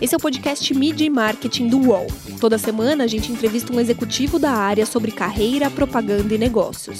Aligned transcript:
Esse 0.00 0.14
é 0.14 0.16
o 0.16 0.20
podcast 0.20 0.72
Media 0.74 1.04
e 1.04 1.10
Marketing 1.10 1.66
do 1.66 1.76
UOL. 1.88 2.06
Toda 2.40 2.56
semana 2.56 3.02
a 3.02 3.06
gente 3.08 3.32
entrevista 3.32 3.72
um 3.72 3.80
executivo 3.80 4.38
da 4.38 4.52
área 4.52 4.86
sobre 4.86 5.10
carreira, 5.10 5.68
propaganda 5.68 6.32
e 6.32 6.38
negócios. 6.38 6.98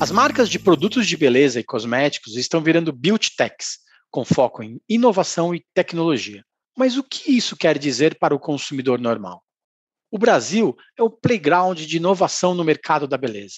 As 0.00 0.12
marcas 0.12 0.48
de 0.48 0.60
produtos 0.60 1.04
de 1.04 1.16
beleza 1.16 1.58
e 1.58 1.64
cosméticos 1.64 2.36
estão 2.36 2.62
virando 2.62 2.92
beauty 2.92 3.34
techs, 3.36 3.80
com 4.08 4.24
foco 4.24 4.62
em 4.62 4.80
inovação 4.88 5.52
e 5.52 5.64
tecnologia. 5.74 6.44
Mas 6.78 6.96
o 6.96 7.02
que 7.02 7.32
isso 7.32 7.56
quer 7.56 7.76
dizer 7.76 8.16
para 8.20 8.36
o 8.36 8.38
consumidor 8.38 9.00
normal? 9.00 9.42
O 10.12 10.18
Brasil 10.18 10.76
é 10.96 11.02
o 11.02 11.10
playground 11.10 11.80
de 11.80 11.96
inovação 11.96 12.54
no 12.54 12.62
mercado 12.62 13.08
da 13.08 13.18
beleza. 13.18 13.56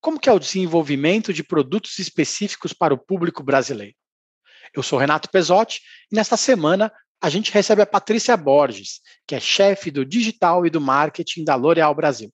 Como 0.00 0.18
que 0.18 0.30
é 0.30 0.32
o 0.32 0.38
desenvolvimento 0.38 1.30
de 1.30 1.44
produtos 1.44 1.98
específicos 1.98 2.72
para 2.72 2.94
o 2.94 2.98
público 2.98 3.42
brasileiro? 3.42 3.94
Eu 4.74 4.82
sou 4.82 4.98
Renato 4.98 5.28
Pesotti 5.30 5.82
e 6.10 6.16
nesta 6.16 6.38
semana 6.38 6.90
a 7.20 7.28
gente 7.28 7.52
recebe 7.52 7.82
a 7.82 7.86
Patrícia 7.86 8.34
Borges, 8.34 9.00
que 9.26 9.34
é 9.34 9.40
chefe 9.40 9.90
do 9.90 10.06
digital 10.06 10.64
e 10.64 10.70
do 10.70 10.80
marketing 10.80 11.44
da 11.44 11.54
L'Oréal 11.54 11.94
Brasil. 11.94 12.32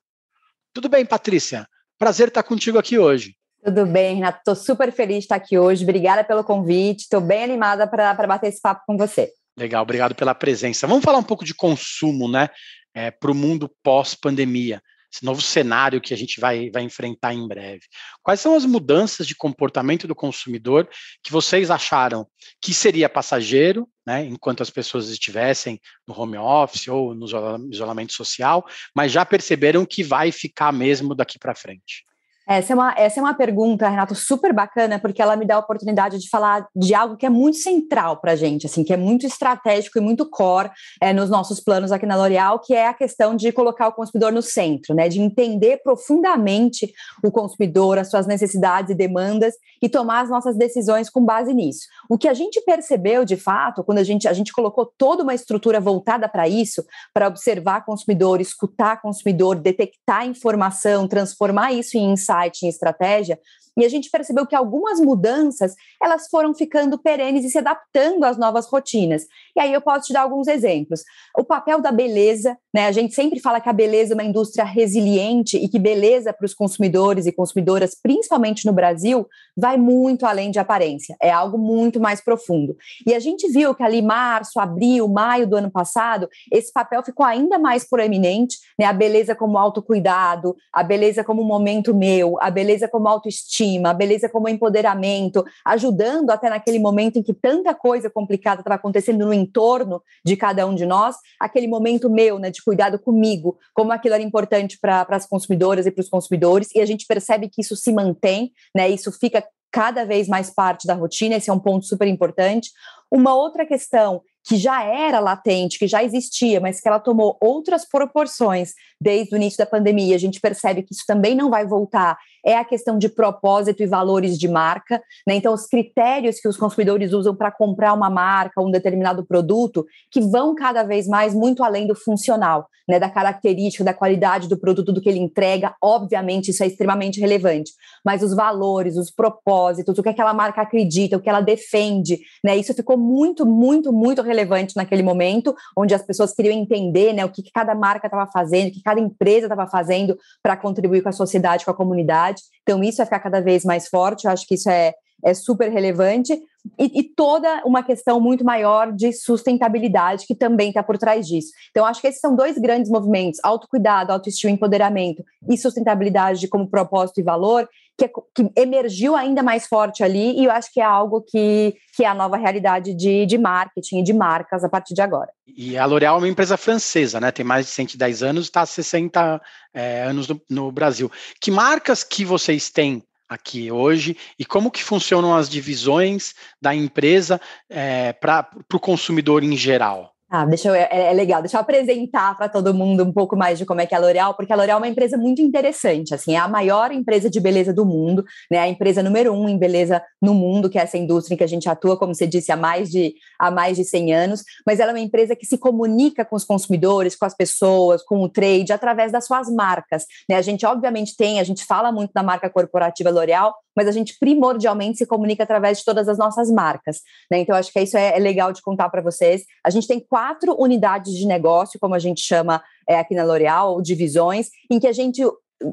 Tudo 0.72 0.88
bem, 0.88 1.04
Patrícia? 1.04 1.66
Prazer 1.98 2.28
estar 2.28 2.44
contigo 2.44 2.78
aqui 2.78 2.98
hoje. 2.98 3.34
Tudo 3.64 3.84
bem, 3.84 4.14
Renato. 4.16 4.38
Estou 4.38 4.54
super 4.54 4.92
feliz 4.92 5.18
de 5.18 5.24
estar 5.24 5.36
aqui 5.36 5.58
hoje. 5.58 5.82
Obrigada 5.82 6.22
pelo 6.22 6.44
convite. 6.44 7.00
Estou 7.00 7.20
bem 7.20 7.42
animada 7.42 7.84
para 7.88 8.14
bater 8.14 8.46
esse 8.46 8.60
papo 8.60 8.84
com 8.86 8.96
você. 8.96 9.32
Legal, 9.58 9.82
obrigado 9.82 10.14
pela 10.14 10.36
presença. 10.36 10.86
Vamos 10.86 11.02
falar 11.02 11.18
um 11.18 11.24
pouco 11.24 11.44
de 11.44 11.54
consumo, 11.54 12.30
né? 12.30 12.48
É, 12.94 13.10
para 13.10 13.32
o 13.32 13.34
mundo 13.34 13.68
pós-pandemia 13.82 14.80
esse 15.16 15.24
novo 15.24 15.40
cenário 15.40 16.00
que 16.00 16.12
a 16.12 16.16
gente 16.16 16.38
vai, 16.38 16.70
vai 16.70 16.82
enfrentar 16.82 17.32
em 17.32 17.46
breve. 17.48 17.82
Quais 18.22 18.40
são 18.40 18.54
as 18.54 18.64
mudanças 18.64 19.26
de 19.26 19.34
comportamento 19.34 20.06
do 20.06 20.14
consumidor 20.14 20.88
que 21.22 21.32
vocês 21.32 21.70
acharam 21.70 22.26
que 22.60 22.74
seria 22.74 23.08
passageiro, 23.08 23.88
né, 24.06 24.24
enquanto 24.24 24.62
as 24.62 24.70
pessoas 24.70 25.08
estivessem 25.08 25.80
no 26.06 26.18
home 26.18 26.36
office 26.36 26.88
ou 26.88 27.14
no 27.14 27.26
isolamento 27.70 28.12
social, 28.12 28.64
mas 28.94 29.10
já 29.10 29.24
perceberam 29.24 29.86
que 29.86 30.02
vai 30.02 30.30
ficar 30.30 30.72
mesmo 30.72 31.14
daqui 31.14 31.38
para 31.38 31.54
frente? 31.54 32.04
Essa 32.48 32.74
é, 32.74 32.76
uma, 32.76 32.94
essa 32.96 33.18
é 33.18 33.22
uma 33.22 33.34
pergunta, 33.34 33.88
Renato, 33.88 34.14
super 34.14 34.52
bacana, 34.52 35.00
porque 35.00 35.20
ela 35.20 35.34
me 35.34 35.44
dá 35.44 35.56
a 35.56 35.58
oportunidade 35.58 36.16
de 36.16 36.28
falar 36.28 36.68
de 36.76 36.94
algo 36.94 37.16
que 37.16 37.26
é 37.26 37.30
muito 37.30 37.56
central 37.56 38.18
para 38.18 38.32
a 38.32 38.36
gente, 38.36 38.66
assim, 38.66 38.84
que 38.84 38.92
é 38.92 38.96
muito 38.96 39.26
estratégico 39.26 39.98
e 39.98 40.00
muito 40.00 40.24
core 40.30 40.70
é, 41.00 41.12
nos 41.12 41.28
nossos 41.28 41.58
planos 41.58 41.90
aqui 41.90 42.06
na 42.06 42.14
L'Oréal, 42.14 42.60
que 42.60 42.72
é 42.72 42.86
a 42.86 42.94
questão 42.94 43.34
de 43.34 43.50
colocar 43.50 43.88
o 43.88 43.92
consumidor 43.92 44.30
no 44.30 44.42
centro, 44.42 44.94
né? 44.94 45.08
De 45.08 45.20
entender 45.20 45.78
profundamente 45.82 46.92
o 47.20 47.32
consumidor, 47.32 47.98
as 47.98 48.10
suas 48.10 48.28
necessidades 48.28 48.92
e 48.92 48.94
demandas 48.94 49.54
e 49.82 49.88
tomar 49.88 50.20
as 50.20 50.30
nossas 50.30 50.56
decisões 50.56 51.10
com 51.10 51.24
base 51.24 51.52
nisso. 51.52 51.88
O 52.08 52.16
que 52.16 52.28
a 52.28 52.34
gente 52.34 52.60
percebeu, 52.60 53.24
de 53.24 53.36
fato, 53.36 53.82
quando 53.82 53.98
a 53.98 54.04
gente, 54.04 54.28
a 54.28 54.32
gente 54.32 54.52
colocou 54.52 54.92
toda 54.96 55.24
uma 55.24 55.34
estrutura 55.34 55.80
voltada 55.80 56.28
para 56.28 56.48
isso, 56.48 56.84
para 57.12 57.26
observar 57.26 57.84
consumidor, 57.84 58.40
escutar 58.40 59.02
consumidor, 59.02 59.56
detectar 59.56 60.24
informação, 60.24 61.08
transformar 61.08 61.72
isso 61.72 61.98
em 61.98 62.12
insight 62.12 62.35
insight, 62.36 62.64
em 62.64 62.68
estratégia, 62.68 63.38
e 63.76 63.84
a 63.84 63.88
gente 63.88 64.10
percebeu 64.10 64.46
que 64.46 64.56
algumas 64.56 64.98
mudanças 64.98 65.74
elas 66.02 66.28
foram 66.28 66.54
ficando 66.54 66.98
perenes 66.98 67.44
e 67.44 67.50
se 67.50 67.58
adaptando 67.58 68.24
às 68.24 68.38
novas 68.38 68.66
rotinas. 68.66 69.26
E 69.54 69.60
aí 69.60 69.72
eu 69.72 69.80
posso 69.80 70.06
te 70.06 70.12
dar 70.14 70.22
alguns 70.22 70.48
exemplos. 70.48 71.02
O 71.36 71.44
papel 71.44 71.80
da 71.80 71.92
beleza, 71.92 72.56
né? 72.72 72.86
A 72.86 72.92
gente 72.92 73.14
sempre 73.14 73.38
fala 73.38 73.60
que 73.60 73.68
a 73.68 73.72
beleza 73.72 74.14
é 74.14 74.16
uma 74.16 74.24
indústria 74.24 74.64
resiliente 74.64 75.58
e 75.58 75.68
que 75.68 75.78
beleza 75.78 76.32
para 76.32 76.46
os 76.46 76.54
consumidores 76.54 77.26
e 77.26 77.32
consumidoras, 77.32 77.94
principalmente 78.00 78.64
no 78.64 78.72
Brasil, 78.72 79.26
vai 79.54 79.76
muito 79.76 80.24
além 80.24 80.50
de 80.50 80.58
aparência. 80.58 81.14
É 81.20 81.30
algo 81.30 81.58
muito 81.58 82.00
mais 82.00 82.22
profundo. 82.22 82.76
E 83.06 83.14
a 83.14 83.18
gente 83.18 83.46
viu 83.48 83.74
que 83.74 83.82
ali 83.82 84.00
março, 84.00 84.58
abril, 84.58 85.06
maio 85.08 85.46
do 85.46 85.56
ano 85.56 85.70
passado, 85.70 86.28
esse 86.50 86.72
papel 86.72 87.02
ficou 87.02 87.26
ainda 87.26 87.58
mais 87.58 87.86
proeminente, 87.86 88.56
né? 88.78 88.86
A 88.86 88.92
beleza 88.92 89.34
como 89.34 89.58
autocuidado, 89.58 90.56
a 90.72 90.82
beleza 90.82 91.22
como 91.22 91.44
momento 91.44 91.94
meu, 91.94 92.40
a 92.40 92.50
beleza 92.50 92.88
como 92.88 93.08
autoestima 93.08 93.65
autoestima, 93.66 93.90
a 93.90 93.94
beleza 93.94 94.28
como 94.28 94.48
empoderamento, 94.48 95.44
ajudando 95.64 96.30
até 96.30 96.48
naquele 96.48 96.78
momento 96.78 97.18
em 97.18 97.22
que 97.22 97.34
tanta 97.34 97.74
coisa 97.74 98.08
complicada 98.08 98.60
estava 98.60 98.76
acontecendo 98.76 99.26
no 99.26 99.32
entorno 99.32 100.02
de 100.24 100.36
cada 100.36 100.66
um 100.66 100.74
de 100.74 100.86
nós, 100.86 101.16
aquele 101.40 101.66
momento 101.66 102.08
meu, 102.08 102.38
né, 102.38 102.50
de 102.50 102.62
cuidado 102.62 102.98
comigo, 102.98 103.58
como 103.74 103.92
aquilo 103.92 104.14
era 104.14 104.22
importante 104.22 104.78
para 104.80 105.06
as 105.10 105.26
consumidoras 105.26 105.86
e 105.86 105.90
para 105.90 106.02
os 106.02 106.08
consumidores, 106.08 106.68
e 106.74 106.80
a 106.80 106.86
gente 106.86 107.06
percebe 107.06 107.48
que 107.48 107.60
isso 107.60 107.76
se 107.76 107.92
mantém, 107.92 108.52
né, 108.74 108.88
isso 108.88 109.10
fica 109.12 109.44
cada 109.72 110.04
vez 110.04 110.28
mais 110.28 110.50
parte 110.50 110.86
da 110.86 110.94
rotina, 110.94 111.34
esse 111.36 111.50
é 111.50 111.52
um 111.52 111.58
ponto 111.58 111.84
super 111.84 112.08
importante. 112.08 112.70
Uma 113.10 113.34
outra 113.34 113.66
questão 113.66 114.22
que 114.46 114.56
já 114.56 114.84
era 114.84 115.18
latente, 115.18 115.76
que 115.76 115.88
já 115.88 116.04
existia, 116.04 116.60
mas 116.60 116.80
que 116.80 116.86
ela 116.86 117.00
tomou 117.00 117.36
outras 117.40 117.84
proporções 117.84 118.74
desde 119.00 119.34
o 119.34 119.36
início 119.36 119.58
da 119.58 119.66
pandemia, 119.66 120.14
a 120.14 120.18
gente 120.18 120.40
percebe 120.40 120.82
que 120.82 120.94
isso 120.94 121.02
também 121.04 121.34
não 121.34 121.50
vai 121.50 121.66
voltar, 121.66 122.16
é 122.44 122.56
a 122.56 122.64
questão 122.64 122.96
de 122.96 123.08
propósito 123.08 123.82
e 123.82 123.86
valores 123.86 124.38
de 124.38 124.46
marca. 124.46 125.02
Né? 125.26 125.34
Então, 125.34 125.52
os 125.52 125.66
critérios 125.66 126.38
que 126.38 126.46
os 126.46 126.56
consumidores 126.56 127.12
usam 127.12 127.34
para 127.34 127.50
comprar 127.50 127.92
uma 127.92 128.08
marca, 128.08 128.62
um 128.62 128.70
determinado 128.70 129.26
produto, 129.26 129.84
que 130.12 130.20
vão 130.20 130.54
cada 130.54 130.84
vez 130.84 131.08
mais 131.08 131.34
muito 131.34 131.64
além 131.64 131.88
do 131.88 131.96
funcional, 131.96 132.68
né? 132.88 133.00
da 133.00 133.10
característica, 133.10 133.82
da 133.82 133.92
qualidade 133.92 134.48
do 134.48 134.56
produto, 134.56 134.92
do 134.92 135.00
que 135.00 135.08
ele 135.08 135.18
entrega. 135.18 135.74
Obviamente, 135.82 136.52
isso 136.52 136.62
é 136.62 136.68
extremamente 136.68 137.20
relevante. 137.20 137.72
Mas 138.04 138.22
os 138.22 138.32
valores, 138.32 138.96
os 138.96 139.10
propósitos, 139.10 139.98
o 139.98 140.02
que 140.02 140.08
aquela 140.08 140.32
marca 140.32 140.62
acredita, 140.62 141.16
o 141.16 141.20
que 141.20 141.28
ela 141.28 141.40
defende, 141.40 142.20
né? 142.44 142.56
isso 142.56 142.72
ficou 142.72 142.96
muito, 142.96 143.44
muito, 143.44 143.92
muito 143.92 144.22
relevante 144.22 144.35
naquele 144.76 145.02
momento, 145.02 145.54
onde 145.76 145.94
as 145.94 146.02
pessoas 146.02 146.32
queriam 146.32 146.52
entender 146.54 147.12
né, 147.12 147.24
o 147.24 147.30
que, 147.30 147.42
que 147.42 147.50
cada 147.50 147.74
marca 147.74 148.06
estava 148.06 148.30
fazendo, 148.30 148.68
o 148.68 148.72
que 148.72 148.82
cada 148.82 149.00
empresa 149.00 149.46
estava 149.46 149.66
fazendo 149.66 150.18
para 150.42 150.56
contribuir 150.56 151.02
com 151.02 151.08
a 151.08 151.12
sociedade, 151.12 151.64
com 151.64 151.70
a 151.70 151.74
comunidade. 151.74 152.42
Então, 152.62 152.82
isso 152.82 152.98
vai 152.98 153.06
ficar 153.06 153.20
cada 153.20 153.40
vez 153.40 153.64
mais 153.64 153.88
forte. 153.88 154.24
Eu 154.24 154.30
acho 154.30 154.46
que 154.46 154.54
isso 154.54 154.68
é, 154.68 154.94
é 155.24 155.34
super 155.34 155.70
relevante. 155.70 156.40
E, 156.78 157.00
e, 157.00 157.02
toda 157.04 157.62
uma 157.64 157.82
questão 157.82 158.20
muito 158.20 158.44
maior 158.44 158.92
de 158.92 159.12
sustentabilidade 159.12 160.26
que 160.26 160.34
também 160.34 160.68
está 160.68 160.82
por 160.82 160.98
trás 160.98 161.26
disso. 161.26 161.52
Então, 161.70 161.86
acho 161.86 162.00
que 162.00 162.08
esses 162.08 162.20
são 162.20 162.34
dois 162.34 162.58
grandes 162.58 162.90
movimentos: 162.90 163.38
autocuidado, 163.42 164.12
autoestima, 164.12 164.52
empoderamento 164.52 165.24
e 165.48 165.56
sustentabilidade 165.56 166.48
como 166.48 166.68
propósito 166.68 167.20
e 167.20 167.22
valor, 167.22 167.68
que, 167.98 168.04
é, 168.04 168.08
que, 168.08 168.50
emergiu 168.56 169.16
ainda 169.16 169.42
mais 169.42 169.66
forte 169.66 170.02
ali, 170.02 170.38
e 170.38 170.44
eu 170.44 170.50
acho 170.50 170.72
que 170.72 170.80
é 170.80 170.84
algo 170.84 171.22
que, 171.22 171.74
que 171.96 172.04
é 172.04 172.08
a 172.08 172.14
nova 172.14 172.36
realidade 172.36 172.94
de, 172.94 173.26
de 173.26 173.38
marketing 173.38 174.00
e 174.00 174.02
de 174.02 174.12
marcas 174.12 174.62
a 174.62 174.68
partir 174.68 174.94
de 174.94 175.00
agora. 175.00 175.30
E 175.46 175.78
a 175.78 175.86
L'Oréal 175.86 176.16
é 176.16 176.18
uma 176.18 176.28
empresa 176.28 176.56
francesa, 176.56 177.20
né? 177.20 177.30
Tem 177.30 177.44
mais 177.44 177.66
de 177.66 177.72
110 177.72 178.22
anos, 178.22 178.44
está 178.46 178.62
há 178.62 178.66
60 178.66 179.40
é, 179.72 180.02
anos 180.02 180.28
no, 180.28 180.40
no 180.50 180.72
Brasil. 180.72 181.10
Que 181.40 181.50
marcas 181.50 182.04
que 182.04 182.24
vocês 182.24 182.70
têm 182.70 183.02
aqui 183.28 183.72
hoje 183.72 184.16
e 184.38 184.44
como 184.44 184.70
que 184.70 184.84
funcionam 184.84 185.34
as 185.34 185.48
divisões 185.48 186.34
da 186.60 186.74
empresa 186.74 187.40
é, 187.68 188.12
para 188.12 188.48
o 188.72 188.78
consumidor 188.78 189.42
em 189.42 189.56
geral? 189.56 190.15
Ah, 190.28 190.44
deixa 190.44 190.68
eu, 190.68 190.74
é, 190.74 190.88
é, 190.90 191.12
legal, 191.12 191.40
deixa 191.40 191.56
eu 191.56 191.60
apresentar 191.60 192.36
para 192.36 192.48
todo 192.48 192.74
mundo 192.74 193.04
um 193.04 193.12
pouco 193.12 193.36
mais 193.36 193.58
de 193.58 193.64
como 193.64 193.80
é 193.80 193.86
que 193.86 193.94
é 193.94 193.96
a 193.96 194.00
L'Oréal, 194.00 194.34
porque 194.34 194.52
a 194.52 194.56
L'Oréal 194.56 194.78
é 194.78 194.80
uma 194.80 194.88
empresa 194.88 195.16
muito 195.16 195.40
interessante, 195.40 196.12
assim, 196.12 196.34
é 196.34 196.36
a 196.36 196.48
maior 196.48 196.90
empresa 196.90 197.30
de 197.30 197.38
beleza 197.38 197.72
do 197.72 197.86
mundo, 197.86 198.24
né, 198.50 198.58
a 198.58 198.66
empresa 198.66 199.04
número 199.04 199.32
um 199.32 199.48
em 199.48 199.56
beleza 199.56 200.02
no 200.20 200.34
mundo, 200.34 200.68
que 200.68 200.80
é 200.80 200.82
essa 200.82 200.98
indústria 200.98 201.34
em 201.34 201.38
que 201.38 201.44
a 201.44 201.46
gente 201.46 201.68
atua, 201.68 201.96
como 201.96 202.12
você 202.12 202.26
disse, 202.26 202.50
há 202.50 202.56
mais 202.56 202.90
de, 202.90 203.14
há 203.38 203.52
mais 203.52 203.76
de 203.76 203.84
100 203.84 204.14
anos, 204.14 204.42
mas 204.66 204.80
ela 204.80 204.90
é 204.90 204.94
uma 204.94 205.00
empresa 205.00 205.36
que 205.36 205.46
se 205.46 205.58
comunica 205.58 206.24
com 206.24 206.34
os 206.34 206.44
consumidores, 206.44 207.14
com 207.14 207.24
as 207.24 207.34
pessoas, 207.36 208.02
com 208.02 208.20
o 208.20 208.28
trade, 208.28 208.72
através 208.72 209.12
das 209.12 209.26
suas 209.26 209.48
marcas, 209.48 210.06
né, 210.28 210.34
a 210.34 210.42
gente 210.42 210.66
obviamente 210.66 211.16
tem, 211.16 211.38
a 211.38 211.44
gente 211.44 211.64
fala 211.64 211.92
muito 211.92 212.10
da 212.12 212.24
marca 212.24 212.50
corporativa 212.50 213.10
L'Oréal, 213.10 213.54
mas 213.76 213.86
a 213.86 213.92
gente 213.92 214.16
primordialmente 214.18 214.98
se 214.98 215.06
comunica 215.06 215.42
através 215.42 215.78
de 215.78 215.84
todas 215.84 216.08
as 216.08 216.18
nossas 216.18 216.50
marcas, 216.50 217.00
né, 217.30 217.38
então 217.38 217.54
acho 217.54 217.72
que 217.72 217.80
isso 217.80 217.96
é, 217.96 218.16
é 218.16 218.18
legal 218.18 218.52
de 218.52 218.62
contar 218.62 218.88
para 218.88 219.02
vocês, 219.02 219.44
a 219.64 219.70
gente 219.70 219.86
tem 219.86 220.00
quatro 220.00 220.56
unidades 220.58 221.12
de 221.12 221.26
negócio, 221.26 221.78
como 221.78 221.94
a 221.94 221.98
gente 221.98 222.20
chama 222.20 222.62
é, 222.88 222.98
aqui 222.98 223.14
na 223.14 223.24
L'Oréal, 223.24 223.82
divisões, 223.82 224.48
em 224.70 224.78
que 224.78 224.86
a 224.86 224.92
gente 224.92 225.22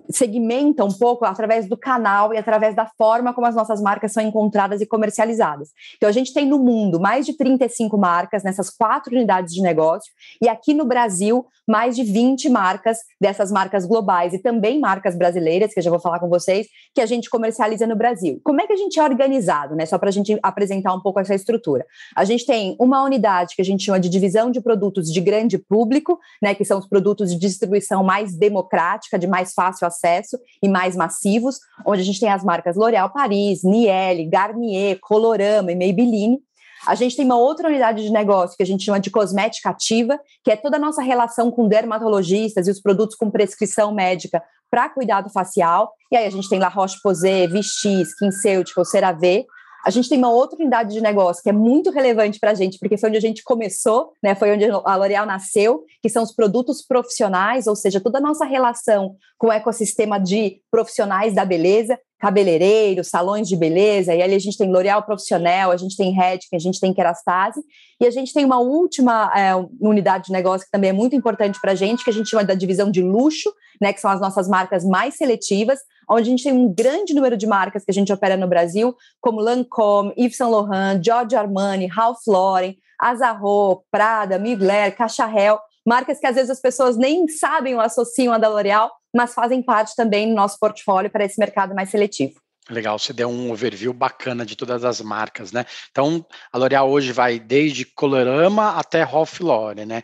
segmenta 0.09 0.85
um 0.85 0.91
pouco 0.91 1.25
através 1.25 1.67
do 1.67 1.77
canal 1.77 2.33
e 2.33 2.37
através 2.37 2.75
da 2.75 2.85
forma 2.97 3.33
como 3.33 3.47
as 3.47 3.55
nossas 3.55 3.81
marcas 3.81 4.13
são 4.13 4.23
encontradas 4.23 4.81
e 4.81 4.85
comercializadas. 4.85 5.69
Então, 5.97 6.07
a 6.07 6.11
gente 6.11 6.33
tem 6.33 6.45
no 6.45 6.57
mundo 6.57 6.99
mais 6.99 7.25
de 7.25 7.35
35 7.35 7.97
marcas 7.97 8.43
nessas 8.43 8.69
quatro 8.69 9.13
unidades 9.13 9.53
de 9.53 9.61
negócio, 9.61 10.11
e 10.41 10.47
aqui 10.47 10.73
no 10.73 10.85
Brasil, 10.85 11.45
mais 11.67 11.95
de 11.95 12.03
20 12.03 12.49
marcas 12.49 12.99
dessas 13.19 13.51
marcas 13.51 13.85
globais 13.85 14.33
e 14.33 14.39
também 14.39 14.79
marcas 14.79 15.15
brasileiras, 15.15 15.73
que 15.73 15.79
eu 15.79 15.83
já 15.83 15.89
vou 15.89 15.99
falar 15.99 16.19
com 16.19 16.29
vocês, 16.29 16.67
que 16.93 17.01
a 17.01 17.05
gente 17.05 17.29
comercializa 17.29 17.85
no 17.85 17.95
Brasil. 17.95 18.39
Como 18.43 18.61
é 18.61 18.67
que 18.67 18.73
a 18.73 18.77
gente 18.77 18.99
é 18.99 19.03
organizado, 19.03 19.75
né? 19.75 19.85
Só 19.85 19.97
para 19.97 20.09
a 20.09 20.11
gente 20.11 20.37
apresentar 20.41 20.93
um 20.93 21.01
pouco 21.01 21.19
essa 21.19 21.35
estrutura. 21.35 21.85
A 22.15 22.23
gente 22.23 22.45
tem 22.45 22.75
uma 22.79 23.03
unidade 23.03 23.55
que 23.55 23.61
a 23.61 23.65
gente 23.65 23.83
chama 23.83 23.99
de 23.99 24.09
divisão 24.09 24.51
de 24.51 24.61
produtos 24.61 25.11
de 25.11 25.19
grande 25.21 25.57
público, 25.57 26.19
né? 26.41 26.53
Que 26.55 26.65
são 26.65 26.79
os 26.79 26.87
produtos 26.87 27.31
de 27.31 27.37
distribuição 27.37 28.03
mais 28.03 28.35
democrática, 28.35 29.17
de 29.17 29.27
mais 29.27 29.53
fácil 29.53 29.72
fácil 29.73 29.87
acesso 29.87 30.39
e 30.61 30.69
mais 30.69 30.95
massivos, 30.95 31.59
onde 31.85 32.01
a 32.01 32.05
gente 32.05 32.19
tem 32.19 32.29
as 32.29 32.43
marcas 32.43 32.75
L'Oréal 32.75 33.09
Paris, 33.11 33.63
Niel, 33.63 34.29
Garnier, 34.29 34.99
Colorama 35.01 35.71
e 35.71 35.75
Maybelline. 35.75 36.39
A 36.85 36.95
gente 36.95 37.15
tem 37.15 37.25
uma 37.25 37.37
outra 37.37 37.69
unidade 37.69 38.03
de 38.03 38.11
negócio 38.11 38.57
que 38.57 38.63
a 38.63 38.65
gente 38.65 38.83
chama 38.83 38.99
de 38.99 39.09
cosmética 39.09 39.69
ativa, 39.69 40.19
que 40.43 40.51
é 40.51 40.55
toda 40.55 40.75
a 40.75 40.79
nossa 40.79 41.01
relação 41.01 41.49
com 41.49 41.67
dermatologistas 41.67 42.67
e 42.67 42.71
os 42.71 42.81
produtos 42.81 43.15
com 43.15 43.31
prescrição 43.31 43.93
médica 43.93 44.43
para 44.69 44.89
cuidado 44.89 45.29
facial. 45.29 45.93
E 46.11 46.17
aí 46.17 46.25
a 46.25 46.29
gente 46.29 46.49
tem 46.49 46.59
La 46.59 46.67
Roche-Posay, 46.67 47.47
Vichy, 47.47 48.01
SkinCeuticals, 48.01 48.89
CeraVe, 48.89 49.45
a 49.85 49.89
gente 49.89 50.07
tem 50.07 50.17
uma 50.17 50.31
outra 50.31 50.57
unidade 50.57 50.93
de 50.93 51.01
negócio 51.01 51.43
que 51.43 51.49
é 51.49 51.53
muito 51.53 51.91
relevante 51.91 52.39
para 52.39 52.51
a 52.51 52.53
gente, 52.53 52.79
porque 52.79 52.97
foi 52.97 53.09
onde 53.09 53.17
a 53.17 53.21
gente 53.21 53.43
começou, 53.43 54.13
né? 54.23 54.33
Foi 54.33 54.53
onde 54.53 54.65
a 54.65 54.95
L'Oréal 54.95 55.25
nasceu, 55.25 55.83
que 56.01 56.09
são 56.09 56.23
os 56.23 56.31
produtos 56.31 56.81
profissionais, 56.81 57.67
ou 57.67 57.75
seja, 57.75 57.99
toda 57.99 58.19
a 58.19 58.21
nossa 58.21 58.45
relação 58.45 59.15
com 59.37 59.47
o 59.47 59.51
ecossistema 59.51 60.17
de 60.17 60.61
profissionais 60.71 61.33
da 61.33 61.43
beleza, 61.43 61.99
cabeleireiros, 62.23 63.09
salões 63.09 63.49
de 63.49 63.57
beleza, 63.57 64.15
e 64.15 64.21
ali 64.21 64.33
a 64.33 64.39
gente 64.39 64.57
tem 64.57 64.71
L'Oréal 64.71 65.03
Profissional, 65.03 65.71
a 65.71 65.75
gente 65.75 65.97
tem 65.97 66.13
Redken, 66.13 66.55
a 66.55 66.57
gente 66.57 66.79
tem 66.79 66.93
Kerastase, 66.93 67.61
e 67.99 68.07
a 68.07 68.11
gente 68.11 68.33
tem 68.33 68.45
uma 68.45 68.59
última 68.59 69.29
é, 69.37 69.53
unidade 69.81 70.27
de 70.27 70.31
negócio 70.31 70.65
que 70.65 70.71
também 70.71 70.91
é 70.91 70.93
muito 70.93 71.17
importante 71.17 71.59
para 71.59 71.73
a 71.73 71.75
gente, 71.75 72.01
que 72.01 72.09
a 72.09 72.13
gente 72.13 72.29
chama 72.29 72.45
da 72.45 72.53
divisão 72.53 72.89
de 72.89 73.01
luxo, 73.01 73.53
né, 73.81 73.91
que 73.91 73.99
são 73.99 74.09
as 74.09 74.21
nossas 74.21 74.47
marcas 74.47 74.85
mais 74.85 75.17
seletivas, 75.17 75.79
onde 76.09 76.21
a 76.21 76.31
gente 76.31 76.45
tem 76.45 76.53
um 76.53 76.73
grande 76.73 77.13
número 77.13 77.35
de 77.35 77.45
marcas 77.45 77.83
que 77.83 77.91
a 77.91 77.93
gente 77.93 78.13
opera 78.13 78.37
no 78.37 78.47
Brasil, 78.47 78.95
como 79.19 79.41
Lancôme, 79.41 80.13
Yves 80.17 80.37
Saint 80.37 80.49
Laurent, 80.49 81.03
Giorgio 81.03 81.37
Armani, 81.37 81.87
Ralph 81.87 82.25
Lauren, 82.25 82.73
Azarro, 83.01 83.83
Prada, 83.91 84.39
Mugler, 84.39 84.95
Cacharel, 84.95 85.59
marcas 85.85 86.19
que 86.19 86.27
às 86.27 86.35
vezes 86.35 86.51
as 86.51 86.61
pessoas 86.61 86.95
nem 86.95 87.27
sabem 87.27 87.75
ou 87.75 87.81
associam 87.81 88.33
a 88.33 88.37
da 88.37 88.47
L'Oréal, 88.47 88.89
mas 89.13 89.33
fazem 89.33 89.61
parte 89.61 89.95
também 89.95 90.29
do 90.29 90.35
nosso 90.35 90.57
portfólio 90.59 91.09
para 91.09 91.25
esse 91.25 91.39
mercado 91.39 91.75
mais 91.75 91.89
seletivo. 91.89 92.41
Legal, 92.69 92.97
você 92.97 93.11
deu 93.11 93.29
um 93.29 93.51
overview 93.51 93.93
bacana 93.93 94.45
de 94.45 94.55
todas 94.55 94.85
as 94.85 95.01
marcas, 95.01 95.51
né? 95.51 95.65
Então, 95.91 96.25
a 96.51 96.57
L'Oréal 96.57 96.89
hoje 96.89 97.11
vai 97.11 97.37
desde 97.37 97.83
Colorama 97.83 98.77
até 98.77 99.03
Ralph 99.03 99.41
Lauren, 99.41 99.85
né? 99.85 100.03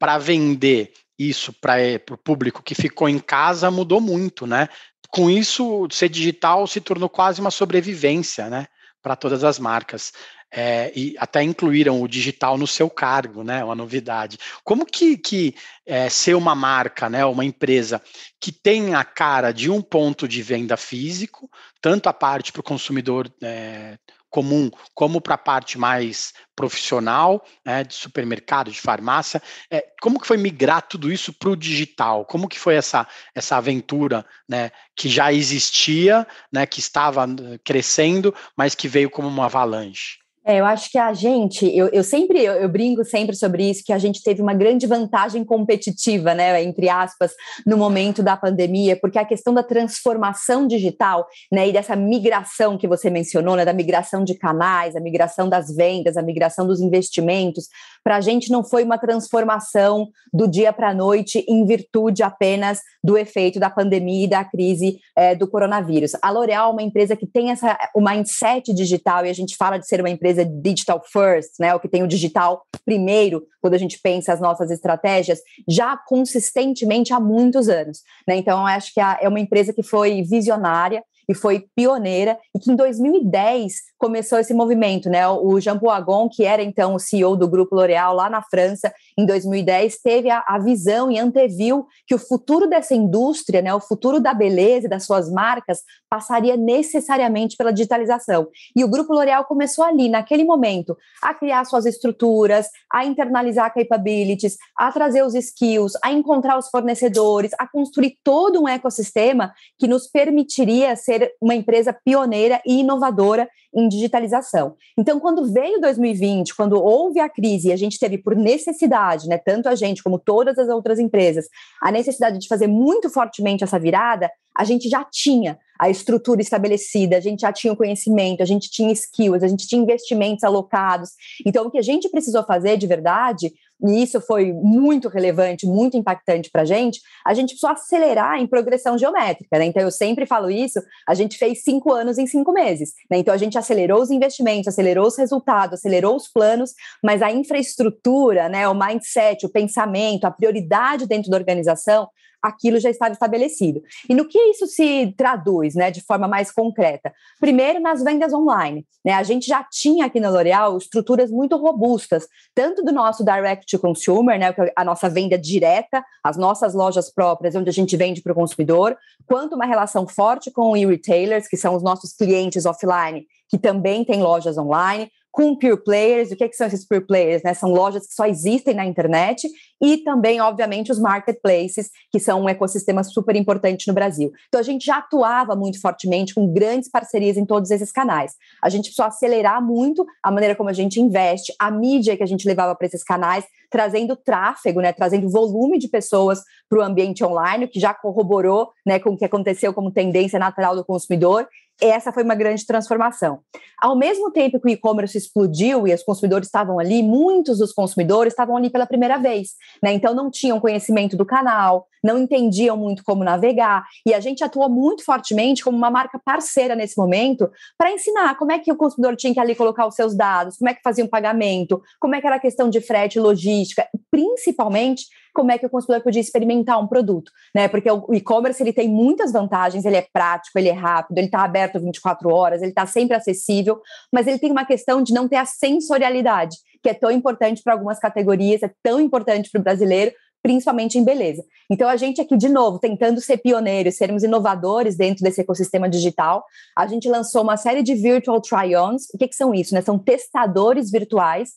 Para 0.00 0.18
vender 0.18 0.92
isso 1.16 1.52
para 1.52 1.74
o 2.10 2.18
público 2.18 2.62
que 2.62 2.74
ficou 2.74 3.08
em 3.08 3.20
casa 3.20 3.70
mudou 3.70 4.00
muito, 4.00 4.46
né? 4.46 4.68
com 5.12 5.28
isso, 5.28 5.86
ser 5.90 6.08
digital 6.08 6.66
se 6.66 6.80
tornou 6.80 7.08
quase 7.08 7.40
uma 7.40 7.50
sobrevivência, 7.50 8.48
né? 8.48 8.66
Para 9.02 9.14
todas 9.14 9.44
as 9.44 9.58
marcas. 9.58 10.12
É, 10.54 10.92
e 10.94 11.16
até 11.18 11.42
incluíram 11.42 12.02
o 12.02 12.06
digital 12.06 12.58
no 12.58 12.66
seu 12.66 12.90
cargo, 12.90 13.42
né? 13.42 13.64
Uma 13.64 13.74
novidade. 13.74 14.38
Como 14.62 14.84
que, 14.84 15.16
que 15.16 15.54
é, 15.86 16.10
ser 16.10 16.34
uma 16.34 16.54
marca, 16.54 17.08
né? 17.08 17.24
Uma 17.24 17.44
empresa 17.44 18.02
que 18.38 18.52
tem 18.52 18.94
a 18.94 19.02
cara 19.02 19.50
de 19.50 19.70
um 19.70 19.80
ponto 19.80 20.28
de 20.28 20.42
venda 20.42 20.76
físico, 20.76 21.50
tanto 21.80 22.08
a 22.08 22.12
parte 22.12 22.52
para 22.52 22.60
o 22.60 22.64
consumidor 22.64 23.32
é, 23.42 23.96
comum 24.32 24.70
como 24.94 25.20
para 25.20 25.34
a 25.34 25.38
parte 25.38 25.78
mais 25.78 26.32
profissional, 26.56 27.44
né, 27.64 27.84
de 27.84 27.94
supermercado, 27.94 28.70
de 28.70 28.80
farmácia. 28.80 29.42
É, 29.70 29.84
como 30.00 30.18
que 30.18 30.26
foi 30.26 30.38
migrar 30.38 30.80
tudo 30.88 31.12
isso 31.12 31.34
para 31.34 31.50
o 31.50 31.56
digital? 31.56 32.24
Como 32.24 32.48
que 32.48 32.58
foi 32.58 32.74
essa, 32.74 33.06
essa 33.34 33.58
aventura 33.58 34.24
né, 34.48 34.70
que 34.96 35.08
já 35.08 35.30
existia, 35.32 36.26
né, 36.50 36.64
que 36.64 36.80
estava 36.80 37.24
eh, 37.24 37.58
crescendo, 37.62 38.34
mas 38.56 38.74
que 38.74 38.88
veio 38.88 39.10
como 39.10 39.28
uma 39.28 39.44
avalanche? 39.44 40.21
É, 40.44 40.58
eu 40.58 40.64
acho 40.64 40.90
que 40.90 40.98
a 40.98 41.12
gente, 41.12 41.64
eu, 41.66 41.88
eu 41.88 42.02
sempre, 42.02 42.42
eu, 42.42 42.54
eu, 42.54 42.68
brinco 42.68 43.04
sempre 43.04 43.36
sobre 43.36 43.70
isso, 43.70 43.84
que 43.84 43.92
a 43.92 43.98
gente 43.98 44.22
teve 44.24 44.42
uma 44.42 44.52
grande 44.52 44.88
vantagem 44.88 45.44
competitiva, 45.44 46.34
né, 46.34 46.60
entre 46.64 46.88
aspas, 46.88 47.32
no 47.64 47.76
momento 47.76 48.24
da 48.24 48.36
pandemia, 48.36 48.96
porque 48.96 49.20
a 49.20 49.24
questão 49.24 49.54
da 49.54 49.62
transformação 49.62 50.66
digital, 50.66 51.28
né, 51.50 51.68
e 51.68 51.72
dessa 51.72 51.94
migração 51.94 52.76
que 52.76 52.88
você 52.88 53.08
mencionou, 53.08 53.54
né, 53.54 53.64
da 53.64 53.72
migração 53.72 54.24
de 54.24 54.34
canais, 54.34 54.96
a 54.96 55.00
migração 55.00 55.48
das 55.48 55.72
vendas, 55.74 56.16
a 56.16 56.22
migração 56.22 56.66
dos 56.66 56.80
investimentos, 56.80 57.68
para 58.02 58.16
a 58.16 58.20
gente 58.20 58.50
não 58.50 58.64
foi 58.64 58.82
uma 58.82 58.98
transformação 58.98 60.08
do 60.32 60.48
dia 60.48 60.72
para 60.72 60.90
a 60.90 60.94
noite 60.94 61.44
em 61.48 61.64
virtude 61.64 62.24
apenas 62.24 62.80
do 63.02 63.16
efeito 63.16 63.60
da 63.60 63.70
pandemia 63.70 64.24
e 64.24 64.28
da 64.28 64.44
crise 64.44 64.98
é, 65.16 65.36
do 65.36 65.46
coronavírus. 65.46 66.12
A 66.20 66.30
L'Oréal 66.30 66.70
é 66.70 66.72
uma 66.72 66.82
empresa 66.82 67.14
que 67.14 67.28
tem 67.28 67.50
essa, 67.50 67.78
o 67.94 68.00
mindset 68.00 68.74
digital, 68.74 69.24
e 69.24 69.30
a 69.30 69.34
gente 69.34 69.56
fala 69.56 69.78
de 69.78 69.86
ser 69.86 70.00
uma 70.00 70.10
empresa 70.10 70.31
digital 70.44 71.02
first, 71.04 71.52
né, 71.60 71.74
o 71.74 71.80
que 71.80 71.88
tem 71.88 72.02
o 72.02 72.08
digital 72.08 72.62
primeiro, 72.84 73.46
quando 73.60 73.74
a 73.74 73.78
gente 73.78 73.98
pensa 74.02 74.32
as 74.32 74.40
nossas 74.40 74.70
estratégias, 74.70 75.40
já 75.68 75.96
consistentemente 75.96 77.12
há 77.12 77.20
muitos 77.20 77.68
anos. 77.68 78.00
Né? 78.26 78.36
Então, 78.36 78.66
acho 78.66 78.92
que 78.92 79.00
é 79.00 79.28
uma 79.28 79.40
empresa 79.40 79.72
que 79.72 79.82
foi 79.82 80.22
visionária, 80.22 81.02
e 81.28 81.34
foi 81.34 81.66
pioneira, 81.74 82.38
e 82.54 82.58
que 82.58 82.70
em 82.70 82.76
2010 82.76 83.74
começou 83.98 84.38
esse 84.38 84.52
movimento, 84.52 85.08
né? 85.08 85.28
O 85.28 85.60
Jean 85.60 85.78
Paul 85.78 85.92
Agon, 85.92 86.28
que 86.28 86.44
era 86.44 86.62
então 86.62 86.94
o 86.94 86.98
CEO 86.98 87.36
do 87.36 87.48
Grupo 87.48 87.76
L'Oréal 87.76 88.14
lá 88.14 88.28
na 88.28 88.42
França, 88.42 88.92
em 89.16 89.24
2010, 89.24 89.98
teve 90.02 90.28
a, 90.28 90.42
a, 90.46 90.58
visão 90.58 91.10
e 91.10 91.18
anteviu 91.18 91.86
que 92.06 92.14
o 92.14 92.18
futuro 92.18 92.68
dessa 92.68 92.94
indústria, 92.94 93.62
né, 93.62 93.72
o 93.72 93.80
futuro 93.80 94.20
da 94.20 94.34
beleza, 94.34 94.88
das 94.88 95.04
suas 95.04 95.30
marcas, 95.30 95.82
passaria 96.10 96.56
necessariamente 96.56 97.56
pela 97.56 97.72
digitalização. 97.72 98.48
E 98.74 98.82
o 98.82 98.88
Grupo 98.88 99.12
L'Oréal 99.12 99.44
começou 99.44 99.84
ali, 99.84 100.08
naquele 100.08 100.44
momento, 100.44 100.96
a 101.22 101.32
criar 101.32 101.64
suas 101.64 101.86
estruturas, 101.86 102.66
a 102.92 103.04
internalizar 103.04 103.72
capabilities, 103.72 104.56
a 104.76 104.90
trazer 104.90 105.22
os 105.22 105.34
skills, 105.34 105.92
a 106.02 106.12
encontrar 106.12 106.58
os 106.58 106.68
fornecedores, 106.68 107.52
a 107.58 107.68
construir 107.68 108.16
todo 108.24 108.62
um 108.62 108.68
ecossistema 108.68 109.52
que 109.78 109.86
nos 109.86 110.08
permitiria 110.08 110.96
ser 110.96 111.11
uma 111.40 111.54
empresa 111.54 111.92
pioneira 111.92 112.60
e 112.66 112.80
inovadora 112.80 113.48
em 113.74 113.88
digitalização. 113.88 114.74
Então, 114.98 115.18
quando 115.18 115.50
veio 115.50 115.80
2020, 115.80 116.54
quando 116.54 116.82
houve 116.82 117.20
a 117.20 117.28
crise 117.28 117.68
e 117.68 117.72
a 117.72 117.76
gente 117.76 117.98
teve 117.98 118.18
por 118.18 118.36
necessidade, 118.36 119.28
né, 119.28 119.38
tanto 119.38 119.68
a 119.68 119.74
gente 119.74 120.02
como 120.02 120.18
todas 120.18 120.58
as 120.58 120.68
outras 120.68 120.98
empresas, 120.98 121.46
a 121.82 121.90
necessidade 121.90 122.38
de 122.38 122.48
fazer 122.48 122.66
muito 122.66 123.08
fortemente 123.08 123.64
essa 123.64 123.78
virada, 123.78 124.30
a 124.56 124.64
gente 124.64 124.88
já 124.88 125.02
tinha 125.04 125.58
a 125.78 125.90
estrutura 125.90 126.40
estabelecida, 126.40 127.16
a 127.16 127.20
gente 127.20 127.40
já 127.40 127.52
tinha 127.52 127.72
o 127.72 127.76
conhecimento, 127.76 128.42
a 128.42 128.46
gente 128.46 128.70
tinha 128.70 128.92
skills, 128.92 129.42
a 129.42 129.48
gente 129.48 129.66
tinha 129.66 129.82
investimentos 129.82 130.44
alocados. 130.44 131.10
Então, 131.44 131.66
o 131.66 131.70
que 131.70 131.78
a 131.78 131.82
gente 131.82 132.08
precisou 132.08 132.44
fazer 132.44 132.76
de 132.76 132.86
verdade, 132.86 133.52
e 133.82 134.02
isso 134.02 134.20
foi 134.20 134.52
muito 134.52 135.08
relevante, 135.08 135.66
muito 135.66 135.96
impactante 135.96 136.50
para 136.50 136.62
a 136.62 136.64
gente, 136.64 137.00
a 137.24 137.34
gente 137.34 137.50
precisou 137.50 137.70
acelerar 137.70 138.38
em 138.38 138.46
progressão 138.46 138.96
geométrica. 138.96 139.58
Né? 139.58 139.66
Então, 139.66 139.82
eu 139.82 139.90
sempre 139.90 140.26
falo 140.26 140.50
isso, 140.50 140.80
a 141.08 141.14
gente 141.14 141.36
fez 141.36 141.62
cinco 141.62 141.92
anos 141.92 142.18
em 142.18 142.26
cinco 142.26 142.52
meses. 142.52 142.92
Né? 143.10 143.18
Então, 143.18 143.34
a 143.34 143.36
gente 143.36 143.58
acelerou 143.58 144.00
os 144.00 144.10
investimentos, 144.10 144.68
acelerou 144.68 145.06
os 145.06 145.18
resultados, 145.18 145.80
acelerou 145.80 146.16
os 146.16 146.28
planos, 146.28 146.72
mas 147.02 147.22
a 147.22 147.30
infraestrutura, 147.30 148.48
né, 148.48 148.68
o 148.68 148.74
mindset, 148.74 149.44
o 149.44 149.50
pensamento, 149.50 150.24
a 150.24 150.30
prioridade 150.30 151.06
dentro 151.06 151.30
da 151.30 151.36
organização 151.36 152.08
aquilo 152.42 152.80
já 152.80 152.90
estava 152.90 153.12
estabelecido. 153.12 153.82
E 154.08 154.14
no 154.14 154.26
que 154.26 154.38
isso 154.38 154.66
se 154.66 155.14
traduz, 155.16 155.74
né, 155.74 155.90
de 155.90 156.00
forma 156.00 156.26
mais 156.26 156.50
concreta? 156.50 157.12
Primeiro, 157.38 157.80
nas 157.80 158.02
vendas 158.02 158.32
online. 158.32 158.84
Né? 159.04 159.12
A 159.12 159.22
gente 159.22 159.46
já 159.46 159.62
tinha 159.62 160.06
aqui 160.06 160.18
na 160.18 160.30
L'Oréal 160.30 160.76
estruturas 160.76 161.30
muito 161.30 161.56
robustas, 161.56 162.26
tanto 162.54 162.82
do 162.82 162.92
nosso 162.92 163.24
direct 163.24 163.66
to 163.66 163.78
consumer, 163.78 164.38
né, 164.38 164.54
é 164.58 164.72
a 164.76 164.84
nossa 164.84 165.08
venda 165.08 165.38
direta, 165.38 166.04
as 166.24 166.36
nossas 166.36 166.74
lojas 166.74 167.12
próprias, 167.12 167.54
onde 167.54 167.70
a 167.70 167.72
gente 167.72 167.96
vende 167.96 168.22
para 168.22 168.32
o 168.32 168.36
consumidor, 168.36 168.96
quanto 169.26 169.54
uma 169.54 169.66
relação 169.66 170.06
forte 170.06 170.50
com 170.50 170.76
e-retailers, 170.76 171.48
que 171.48 171.56
são 171.56 171.76
os 171.76 171.82
nossos 171.82 172.12
clientes 172.12 172.66
offline, 172.66 173.26
que 173.48 173.58
também 173.58 174.04
têm 174.04 174.22
lojas 174.22 174.56
online, 174.56 175.10
com 175.32 175.56
pure 175.56 175.82
players. 175.82 176.30
O 176.30 176.36
que, 176.36 176.44
é 176.44 176.48
que 176.48 176.54
são 176.54 176.66
esses 176.66 176.86
pure 176.86 177.00
players? 177.00 177.42
Né? 177.42 177.54
São 177.54 177.70
lojas 177.70 178.06
que 178.06 178.14
só 178.14 178.26
existem 178.26 178.74
na 178.74 178.84
internet 178.84 179.48
e 179.80 179.96
também, 179.96 180.40
obviamente, 180.40 180.92
os 180.92 180.98
marketplaces, 181.00 181.90
que 182.10 182.20
são 182.20 182.42
um 182.42 182.48
ecossistema 182.48 183.02
super 183.02 183.34
importante 183.34 183.88
no 183.88 183.94
Brasil. 183.94 184.30
Então, 184.46 184.60
a 184.60 184.64
gente 184.64 184.84
já 184.84 184.98
atuava 184.98 185.56
muito 185.56 185.80
fortemente 185.80 186.34
com 186.34 186.52
grandes 186.52 186.88
parcerias 186.88 187.36
em 187.36 187.44
todos 187.44 187.70
esses 187.70 187.90
canais. 187.90 188.34
A 188.62 188.68
gente 188.68 188.84
precisou 188.84 189.06
acelerar 189.06 189.60
muito 189.60 190.06
a 190.22 190.30
maneira 190.30 190.54
como 190.54 190.68
a 190.68 190.72
gente 190.72 191.00
investe, 191.00 191.52
a 191.58 191.70
mídia 191.70 192.16
que 192.16 192.22
a 192.22 192.26
gente 192.26 192.46
levava 192.46 192.76
para 192.76 192.86
esses 192.86 193.02
canais, 193.02 193.44
trazendo 193.70 194.14
tráfego, 194.14 194.80
né, 194.80 194.92
trazendo 194.92 195.28
volume 195.30 195.78
de 195.78 195.88
pessoas 195.88 196.42
para 196.68 196.78
o 196.78 196.82
ambiente 196.82 197.24
online, 197.24 197.66
que 197.66 197.80
já 197.80 197.94
corroborou 197.94 198.70
né, 198.86 198.98
com 198.98 199.10
o 199.10 199.16
que 199.16 199.24
aconteceu 199.24 199.72
como 199.72 199.90
tendência 199.90 200.38
natural 200.38 200.76
do 200.76 200.84
consumidor. 200.84 201.48
Essa 201.82 202.12
foi 202.12 202.22
uma 202.22 202.36
grande 202.36 202.64
transformação. 202.64 203.40
Ao 203.76 203.96
mesmo 203.96 204.30
tempo 204.30 204.60
que 204.60 204.68
o 204.68 204.70
e-commerce 204.70 205.18
explodiu 205.18 205.88
e 205.88 205.92
os 205.92 206.04
consumidores 206.04 206.46
estavam 206.46 206.78
ali, 206.78 207.02
muitos 207.02 207.58
dos 207.58 207.72
consumidores 207.72 208.32
estavam 208.32 208.56
ali 208.56 208.70
pela 208.70 208.86
primeira 208.86 209.18
vez, 209.18 209.56
né? 209.82 209.92
Então 209.92 210.14
não 210.14 210.30
tinham 210.30 210.60
conhecimento 210.60 211.16
do 211.16 211.26
canal, 211.26 211.88
não 212.02 212.18
entendiam 212.18 212.76
muito 212.76 213.02
como 213.02 213.24
navegar, 213.24 213.84
e 214.06 214.14
a 214.14 214.20
gente 214.20 214.44
atuou 214.44 214.68
muito 214.68 215.04
fortemente 215.04 215.64
como 215.64 215.76
uma 215.76 215.90
marca 215.90 216.20
parceira 216.24 216.76
nesse 216.76 216.96
momento 216.96 217.50
para 217.76 217.90
ensinar 217.90 218.36
como 218.36 218.52
é 218.52 218.60
que 218.60 218.70
o 218.70 218.76
consumidor 218.76 219.16
tinha 219.16 219.34
que 219.34 219.40
ali 219.40 219.56
colocar 219.56 219.84
os 219.84 219.96
seus 219.96 220.16
dados, 220.16 220.58
como 220.58 220.70
é 220.70 220.74
que 220.74 220.82
fazia 220.84 221.04
um 221.04 221.08
pagamento, 221.08 221.82
como 221.98 222.14
é 222.14 222.20
que 222.20 222.26
era 222.28 222.36
a 222.36 222.40
questão 222.40 222.70
de 222.70 222.80
frete 222.80 223.18
logística, 223.18 223.88
principalmente 224.08 225.06
como 225.32 225.50
é 225.50 225.58
que 225.58 225.66
o 225.66 225.70
consumidor 225.70 226.02
podia 226.02 226.20
experimentar 226.20 226.80
um 226.80 226.86
produto, 226.86 227.30
né? 227.54 227.68
Porque 227.68 227.90
o 227.90 228.14
e-commerce 228.14 228.62
ele 228.62 228.72
tem 228.72 228.88
muitas 228.88 229.32
vantagens, 229.32 229.84
ele 229.84 229.96
é 229.96 230.06
prático, 230.12 230.58
ele 230.58 230.68
é 230.68 230.72
rápido, 230.72 231.18
ele 231.18 231.26
está 231.26 231.42
aberto 231.42 231.80
24 231.80 232.28
horas, 232.28 232.60
ele 232.60 232.70
está 232.70 232.86
sempre 232.86 233.16
acessível, 233.16 233.80
mas 234.12 234.26
ele 234.26 234.38
tem 234.38 234.50
uma 234.50 234.64
questão 234.64 235.02
de 235.02 235.12
não 235.12 235.28
ter 235.28 235.36
a 235.36 235.44
sensorialidade, 235.44 236.56
que 236.82 236.88
é 236.88 236.94
tão 236.94 237.10
importante 237.10 237.62
para 237.62 237.72
algumas 237.72 237.98
categorias, 237.98 238.62
é 238.62 238.70
tão 238.82 239.00
importante 239.00 239.50
para 239.50 239.60
o 239.60 239.64
brasileiro, 239.64 240.12
principalmente 240.42 240.98
em 240.98 241.04
beleza. 241.04 241.44
Então, 241.70 241.88
a 241.88 241.96
gente 241.96 242.20
aqui, 242.20 242.36
de 242.36 242.48
novo, 242.48 242.78
tentando 242.78 243.20
ser 243.20 243.38
pioneiros, 243.38 243.94
sermos 243.96 244.24
inovadores 244.24 244.96
dentro 244.96 245.22
desse 245.22 245.40
ecossistema 245.40 245.88
digital, 245.88 246.44
a 246.76 246.86
gente 246.86 247.08
lançou 247.08 247.42
uma 247.42 247.56
série 247.56 247.82
de 247.82 247.94
virtual 247.94 248.40
try-ons. 248.40 249.04
O 249.14 249.18
que, 249.18 249.28
que 249.28 249.36
são 249.36 249.54
isso? 249.54 249.72
Né? 249.72 249.80
São 249.80 249.98
testadores 249.98 250.90
virtuais 250.90 251.50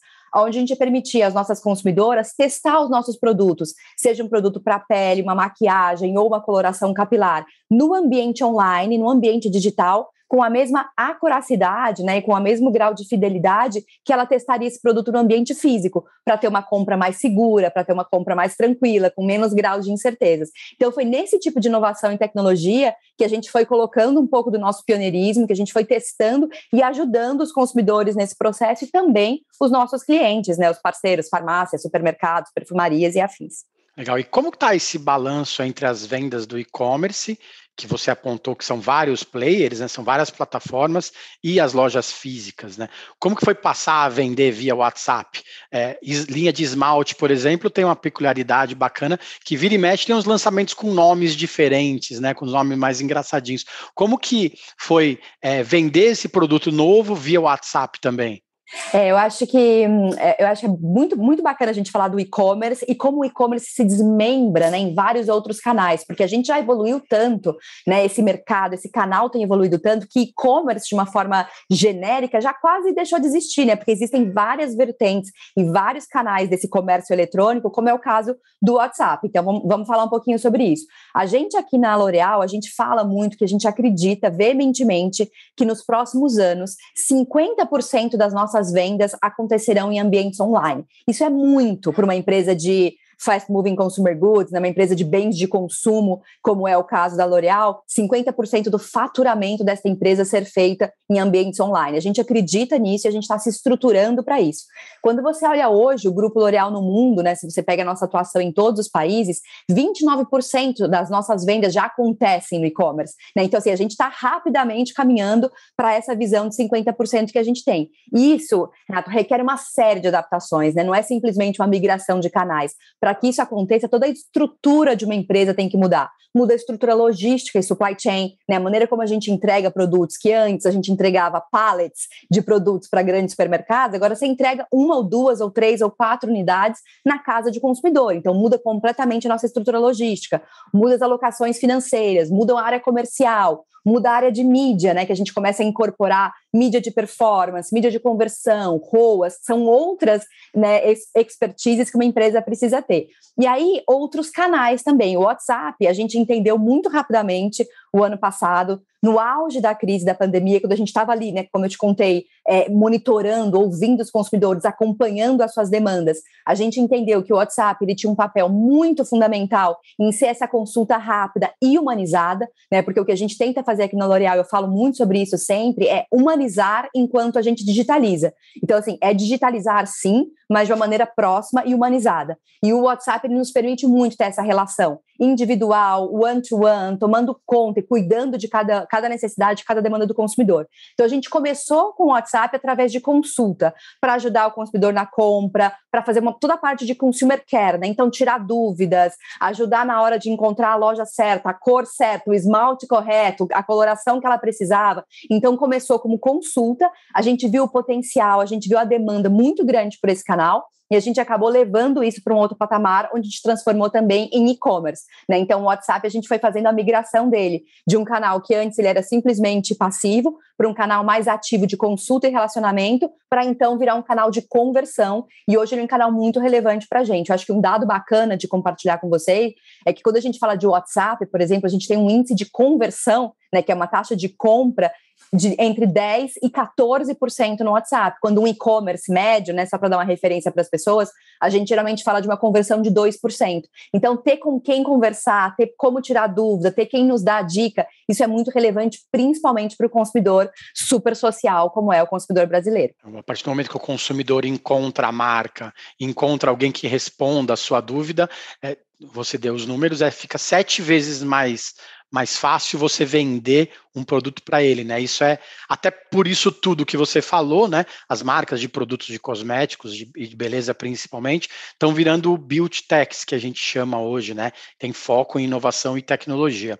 onde 0.43 0.57
a 0.57 0.59
gente 0.59 0.75
permitia 0.75 1.27
às 1.27 1.33
nossas 1.33 1.61
consumidoras 1.61 2.33
testar 2.33 2.81
os 2.81 2.89
nossos 2.89 3.15
produtos, 3.17 3.73
seja 3.95 4.23
um 4.23 4.27
produto 4.27 4.59
para 4.59 4.79
pele, 4.79 5.21
uma 5.21 5.35
maquiagem 5.35 6.17
ou 6.17 6.27
uma 6.27 6.41
coloração 6.41 6.93
capilar, 6.93 7.45
no 7.69 7.93
ambiente 7.93 8.43
online, 8.43 8.97
no 8.97 9.09
ambiente 9.09 9.49
digital, 9.49 10.09
com 10.27 10.41
a 10.41 10.49
mesma 10.49 10.89
acuracidade, 10.97 12.03
né, 12.03 12.21
com 12.21 12.33
o 12.33 12.39
mesmo 12.39 12.71
grau 12.71 12.93
de 12.93 13.07
fidelidade 13.07 13.83
que 14.03 14.11
ela 14.11 14.25
testaria 14.25 14.67
esse 14.67 14.81
produto 14.81 15.11
no 15.11 15.19
ambiente 15.19 15.53
físico, 15.53 16.05
para 16.23 16.37
ter 16.37 16.47
uma 16.47 16.63
compra 16.63 16.97
mais 16.97 17.17
segura, 17.17 17.69
para 17.69 17.83
ter 17.83 17.93
uma 17.93 18.05
compra 18.05 18.35
mais 18.35 18.55
tranquila, 18.55 19.09
com 19.09 19.25
menos 19.25 19.53
graus 19.53 19.85
de 19.85 19.91
incertezas. 19.91 20.49
Então 20.75 20.91
foi 20.91 21.05
nesse 21.05 21.39
tipo 21.39 21.59
de 21.59 21.67
inovação 21.67 22.11
em 22.11 22.17
tecnologia 22.17 22.95
que 23.17 23.23
a 23.23 23.27
gente 23.27 23.51
foi 23.51 23.65
colocando 23.65 24.19
um 24.19 24.27
pouco 24.27 24.49
do 24.49 24.59
nosso 24.59 24.83
pioneirismo, 24.85 25.47
que 25.47 25.53
a 25.53 25.55
gente 25.55 25.73
foi 25.73 25.85
testando 25.85 26.49
e 26.73 26.81
ajudando 26.81 27.41
os 27.41 27.51
consumidores 27.51 28.15
nesse 28.15 28.37
processo 28.37 28.85
e 28.85 28.87
também 28.87 29.41
os 29.61 29.71
nossos 29.71 30.03
clientes, 30.03 30.57
né, 30.57 30.69
os 30.69 30.79
parceiros, 30.79 31.29
farmácias, 31.29 31.81
supermercados, 31.81 32.51
perfumarias 32.53 33.15
e 33.15 33.21
afins. 33.21 33.65
Legal. 33.97 34.19
E 34.19 34.23
como 34.25 34.49
está 34.49 34.75
esse 34.75 34.99
balanço 34.99 35.63
entre 35.63 35.85
as 35.85 36.05
vendas 36.05 36.45
do 36.45 36.59
e-commerce 36.59 37.39
que 37.75 37.85
você 37.87 38.09
apontou 38.09 38.55
que 38.55 38.63
são 38.63 38.79
vários 38.79 39.23
players, 39.23 39.79
né, 39.79 39.87
são 39.87 40.03
várias 40.03 40.29
plataformas 40.29 41.11
e 41.43 41.59
as 41.59 41.73
lojas 41.73 42.11
físicas, 42.11 42.77
né? 42.77 42.87
Como 43.19 43.35
que 43.35 43.43
foi 43.43 43.53
passar 43.53 44.05
a 44.05 44.09
vender 44.09 44.51
via 44.51 44.75
WhatsApp? 44.75 45.43
É, 45.71 45.99
linha 46.29 46.53
de 46.53 46.63
esmalte, 46.63 47.15
por 47.15 47.31
exemplo, 47.31 47.69
tem 47.69 47.83
uma 47.83 47.95
peculiaridade 47.95 48.73
bacana 48.75 49.19
que 49.43 49.57
vira 49.57 49.73
e 49.73 49.77
mexe 49.77 50.05
tem 50.05 50.15
uns 50.15 50.25
lançamentos 50.25 50.73
com 50.73 50.93
nomes 50.93 51.35
diferentes, 51.35 52.19
né? 52.19 52.33
Com 52.33 52.45
nomes 52.45 52.77
mais 52.77 53.01
engraçadinhos. 53.01 53.65
Como 53.93 54.17
que 54.17 54.53
foi 54.77 55.19
é, 55.41 55.61
vender 55.61 56.11
esse 56.11 56.29
produto 56.29 56.71
novo 56.71 57.15
via 57.15 57.41
WhatsApp 57.41 57.99
também? 57.99 58.44
É, 58.93 59.11
eu 59.11 59.17
acho 59.17 59.45
que 59.45 59.85
é, 60.17 60.43
eu 60.43 60.47
acho 60.47 60.65
é 60.65 60.69
muito, 60.69 61.17
muito 61.17 61.43
bacana 61.43 61.71
a 61.71 61.73
gente 61.73 61.91
falar 61.91 62.07
do 62.07 62.19
e-commerce 62.19 62.83
e 62.87 62.95
como 62.95 63.19
o 63.19 63.25
e-commerce 63.25 63.67
se 63.67 63.83
desmembra 63.83 64.71
né, 64.71 64.77
em 64.79 64.93
vários 64.93 65.29
outros 65.29 65.59
canais, 65.59 66.03
porque 66.05 66.23
a 66.23 66.27
gente 66.27 66.47
já 66.47 66.59
evoluiu 66.59 66.99
tanto, 67.07 67.55
né? 67.85 68.05
Esse 68.05 68.21
mercado, 68.21 68.73
esse 68.73 68.89
canal 68.89 69.29
tem 69.29 69.43
evoluído 69.43 69.79
tanto 69.79 70.07
que 70.07 70.21
e-commerce, 70.21 70.87
de 70.87 70.95
uma 70.95 71.05
forma 71.05 71.47
genérica, 71.69 72.41
já 72.41 72.53
quase 72.53 72.93
deixou 72.93 73.19
de 73.19 73.27
existir, 73.27 73.65
né? 73.65 73.75
Porque 73.75 73.91
existem 73.91 74.31
várias 74.31 74.75
vertentes 74.75 75.31
e 75.55 75.63
vários 75.63 76.05
canais 76.05 76.49
desse 76.49 76.67
comércio 76.67 77.13
eletrônico, 77.13 77.69
como 77.69 77.89
é 77.89 77.93
o 77.93 77.99
caso 77.99 78.35
do 78.61 78.73
WhatsApp. 78.73 79.27
Então, 79.27 79.43
vamos, 79.43 79.63
vamos 79.65 79.87
falar 79.87 80.03
um 80.03 80.09
pouquinho 80.09 80.39
sobre 80.39 80.63
isso. 80.63 80.85
A 81.13 81.25
gente 81.25 81.55
aqui 81.55 81.77
na 81.77 81.95
L'Oréal, 81.95 82.41
a 82.41 82.47
gente 82.47 82.73
fala 82.75 83.03
muito 83.03 83.37
que 83.37 83.43
a 83.43 83.47
gente 83.47 83.67
acredita 83.67 84.29
veementemente 84.29 85.29
que 85.55 85.65
nos 85.65 85.83
próximos 85.83 86.37
anos, 86.37 86.75
50% 87.09 88.17
das 88.17 88.33
nossas 88.33 88.54
nossas 88.55 88.71
vendas 88.71 89.11
acontecerão 89.21 89.91
em 89.91 89.99
ambientes 89.99 90.39
online. 90.39 90.85
Isso 91.07 91.23
é 91.23 91.29
muito 91.29 91.91
para 91.91 92.05
uma 92.05 92.15
empresa 92.15 92.55
de 92.55 92.93
fast 93.19 93.51
moving 93.51 93.75
consumer 93.75 94.17
goods, 94.17 94.51
numa 94.51 94.61
né, 94.61 94.69
empresa 94.69 94.95
de 94.95 95.03
bens 95.03 95.35
de 95.37 95.47
consumo, 95.47 96.21
como 96.41 96.67
é 96.67 96.77
o 96.77 96.83
caso 96.83 97.17
da 97.17 97.25
L'Oréal, 97.25 97.83
50% 97.89 98.69
do 98.69 98.79
faturamento 98.79 99.63
dessa 99.63 99.87
empresa 99.87 100.25
ser 100.25 100.45
feita 100.45 100.91
em 101.09 101.19
ambientes 101.19 101.59
online. 101.59 101.97
A 101.97 102.01
gente 102.01 102.19
acredita 102.19 102.77
nisso 102.77 103.07
e 103.07 103.09
a 103.09 103.11
gente 103.11 103.23
está 103.23 103.37
se 103.37 103.49
estruturando 103.49 104.23
para 104.23 104.41
isso. 104.41 104.65
Quando 105.01 105.21
você 105.21 105.45
olha 105.47 105.69
hoje 105.69 106.07
o 106.07 106.13
grupo 106.13 106.39
L'Oréal 106.39 106.71
no 106.71 106.81
mundo, 106.81 107.21
né, 107.21 107.35
se 107.35 107.49
você 107.49 107.61
pega 107.61 107.83
a 107.83 107.85
nossa 107.85 108.05
atuação 108.05 108.41
em 108.41 108.51
todos 108.51 108.79
os 108.79 108.89
países, 108.89 109.41
29% 109.71 110.87
das 110.87 111.09
nossas 111.09 111.45
vendas 111.45 111.73
já 111.73 111.85
acontecem 111.85 112.59
no 112.59 112.65
e-commerce. 112.65 113.15
Né? 113.35 113.43
Então, 113.43 113.57
assim, 113.57 113.71
a 113.71 113.75
gente 113.75 113.91
está 113.91 114.07
rapidamente 114.07 114.93
caminhando 114.93 115.51
para 115.75 115.93
essa 115.93 116.15
visão 116.15 116.49
de 116.49 116.55
50% 116.55 117.31
que 117.31 117.39
a 117.39 117.43
gente 117.43 117.63
tem. 117.63 117.89
E 118.13 118.35
isso, 118.35 118.69
Renato, 118.87 119.09
requer 119.09 119.41
uma 119.41 119.57
série 119.57 119.99
de 119.99 120.07
adaptações, 120.07 120.73
né? 120.73 120.83
não 120.83 120.93
é 120.93 121.01
simplesmente 121.01 121.61
uma 121.61 121.67
migração 121.67 122.19
de 122.19 122.29
canais 122.29 122.73
para 123.05 123.13
que 123.13 123.27
isso 123.27 123.39
aconteça, 123.39 123.87
toda 123.87 124.07
a 124.07 124.09
estrutura 124.09 124.95
de 124.95 125.05
uma 125.05 125.13
empresa 125.13 125.53
tem 125.53 125.69
que 125.69 125.77
mudar. 125.77 126.09
Muda 126.33 126.53
a 126.53 126.55
estrutura 126.55 126.95
logística 126.95 127.59
e 127.59 127.61
supply 127.61 127.95
chain, 127.95 128.33
né? 128.49 128.55
a 128.55 128.59
maneira 128.59 128.87
como 128.87 129.03
a 129.03 129.05
gente 129.05 129.29
entrega 129.29 129.69
produtos, 129.69 130.17
que 130.17 130.33
antes 130.33 130.65
a 130.65 130.71
gente 130.71 130.91
entregava 130.91 131.39
pallets 131.39 132.07
de 132.31 132.41
produtos 132.41 132.89
para 132.89 133.03
grandes 133.03 133.33
supermercados, 133.33 133.95
agora 133.95 134.15
você 134.15 134.25
entrega 134.25 134.65
uma 134.73 134.95
ou 134.95 135.03
duas 135.03 135.39
ou 135.39 135.51
três 135.51 135.81
ou 135.81 135.91
quatro 135.91 136.31
unidades 136.31 136.81
na 137.05 137.19
casa 137.19 137.51
de 137.51 137.59
consumidor. 137.59 138.15
Então 138.15 138.33
muda 138.33 138.57
completamente 138.57 139.27
a 139.27 139.29
nossa 139.29 139.45
estrutura 139.45 139.77
logística, 139.77 140.41
muda 140.73 140.95
as 140.95 141.03
alocações 141.03 141.59
financeiras, 141.59 142.31
muda 142.31 142.57
a 142.57 142.63
área 142.63 142.79
comercial, 142.79 143.67
muda 143.85 144.09
a 144.09 144.15
área 144.15 144.31
de 144.31 144.43
mídia, 144.43 144.93
né? 144.93 145.05
Que 145.05 145.11
a 145.11 145.15
gente 145.15 145.33
começa 145.33 145.61
a 145.61 145.65
incorporar 145.65 146.33
mídia 146.53 146.81
de 146.81 146.89
performance, 146.89 147.73
mídia 147.73 147.91
de 147.91 147.99
conversão, 147.99 148.77
ROAS, 148.77 149.37
são 149.41 149.65
outras 149.65 150.23
né, 150.55 150.81
expertises 151.15 151.89
que 151.89 151.97
uma 151.97 152.05
empresa 152.05 152.41
precisa 152.41 152.81
ter. 152.81 153.07
E 153.37 153.45
aí, 153.45 153.83
outros 153.87 154.29
canais 154.29 154.81
também. 154.81 155.17
O 155.17 155.21
WhatsApp, 155.21 155.85
a 155.85 155.93
gente 155.93 156.17
entendeu 156.17 156.57
muito 156.57 156.87
rapidamente 156.87 157.67
o 157.95 158.03
ano 158.03 158.17
passado, 158.17 158.81
no 159.01 159.17
auge 159.19 159.61
da 159.61 159.73
crise 159.73 160.03
da 160.03 160.13
pandemia, 160.13 160.59
quando 160.59 160.73
a 160.73 160.75
gente 160.75 160.89
estava 160.89 161.13
ali, 161.13 161.31
né, 161.31 161.45
como 161.49 161.63
eu 161.63 161.69
te 161.69 161.77
contei, 161.77 162.25
é, 162.45 162.67
monitorando, 162.69 163.57
ouvindo 163.57 164.01
os 164.01 164.11
consumidores, 164.11 164.65
acompanhando 164.65 165.41
as 165.41 165.53
suas 165.53 165.69
demandas, 165.69 166.17
a 166.45 166.53
gente 166.53 166.77
entendeu 166.77 167.23
que 167.23 167.31
o 167.31 167.37
WhatsApp 167.37 167.81
ele 167.85 167.95
tinha 167.95 168.11
um 168.11 168.15
papel 168.15 168.49
muito 168.49 169.05
fundamental 169.05 169.79
em 169.97 170.11
ser 170.11 170.25
essa 170.25 170.45
consulta 170.45 170.97
rápida 170.97 171.53
e 171.61 171.79
humanizada, 171.79 172.49
né, 172.69 172.81
porque 172.81 172.99
o 172.99 173.05
que 173.05 173.13
a 173.13 173.17
gente 173.17 173.37
tenta 173.37 173.63
fazer 173.63 173.83
aqui 173.83 173.95
na 173.95 174.05
L'Oréal, 174.05 174.35
eu 174.35 174.43
falo 174.43 174.67
muito 174.67 174.97
sobre 174.97 175.21
isso 175.21 175.37
sempre, 175.37 175.87
é 175.87 176.05
humanizar 176.11 176.89
enquanto 176.93 177.39
a 177.39 177.41
gente 177.41 177.63
digitaliza. 177.63 178.33
Então, 178.61 178.77
assim, 178.77 178.97
é 178.99 179.13
digitalizar 179.13 179.87
sim, 179.87 180.25
mas 180.49 180.67
de 180.67 180.73
uma 180.73 180.79
maneira 180.79 181.05
próxima 181.05 181.63
e 181.65 181.73
humanizada. 181.73 182.37
E 182.61 182.73
o 182.73 182.81
WhatsApp 182.81 183.25
ele 183.25 183.35
nos 183.35 183.51
permite 183.51 183.87
muito 183.87 184.17
ter 184.17 184.25
essa 184.25 184.41
relação 184.41 184.99
individual, 185.19 186.13
one-to-one, 186.13 186.97
tomando 186.97 187.39
conta 187.45 187.79
e 187.79 187.83
cuidando 187.83 188.37
de 188.37 188.47
cada, 188.47 188.85
cada 188.85 189.09
necessidade, 189.09 189.63
cada 189.63 189.81
demanda 189.81 190.05
do 190.05 190.13
consumidor. 190.13 190.67
Então, 190.93 191.05
a 191.05 191.09
gente 191.09 191.29
começou 191.29 191.93
com 191.93 192.05
o 192.05 192.07
WhatsApp 192.07 192.55
através 192.55 192.91
de 192.91 192.99
consulta, 192.99 193.73
para 193.99 194.13
ajudar 194.13 194.47
o 194.47 194.51
consumidor 194.51 194.93
na 194.93 195.05
compra, 195.05 195.73
para 195.95 196.03
fazer 196.03 196.19
uma, 196.19 196.33
toda 196.33 196.55
a 196.55 196.57
parte 196.57 196.85
de 196.85 196.93
consumer 196.93 197.41
care, 197.49 197.77
né? 197.77 197.87
Então, 197.87 198.11
tirar 198.11 198.37
dúvidas, 198.37 199.13
ajudar 199.39 199.85
na 199.85 200.01
hora 200.01 200.19
de 200.19 200.29
encontrar 200.29 200.71
a 200.71 200.75
loja 200.75 201.05
certa, 201.05 201.49
a 201.49 201.53
cor 201.53 201.85
certa, 201.85 202.29
o 202.29 202.33
esmalte 202.33 202.85
correto, 202.85 203.47
a 203.53 203.63
coloração 203.63 204.19
que 204.19 204.27
ela 204.27 204.37
precisava. 204.37 205.05
Então, 205.31 205.55
começou 205.55 205.97
como 205.97 206.19
consulta, 206.19 206.91
a 207.15 207.21
gente 207.21 207.47
viu 207.47 207.63
o 207.63 207.69
potencial, 207.69 208.41
a 208.41 208.45
gente 208.45 208.67
viu 208.67 208.77
a 208.77 208.83
demanda 208.83 209.29
muito 209.29 209.65
grande 209.65 209.97
por 210.01 210.09
esse 210.09 210.23
canal, 210.23 210.65
e 210.91 210.95
a 210.95 210.99
gente 210.99 211.19
acabou 211.19 211.49
levando 211.49 212.03
isso 212.03 212.21
para 212.23 212.33
um 212.33 212.37
outro 212.37 212.57
patamar, 212.57 213.09
onde 213.13 213.27
a 213.27 213.29
gente 213.29 213.41
transformou 213.41 213.89
também 213.89 214.29
em 214.31 214.49
e-commerce. 214.49 215.03
Né? 215.27 215.39
Então, 215.39 215.61
o 215.61 215.65
WhatsApp, 215.65 216.05
a 216.05 216.09
gente 216.09 216.27
foi 216.27 216.37
fazendo 216.37 216.67
a 216.67 216.71
migração 216.71 217.29
dele 217.29 217.63
de 217.87 217.97
um 217.97 218.03
canal 218.03 218.41
que 218.41 218.53
antes 218.53 218.77
ele 218.77 218.89
era 218.89 219.01
simplesmente 219.01 219.73
passivo, 219.73 220.37
para 220.57 220.69
um 220.69 220.73
canal 220.73 221.03
mais 221.03 221.27
ativo 221.27 221.67
de 221.67 221.75
consulta 221.75 222.27
e 222.27 222.31
relacionamento, 222.31 223.09
para 223.29 223.45
então 223.45 223.77
virar 223.77 223.95
um 223.95 224.01
canal 224.01 224.31
de 224.31 224.41
conversão. 224.41 225.25
E 225.47 225.57
hoje 225.57 225.73
ele 225.73 225.81
é 225.81 225.83
um 225.83 225.87
canal 225.87 226.11
muito 226.11 226.39
relevante 226.39 226.87
para 226.87 227.01
a 227.01 227.03
gente. 227.03 227.29
Eu 227.29 227.35
acho 227.35 227.45
que 227.45 227.51
um 227.51 227.61
dado 227.61 227.85
bacana 227.85 228.37
de 228.37 228.47
compartilhar 228.47 228.97
com 228.99 229.09
vocês 229.09 229.53
é 229.85 229.91
que 229.91 230.01
quando 230.01 230.17
a 230.17 230.21
gente 230.21 230.39
fala 230.39 230.55
de 230.55 230.65
WhatsApp, 230.65 231.25
por 231.27 231.41
exemplo, 231.41 231.65
a 231.65 231.69
gente 231.69 231.87
tem 231.87 231.97
um 231.97 232.09
índice 232.09 232.35
de 232.35 232.49
conversão, 232.49 233.33
né, 233.53 233.61
que 233.61 233.71
é 233.71 233.75
uma 233.75 233.87
taxa 233.87 234.15
de 234.15 234.29
compra 234.29 234.91
de 235.33 235.55
entre 235.59 235.85
10% 235.85 236.33
e 236.41 236.49
14% 236.49 237.59
no 237.59 237.71
WhatsApp. 237.71 238.17
Quando 238.21 238.41
um 238.41 238.47
e-commerce 238.47 239.11
médio, 239.11 239.53
né, 239.53 239.65
só 239.65 239.77
para 239.77 239.89
dar 239.89 239.97
uma 239.97 240.03
referência 240.03 240.51
para 240.51 240.61
as 240.61 240.69
pessoas, 240.69 241.09
a 241.41 241.49
gente 241.49 241.67
geralmente 241.67 242.03
fala 242.03 242.21
de 242.21 242.27
uma 242.27 242.37
conversão 242.37 242.81
de 242.81 242.89
2%. 242.89 243.63
Então, 243.93 244.15
ter 244.17 244.37
com 244.37 244.59
quem 244.59 244.83
conversar, 244.83 245.55
ter 245.55 245.73
como 245.77 246.01
tirar 246.01 246.27
dúvida, 246.27 246.71
ter 246.71 246.85
quem 246.85 247.05
nos 247.05 247.23
dá 247.23 247.37
a 247.37 247.41
dica, 247.41 247.85
isso 248.07 248.23
é 248.23 248.27
muito 248.27 248.49
relevante, 248.49 248.99
principalmente 249.11 249.75
para 249.75 249.87
o 249.87 249.89
consumidor 249.89 250.49
super 250.73 251.15
social, 251.15 251.69
como 251.71 251.91
é 251.91 252.01
o 252.01 252.07
consumidor 252.07 252.47
brasileiro. 252.47 252.93
A 253.17 253.23
partir 253.23 253.43
do 253.43 253.49
momento 253.49 253.69
que 253.69 253.77
o 253.77 253.79
consumidor 253.79 254.45
encontra 254.45 255.07
a 255.07 255.11
marca, 255.11 255.73
encontra 255.99 256.49
alguém 256.49 256.71
que 256.71 256.87
responda 256.87 257.53
a 257.53 257.57
sua 257.57 257.81
dúvida, 257.81 258.29
é, 258.61 258.77
você 259.11 259.37
deu 259.37 259.53
os 259.53 259.65
números, 259.65 260.01
é, 260.01 260.09
fica 260.09 260.37
sete 260.37 260.81
vezes 260.81 261.21
mais 261.21 261.73
mais 262.15 262.37
fácil 262.37 262.79
você 262.79 263.03
vender 263.03 263.71
um 263.93 264.01
produto 264.01 264.41
para 264.41 264.63
ele, 264.63 264.85
né? 264.85 265.01
Isso 265.01 265.21
é 265.21 265.37
até 265.67 265.91
por 265.91 266.27
isso 266.27 266.49
tudo 266.49 266.85
que 266.85 266.95
você 266.95 267.21
falou, 267.21 267.67
né? 267.67 267.85
As 268.07 268.21
marcas 268.21 268.61
de 268.61 268.69
produtos 268.69 269.07
de 269.07 269.19
cosméticos 269.19 269.93
e 269.93 270.05
de, 270.05 270.29
de, 270.29 270.33
beleza 270.33 270.73
principalmente 270.73 271.49
estão 271.73 271.93
virando 271.93 272.37
build 272.37 272.83
techs 272.83 273.25
que 273.25 273.35
a 273.35 273.37
gente 273.37 273.59
chama 273.59 273.99
hoje, 273.99 274.33
né? 274.33 274.53
Tem 274.79 274.93
foco 274.93 275.37
em 275.37 275.43
inovação 275.43 275.97
e 275.97 276.01
tecnologia 276.01 276.79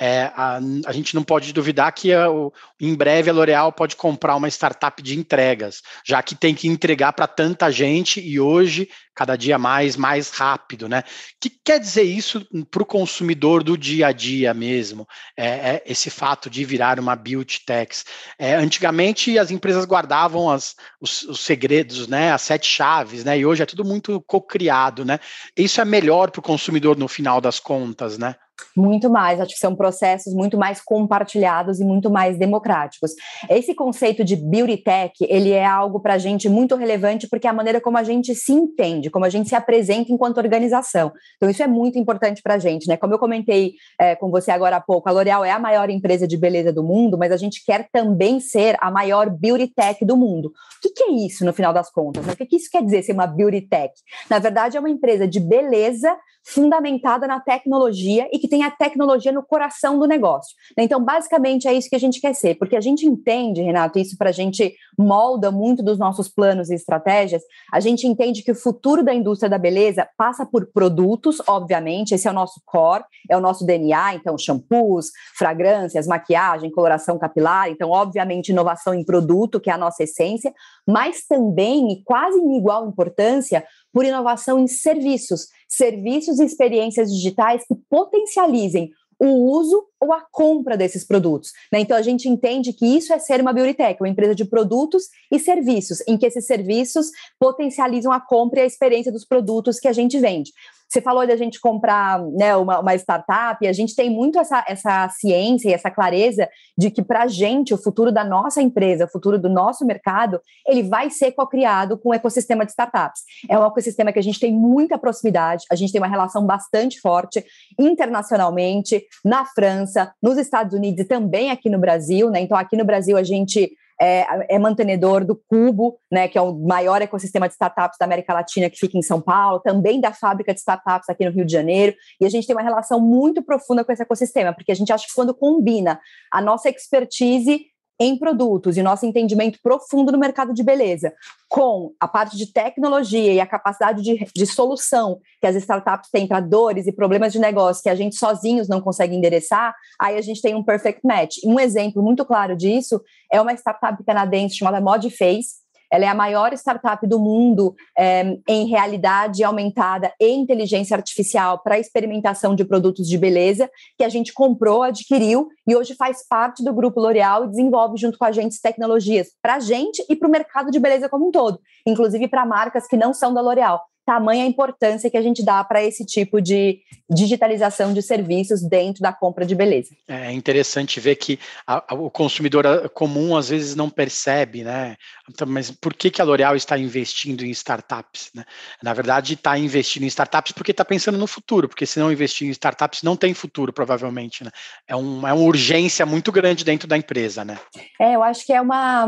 é, 0.00 0.30
a, 0.34 0.60
a, 0.86 0.92
gente 0.92 1.14
não 1.14 1.24
pode 1.24 1.52
duvidar 1.52 1.90
que 1.92 2.12
a, 2.12 2.30
o, 2.30 2.52
em 2.80 2.94
breve 2.94 3.28
a 3.28 3.32
L'Oréal 3.32 3.72
pode 3.72 3.96
comprar 3.96 4.36
uma 4.36 4.48
startup 4.48 5.02
de 5.02 5.18
entregas, 5.18 5.82
já 6.04 6.22
que 6.22 6.36
tem 6.36 6.54
que 6.54 6.68
entregar 6.68 7.12
para 7.12 7.26
tanta 7.26 7.70
gente 7.70 8.20
e 8.20 8.38
hoje, 8.38 8.88
cada 9.12 9.34
dia 9.34 9.58
mais, 9.58 9.96
mais 9.96 10.30
rápido, 10.30 10.88
né? 10.88 11.00
O 11.00 11.02
que 11.40 11.50
quer 11.50 11.80
dizer 11.80 12.04
isso 12.04 12.46
para 12.70 12.82
o 12.82 12.86
consumidor 12.86 13.64
do 13.64 13.76
dia 13.76 14.06
a 14.06 14.12
dia 14.12 14.54
mesmo? 14.54 15.04
É, 15.36 15.46
é 15.46 15.82
esse 15.84 16.10
fato 16.10 16.48
de 16.48 16.64
virar 16.64 17.00
uma 17.00 17.16
beauty 17.16 17.64
tax. 17.66 18.04
É, 18.38 18.54
antigamente 18.54 19.36
as 19.36 19.50
empresas 19.50 19.84
guardavam 19.84 20.48
as, 20.48 20.76
os, 21.00 21.22
os, 21.24 21.40
segredos, 21.40 22.06
né? 22.06 22.30
As 22.32 22.42
sete 22.42 22.68
chaves, 22.70 23.24
né? 23.24 23.36
E 23.36 23.44
hoje 23.44 23.64
é 23.64 23.66
tudo 23.66 23.84
muito 23.84 24.20
co-criado, 24.20 25.04
né? 25.04 25.18
Isso 25.56 25.80
é 25.80 25.84
melhor 25.84 26.30
para 26.30 26.38
o 26.38 26.42
consumidor 26.42 26.96
no 26.96 27.08
final 27.08 27.40
das 27.40 27.58
contas, 27.58 28.16
né? 28.16 28.36
Muito 28.76 29.10
mais, 29.10 29.40
acho 29.40 29.54
que 29.54 29.60
são 29.60 29.74
processos 29.74 30.32
muito 30.32 30.56
mais 30.56 30.80
compartilhados 30.80 31.80
e 31.80 31.84
muito 31.84 32.10
mais 32.10 32.38
democráticos. 32.38 33.12
Esse 33.48 33.74
conceito 33.74 34.24
de 34.24 34.36
beauty 34.36 34.76
tech, 34.76 35.12
ele 35.22 35.50
é 35.50 35.64
algo 35.64 36.00
para 36.00 36.14
a 36.14 36.18
gente 36.18 36.48
muito 36.48 36.76
relevante 36.76 37.28
porque 37.28 37.46
é 37.46 37.50
a 37.50 37.52
maneira 37.52 37.80
como 37.80 37.98
a 37.98 38.02
gente 38.02 38.34
se 38.34 38.52
entende, 38.52 39.10
como 39.10 39.24
a 39.24 39.28
gente 39.28 39.48
se 39.48 39.54
apresenta 39.54 40.12
enquanto 40.12 40.38
organização. 40.38 41.12
Então 41.36 41.50
isso 41.50 41.62
é 41.62 41.66
muito 41.66 41.98
importante 41.98 42.42
para 42.42 42.54
a 42.54 42.58
gente, 42.58 42.86
né? 42.88 42.96
Como 42.96 43.12
eu 43.12 43.18
comentei 43.18 43.74
é, 43.98 44.14
com 44.14 44.30
você 44.30 44.50
agora 44.50 44.76
há 44.76 44.80
pouco, 44.80 45.08
a 45.08 45.12
L'Oréal 45.12 45.44
é 45.44 45.50
a 45.50 45.58
maior 45.58 45.90
empresa 45.90 46.26
de 46.26 46.36
beleza 46.36 46.72
do 46.72 46.82
mundo, 46.82 47.18
mas 47.18 47.32
a 47.32 47.36
gente 47.36 47.64
quer 47.64 47.88
também 47.90 48.38
ser 48.40 48.76
a 48.80 48.90
maior 48.90 49.28
beauty 49.28 49.68
tech 49.68 50.04
do 50.04 50.16
mundo. 50.16 50.52
O 50.84 50.94
que, 50.94 51.02
é 51.02 51.10
isso 51.10 51.44
no 51.44 51.52
final 51.52 51.72
das 51.72 51.90
contas? 51.90 52.24
Né? 52.24 52.32
O 52.32 52.36
que, 52.36 52.46
que 52.46 52.56
isso 52.56 52.70
quer 52.70 52.82
dizer 52.82 53.02
ser 53.02 53.12
uma 53.12 53.26
beauty 53.26 53.62
tech? 53.62 53.92
Na 54.30 54.38
verdade, 54.38 54.76
é 54.76 54.80
uma 54.80 54.90
empresa 54.90 55.26
de 55.26 55.40
beleza 55.40 56.16
fundamentada 56.48 57.26
na 57.26 57.38
tecnologia 57.38 58.26
e 58.32 58.38
que 58.38 58.48
tem 58.48 58.64
a 58.64 58.70
tecnologia 58.70 59.30
no 59.30 59.42
coração 59.42 59.98
do 59.98 60.06
negócio. 60.06 60.56
Então, 60.78 61.04
basicamente, 61.04 61.68
é 61.68 61.74
isso 61.74 61.90
que 61.90 61.96
a 61.96 62.00
gente 62.00 62.22
quer 62.22 62.34
ser, 62.34 62.54
porque 62.54 62.74
a 62.74 62.80
gente 62.80 63.04
entende, 63.04 63.60
Renato, 63.60 63.98
isso 63.98 64.16
para 64.16 64.30
a 64.30 64.32
gente 64.32 64.74
molda 64.98 65.50
muito 65.50 65.82
dos 65.82 65.98
nossos 65.98 66.26
planos 66.26 66.70
e 66.70 66.74
estratégias. 66.74 67.42
A 67.70 67.80
gente 67.80 68.06
entende 68.06 68.42
que 68.42 68.50
o 68.50 68.54
futuro 68.54 69.04
da 69.04 69.12
indústria 69.12 69.50
da 69.50 69.58
beleza 69.58 70.08
passa 70.16 70.46
por 70.46 70.66
produtos, 70.72 71.42
obviamente, 71.46 72.14
esse 72.14 72.26
é 72.26 72.30
o 72.30 72.34
nosso 72.34 72.62
core, 72.64 73.04
é 73.28 73.36
o 73.36 73.40
nosso 73.40 73.66
DNA, 73.66 74.14
então, 74.14 74.38
shampoos, 74.38 75.10
fragrâncias, 75.36 76.06
maquiagem, 76.06 76.70
coloração 76.70 77.18
capilar, 77.18 77.68
então, 77.68 77.90
obviamente, 77.90 78.52
inovação 78.52 78.94
em 78.94 79.04
produto, 79.04 79.60
que 79.60 79.68
é 79.68 79.74
a 79.74 79.78
nossa 79.78 80.02
essência, 80.02 80.54
mas 80.86 81.26
também, 81.26 81.92
e 81.92 82.02
quase 82.02 82.38
em 82.38 82.56
igual 82.56 82.88
importância, 82.88 83.64
por 83.98 84.04
inovação 84.04 84.60
em 84.60 84.68
serviços, 84.68 85.48
serviços 85.66 86.38
e 86.38 86.44
experiências 86.44 87.12
digitais 87.12 87.64
que 87.66 87.74
potencializem 87.90 88.92
o 89.18 89.26
uso 89.26 89.88
ou 89.98 90.12
a 90.12 90.20
compra 90.20 90.76
desses 90.76 91.04
produtos. 91.04 91.50
Né? 91.72 91.80
Então, 91.80 91.96
a 91.96 92.02
gente 92.02 92.28
entende 92.28 92.72
que 92.72 92.86
isso 92.86 93.12
é 93.12 93.18
ser 93.18 93.40
uma 93.40 93.52
biotech, 93.52 94.00
uma 94.00 94.08
empresa 94.08 94.36
de 94.36 94.44
produtos 94.44 95.08
e 95.32 95.40
serviços, 95.40 96.00
em 96.06 96.16
que 96.16 96.26
esses 96.26 96.46
serviços 96.46 97.10
potencializam 97.40 98.12
a 98.12 98.20
compra 98.20 98.60
e 98.60 98.62
a 98.62 98.66
experiência 98.66 99.10
dos 99.10 99.24
produtos 99.24 99.80
que 99.80 99.88
a 99.88 99.92
gente 99.92 100.16
vende. 100.20 100.52
Você 100.88 101.00
falou 101.00 101.26
de 101.26 101.32
a 101.32 101.36
gente 101.36 101.60
comprar 101.60 102.18
né, 102.32 102.56
uma, 102.56 102.80
uma 102.80 102.94
startup, 102.94 103.62
e 103.62 103.68
a 103.68 103.72
gente 103.72 103.94
tem 103.94 104.08
muito 104.08 104.38
essa, 104.38 104.64
essa 104.66 105.08
ciência 105.10 105.68
e 105.68 105.72
essa 105.72 105.90
clareza 105.90 106.48
de 106.76 106.90
que, 106.90 107.02
para 107.02 107.24
a 107.24 107.26
gente, 107.26 107.74
o 107.74 107.78
futuro 107.78 108.10
da 108.10 108.24
nossa 108.24 108.62
empresa, 108.62 109.04
o 109.04 109.08
futuro 109.08 109.38
do 109.38 109.48
nosso 109.48 109.84
mercado, 109.84 110.40
ele 110.66 110.82
vai 110.82 111.10
ser 111.10 111.32
co-criado 111.32 111.98
com 111.98 112.10
o 112.10 112.14
ecossistema 112.14 112.64
de 112.64 112.70
startups. 112.70 113.22
É 113.48 113.58
um 113.58 113.66
ecossistema 113.66 114.12
que 114.12 114.18
a 114.18 114.22
gente 114.22 114.40
tem 114.40 114.52
muita 114.52 114.96
proximidade, 114.96 115.64
a 115.70 115.74
gente 115.74 115.92
tem 115.92 116.00
uma 116.00 116.08
relação 116.08 116.46
bastante 116.46 117.00
forte 117.00 117.44
internacionalmente, 117.78 119.04
na 119.24 119.44
França, 119.44 120.12
nos 120.22 120.38
Estados 120.38 120.72
Unidos 120.72 121.00
e 121.00 121.04
também 121.04 121.50
aqui 121.50 121.68
no 121.68 121.78
Brasil. 121.78 122.30
Né? 122.30 122.40
Então, 122.40 122.56
aqui 122.56 122.76
no 122.76 122.84
Brasil, 122.84 123.16
a 123.16 123.22
gente 123.22 123.70
é, 124.00 124.54
é, 124.54 124.58
mantenedor 124.58 125.24
do 125.24 125.34
Cubo, 125.34 125.98
né, 126.10 126.28
que 126.28 126.38
é 126.38 126.42
o 126.42 126.54
maior 126.54 127.02
ecossistema 127.02 127.48
de 127.48 127.54
startups 127.54 127.98
da 127.98 128.06
América 128.06 128.32
Latina 128.32 128.70
que 128.70 128.78
fica 128.78 128.96
em 128.96 129.02
São 129.02 129.20
Paulo, 129.20 129.60
também 129.60 130.00
da 130.00 130.12
fábrica 130.12 130.54
de 130.54 130.60
startups 130.60 131.08
aqui 131.08 131.24
no 131.24 131.32
Rio 131.32 131.44
de 131.44 131.52
Janeiro, 131.52 131.94
e 132.20 132.24
a 132.24 132.28
gente 132.28 132.46
tem 132.46 132.54
uma 132.54 132.62
relação 132.62 133.00
muito 133.00 133.42
profunda 133.42 133.84
com 133.84 133.92
esse 133.92 134.02
ecossistema, 134.02 134.52
porque 134.52 134.72
a 134.72 134.74
gente 134.74 134.92
acha 134.92 135.06
que 135.06 135.14
quando 135.14 135.34
combina 135.34 136.00
a 136.32 136.40
nossa 136.40 136.68
expertise 136.68 137.66
em 138.00 138.16
produtos 138.16 138.76
e 138.76 138.82
nosso 138.82 139.04
entendimento 139.04 139.58
profundo 139.62 140.12
no 140.12 140.18
mercado 140.18 140.54
de 140.54 140.62
beleza, 140.62 141.12
com 141.48 141.92
a 141.98 142.06
parte 142.06 142.36
de 142.36 142.52
tecnologia 142.52 143.32
e 143.32 143.40
a 143.40 143.46
capacidade 143.46 144.02
de, 144.02 144.26
de 144.34 144.46
solução 144.46 145.20
que 145.40 145.46
as 145.46 145.56
startups 145.56 146.10
têm 146.10 146.26
para 146.26 146.40
dores 146.40 146.86
e 146.86 146.92
problemas 146.92 147.32
de 147.32 147.38
negócio 147.38 147.82
que 147.82 147.88
a 147.88 147.94
gente 147.94 148.16
sozinhos 148.16 148.68
não 148.68 148.80
consegue 148.80 149.16
endereçar, 149.16 149.74
aí 150.00 150.16
a 150.16 150.22
gente 150.22 150.40
tem 150.40 150.54
um 150.54 150.62
perfect 150.62 151.00
match. 151.04 151.38
Um 151.44 151.58
exemplo 151.58 152.02
muito 152.02 152.24
claro 152.24 152.56
disso 152.56 153.00
é 153.32 153.40
uma 153.40 153.52
startup 153.54 154.02
canadense 154.04 154.56
chamada 154.56 154.80
Modface, 154.80 155.67
ela 155.90 156.04
é 156.04 156.08
a 156.08 156.14
maior 156.14 156.52
startup 156.54 157.06
do 157.06 157.18
mundo 157.18 157.74
é, 157.96 158.38
em 158.48 158.66
realidade 158.66 159.42
aumentada 159.42 160.12
e 160.20 160.28
inteligência 160.30 160.96
artificial 160.96 161.58
para 161.58 161.78
experimentação 161.78 162.54
de 162.54 162.64
produtos 162.64 163.08
de 163.08 163.16
beleza, 163.16 163.70
que 163.96 164.04
a 164.04 164.08
gente 164.08 164.32
comprou, 164.32 164.82
adquiriu 164.82 165.48
e 165.66 165.74
hoje 165.74 165.94
faz 165.94 166.26
parte 166.26 166.62
do 166.62 166.72
grupo 166.72 167.00
L'Oréal 167.00 167.44
e 167.44 167.48
desenvolve 167.48 167.96
junto 167.96 168.18
com 168.18 168.24
a 168.24 168.32
gente 168.32 168.60
tecnologias 168.60 169.28
para 169.42 169.56
a 169.56 169.60
gente 169.60 170.04
e 170.08 170.16
para 170.16 170.28
o 170.28 170.30
mercado 170.30 170.70
de 170.70 170.78
beleza 170.78 171.08
como 171.08 171.28
um 171.28 171.30
todo, 171.30 171.60
inclusive 171.86 172.28
para 172.28 172.46
marcas 172.46 172.86
que 172.86 172.96
não 172.96 173.12
são 173.12 173.32
da 173.32 173.40
L'Oréal 173.40 173.80
tamanha 174.08 174.46
importância 174.46 175.10
que 175.10 175.18
a 175.18 175.22
gente 175.22 175.44
dá 175.44 175.62
para 175.62 175.84
esse 175.84 176.02
tipo 176.02 176.40
de 176.40 176.80
digitalização 177.10 177.92
de 177.92 178.00
serviços 178.00 178.62
dentro 178.62 179.02
da 179.02 179.12
compra 179.12 179.44
de 179.44 179.54
beleza. 179.54 179.94
É 180.08 180.32
interessante 180.32 180.98
ver 180.98 181.16
que 181.16 181.38
a, 181.66 181.92
a, 181.92 181.94
o 181.94 182.10
consumidor 182.10 182.66
ah, 182.66 182.88
comum 182.88 183.36
às 183.36 183.50
vezes 183.50 183.76
não 183.76 183.90
percebe, 183.90 184.64
né? 184.64 184.96
Então, 185.28 185.46
mas 185.46 185.70
por 185.70 185.92
que, 185.92 186.08
que 186.08 186.22
a 186.22 186.24
L'Oréal 186.24 186.56
está 186.56 186.78
investindo 186.78 187.44
em 187.44 187.50
startups? 187.50 188.30
Né? 188.34 188.46
Na 188.82 188.94
verdade, 188.94 189.34
está 189.34 189.58
investindo 189.58 190.04
em 190.04 190.06
startups 190.06 190.52
porque 190.52 190.70
está 190.70 190.86
pensando 190.86 191.18
no 191.18 191.26
futuro, 191.26 191.68
porque 191.68 191.84
se 191.84 192.00
não 192.00 192.10
investir 192.10 192.48
em 192.48 192.50
startups 192.52 193.02
não 193.02 193.14
tem 193.14 193.34
futuro, 193.34 193.74
provavelmente. 193.74 194.42
Né? 194.42 194.50
É, 194.86 194.96
um, 194.96 195.28
é 195.28 195.34
uma 195.34 195.44
urgência 195.44 196.06
muito 196.06 196.32
grande 196.32 196.64
dentro 196.64 196.88
da 196.88 196.96
empresa, 196.96 197.44
né? 197.44 197.58
É, 198.00 198.16
eu 198.16 198.22
acho 198.22 198.46
que 198.46 198.54
é 198.54 198.60
uma 198.60 199.06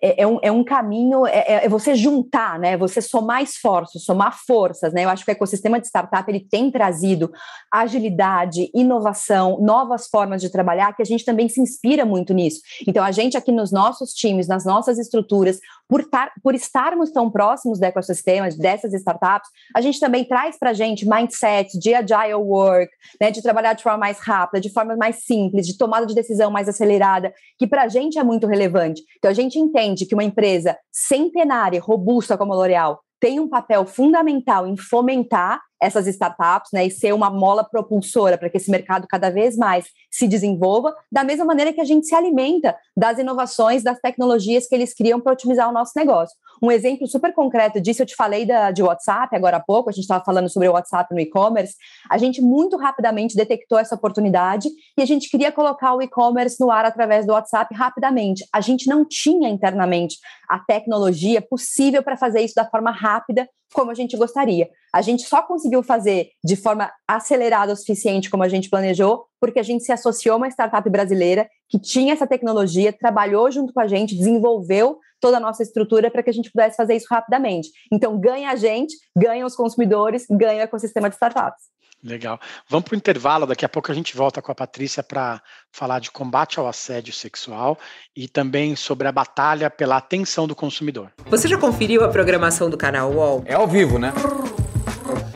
é, 0.00 0.22
é, 0.22 0.26
um, 0.26 0.38
é 0.42 0.52
um 0.52 0.62
caminho, 0.62 1.26
é, 1.26 1.38
é, 1.38 1.64
é, 1.64 1.68
você 1.68 1.94
juntar, 1.94 2.58
né? 2.58 2.76
Você 2.76 3.00
somar 3.00 3.42
esforços, 3.42 4.04
somar 4.04 4.38
forças, 4.46 4.92
né? 4.92 5.04
Eu 5.04 5.08
acho 5.08 5.24
que 5.24 5.30
o 5.30 5.32
ecossistema 5.32 5.80
de 5.80 5.86
startup 5.86 6.30
ele 6.30 6.40
tem 6.40 6.70
trazido 6.70 7.32
agilidade, 7.72 8.70
inovação, 8.74 9.58
novas 9.60 10.08
formas 10.08 10.40
de 10.40 10.50
trabalhar, 10.50 10.94
que 10.94 11.02
a 11.02 11.06
gente 11.06 11.24
também 11.24 11.48
se 11.48 11.60
inspira 11.60 12.04
muito 12.04 12.34
nisso. 12.34 12.60
Então, 12.86 13.04
a 13.04 13.10
gente 13.10 13.36
aqui 13.36 13.52
nos 13.52 13.72
nossos 13.72 14.12
times, 14.12 14.46
nas 14.46 14.64
nossas 14.64 14.98
estruturas, 14.98 15.58
por, 15.92 16.06
tar, 16.06 16.32
por 16.42 16.54
estarmos 16.54 17.10
tão 17.10 17.30
próximos 17.30 17.78
do 17.78 17.84
ecossistema, 17.84 18.48
dessas 18.48 18.94
startups, 18.94 19.50
a 19.76 19.80
gente 19.82 20.00
também 20.00 20.24
traz 20.24 20.58
para 20.58 20.70
a 20.70 20.72
gente 20.72 21.06
mindset 21.06 21.78
de 21.78 21.92
agile 21.92 22.32
work, 22.32 22.90
né? 23.20 23.30
De 23.30 23.42
trabalhar 23.42 23.74
de 23.74 23.82
forma 23.82 23.98
mais 23.98 24.18
rápida, 24.18 24.58
de 24.58 24.70
forma 24.70 24.96
mais 24.96 25.16
simples, 25.16 25.66
de 25.66 25.76
tomada 25.76 26.06
de 26.06 26.14
decisão 26.14 26.50
mais 26.50 26.66
acelerada, 26.66 27.30
que 27.58 27.66
para 27.66 27.82
a 27.82 27.88
gente 27.88 28.18
é 28.18 28.24
muito 28.24 28.46
relevante. 28.46 29.02
Então, 29.18 29.30
a 29.30 29.34
gente 29.34 29.58
entende 29.58 30.06
que 30.06 30.14
uma 30.14 30.24
empresa 30.24 30.78
centenária, 30.90 31.78
robusta 31.78 32.38
como 32.38 32.54
a 32.54 32.56
L'Oréal, 32.56 32.98
tem 33.20 33.38
um 33.38 33.48
papel 33.48 33.84
fundamental 33.84 34.66
em 34.66 34.78
fomentar 34.78 35.60
essas 35.82 36.06
startups, 36.06 36.70
né, 36.72 36.86
e 36.86 36.90
ser 36.90 37.12
uma 37.12 37.28
mola 37.28 37.64
propulsora 37.64 38.38
para 38.38 38.48
que 38.48 38.56
esse 38.56 38.70
mercado 38.70 39.08
cada 39.08 39.30
vez 39.30 39.56
mais 39.56 39.86
se 40.08 40.28
desenvolva, 40.28 40.94
da 41.10 41.24
mesma 41.24 41.44
maneira 41.44 41.72
que 41.72 41.80
a 41.80 41.84
gente 41.84 42.06
se 42.06 42.14
alimenta 42.14 42.76
das 42.96 43.18
inovações, 43.18 43.82
das 43.82 43.98
tecnologias 43.98 44.68
que 44.68 44.74
eles 44.76 44.94
criam 44.94 45.20
para 45.20 45.32
otimizar 45.32 45.68
o 45.68 45.72
nosso 45.72 45.92
negócio. 45.96 46.36
Um 46.62 46.70
exemplo 46.70 47.08
super 47.08 47.34
concreto 47.34 47.80
disso, 47.80 48.02
eu 48.02 48.06
te 48.06 48.14
falei 48.14 48.46
da, 48.46 48.70
de 48.70 48.80
WhatsApp 48.80 49.34
agora 49.34 49.56
há 49.56 49.60
pouco, 49.60 49.90
a 49.90 49.92
gente 49.92 50.04
estava 50.04 50.24
falando 50.24 50.48
sobre 50.48 50.68
o 50.68 50.72
WhatsApp 50.72 51.12
no 51.12 51.20
e-commerce, 51.20 51.74
a 52.08 52.16
gente 52.16 52.40
muito 52.40 52.76
rapidamente 52.76 53.34
detectou 53.34 53.76
essa 53.76 53.96
oportunidade 53.96 54.68
e 54.96 55.02
a 55.02 55.06
gente 55.06 55.28
queria 55.28 55.50
colocar 55.50 55.94
o 55.94 56.00
e-commerce 56.00 56.56
no 56.60 56.70
ar 56.70 56.84
através 56.84 57.26
do 57.26 57.32
WhatsApp 57.32 57.74
rapidamente. 57.74 58.46
A 58.52 58.60
gente 58.60 58.88
não 58.88 59.04
tinha 59.04 59.48
internamente 59.48 60.16
a 60.48 60.60
tecnologia 60.60 61.42
possível 61.42 62.04
para 62.04 62.16
fazer 62.16 62.40
isso 62.42 62.54
da 62.54 62.64
forma 62.64 62.92
rápida 62.92 63.48
como 63.72 63.90
a 63.90 63.94
gente 63.94 64.16
gostaria. 64.16 64.68
A 64.92 65.02
gente 65.02 65.22
só 65.22 65.42
conseguiu 65.42 65.82
fazer 65.82 66.30
de 66.44 66.56
forma 66.56 66.90
acelerada 67.08 67.72
o 67.72 67.76
suficiente 67.76 68.30
como 68.30 68.42
a 68.42 68.48
gente 68.48 68.68
planejou, 68.68 69.24
porque 69.40 69.58
a 69.58 69.62
gente 69.62 69.84
se 69.84 69.92
associou 69.92 70.34
a 70.34 70.36
uma 70.36 70.48
startup 70.48 70.88
brasileira 70.88 71.48
que 71.68 71.78
tinha 71.78 72.12
essa 72.12 72.26
tecnologia, 72.26 72.92
trabalhou 72.92 73.50
junto 73.50 73.72
com 73.72 73.80
a 73.80 73.86
gente, 73.86 74.16
desenvolveu 74.16 74.98
toda 75.20 75.36
a 75.36 75.40
nossa 75.40 75.62
estrutura 75.62 76.10
para 76.10 76.22
que 76.22 76.30
a 76.30 76.32
gente 76.32 76.50
pudesse 76.50 76.76
fazer 76.76 76.96
isso 76.96 77.06
rapidamente. 77.08 77.70
Então, 77.92 78.18
ganha 78.18 78.50
a 78.50 78.56
gente, 78.56 78.94
ganha 79.16 79.46
os 79.46 79.54
consumidores, 79.54 80.26
ganha 80.28 80.60
o 80.60 80.64
ecossistema 80.64 81.08
de 81.08 81.14
startups. 81.14 81.62
Legal. 82.04 82.40
Vamos 82.68 82.88
para 82.88 82.94
o 82.94 82.98
intervalo, 82.98 83.46
daqui 83.46 83.64
a 83.64 83.68
pouco 83.68 83.92
a 83.92 83.94
gente 83.94 84.16
volta 84.16 84.42
com 84.42 84.50
a 84.50 84.54
Patrícia 84.54 85.04
para 85.04 85.40
falar 85.70 86.00
de 86.00 86.10
combate 86.10 86.58
ao 86.58 86.66
assédio 86.66 87.12
sexual 87.12 87.78
e 88.16 88.26
também 88.26 88.74
sobre 88.74 89.06
a 89.06 89.12
batalha 89.12 89.70
pela 89.70 89.98
atenção 89.98 90.48
do 90.48 90.54
consumidor. 90.54 91.12
Você 91.26 91.46
já 91.46 91.56
conferiu 91.56 92.02
a 92.04 92.08
programação 92.08 92.68
do 92.68 92.76
canal 92.76 93.12
UOL? 93.12 93.44
É 93.46 93.54
ao 93.54 93.68
vivo, 93.68 94.00
né? 94.00 94.12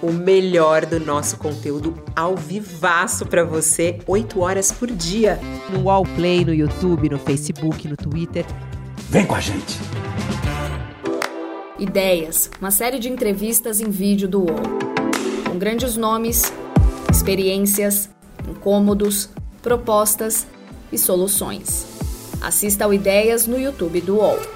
O 0.02 0.10
melhor 0.10 0.84
do 0.86 0.98
nosso 0.98 1.38
conteúdo 1.38 2.02
ao 2.16 2.34
vivaço 2.34 3.26
para 3.26 3.44
você, 3.44 4.00
8 4.04 4.40
horas 4.40 4.72
por 4.72 4.90
dia. 4.90 5.38
No 5.70 5.84
UOL 5.84 6.04
Play, 6.16 6.44
no 6.44 6.52
YouTube, 6.52 7.08
no 7.08 7.18
Facebook, 7.18 7.86
no 7.86 7.96
Twitter. 7.96 8.44
Vem 9.08 9.24
com 9.24 9.36
a 9.36 9.40
gente! 9.40 9.78
Ideias, 11.78 12.50
uma 12.60 12.72
série 12.72 12.98
de 12.98 13.08
entrevistas 13.08 13.80
em 13.80 13.90
vídeo 13.90 14.26
do 14.26 14.40
UOL 14.40 14.95
grandes 15.58 15.96
nomes, 15.96 16.52
experiências, 17.10 18.08
incômodos, 18.48 19.28
propostas 19.62 20.46
e 20.92 20.98
soluções. 20.98 21.86
Assista 22.40 22.84
ao 22.84 22.94
Ideias 22.94 23.46
no 23.46 23.58
YouTube 23.58 24.00
do 24.00 24.16
UOL. 24.16 24.55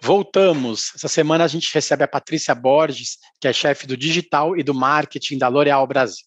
Voltamos. 0.00 0.92
Essa 0.94 1.08
semana 1.08 1.44
a 1.44 1.48
gente 1.48 1.72
recebe 1.72 2.04
a 2.04 2.08
Patrícia 2.08 2.54
Borges, 2.54 3.18
que 3.40 3.48
é 3.48 3.52
chefe 3.52 3.86
do 3.86 3.96
digital 3.96 4.56
e 4.56 4.62
do 4.62 4.74
marketing 4.74 5.38
da 5.38 5.48
L'Oréal 5.48 5.86
Brasil. 5.86 6.24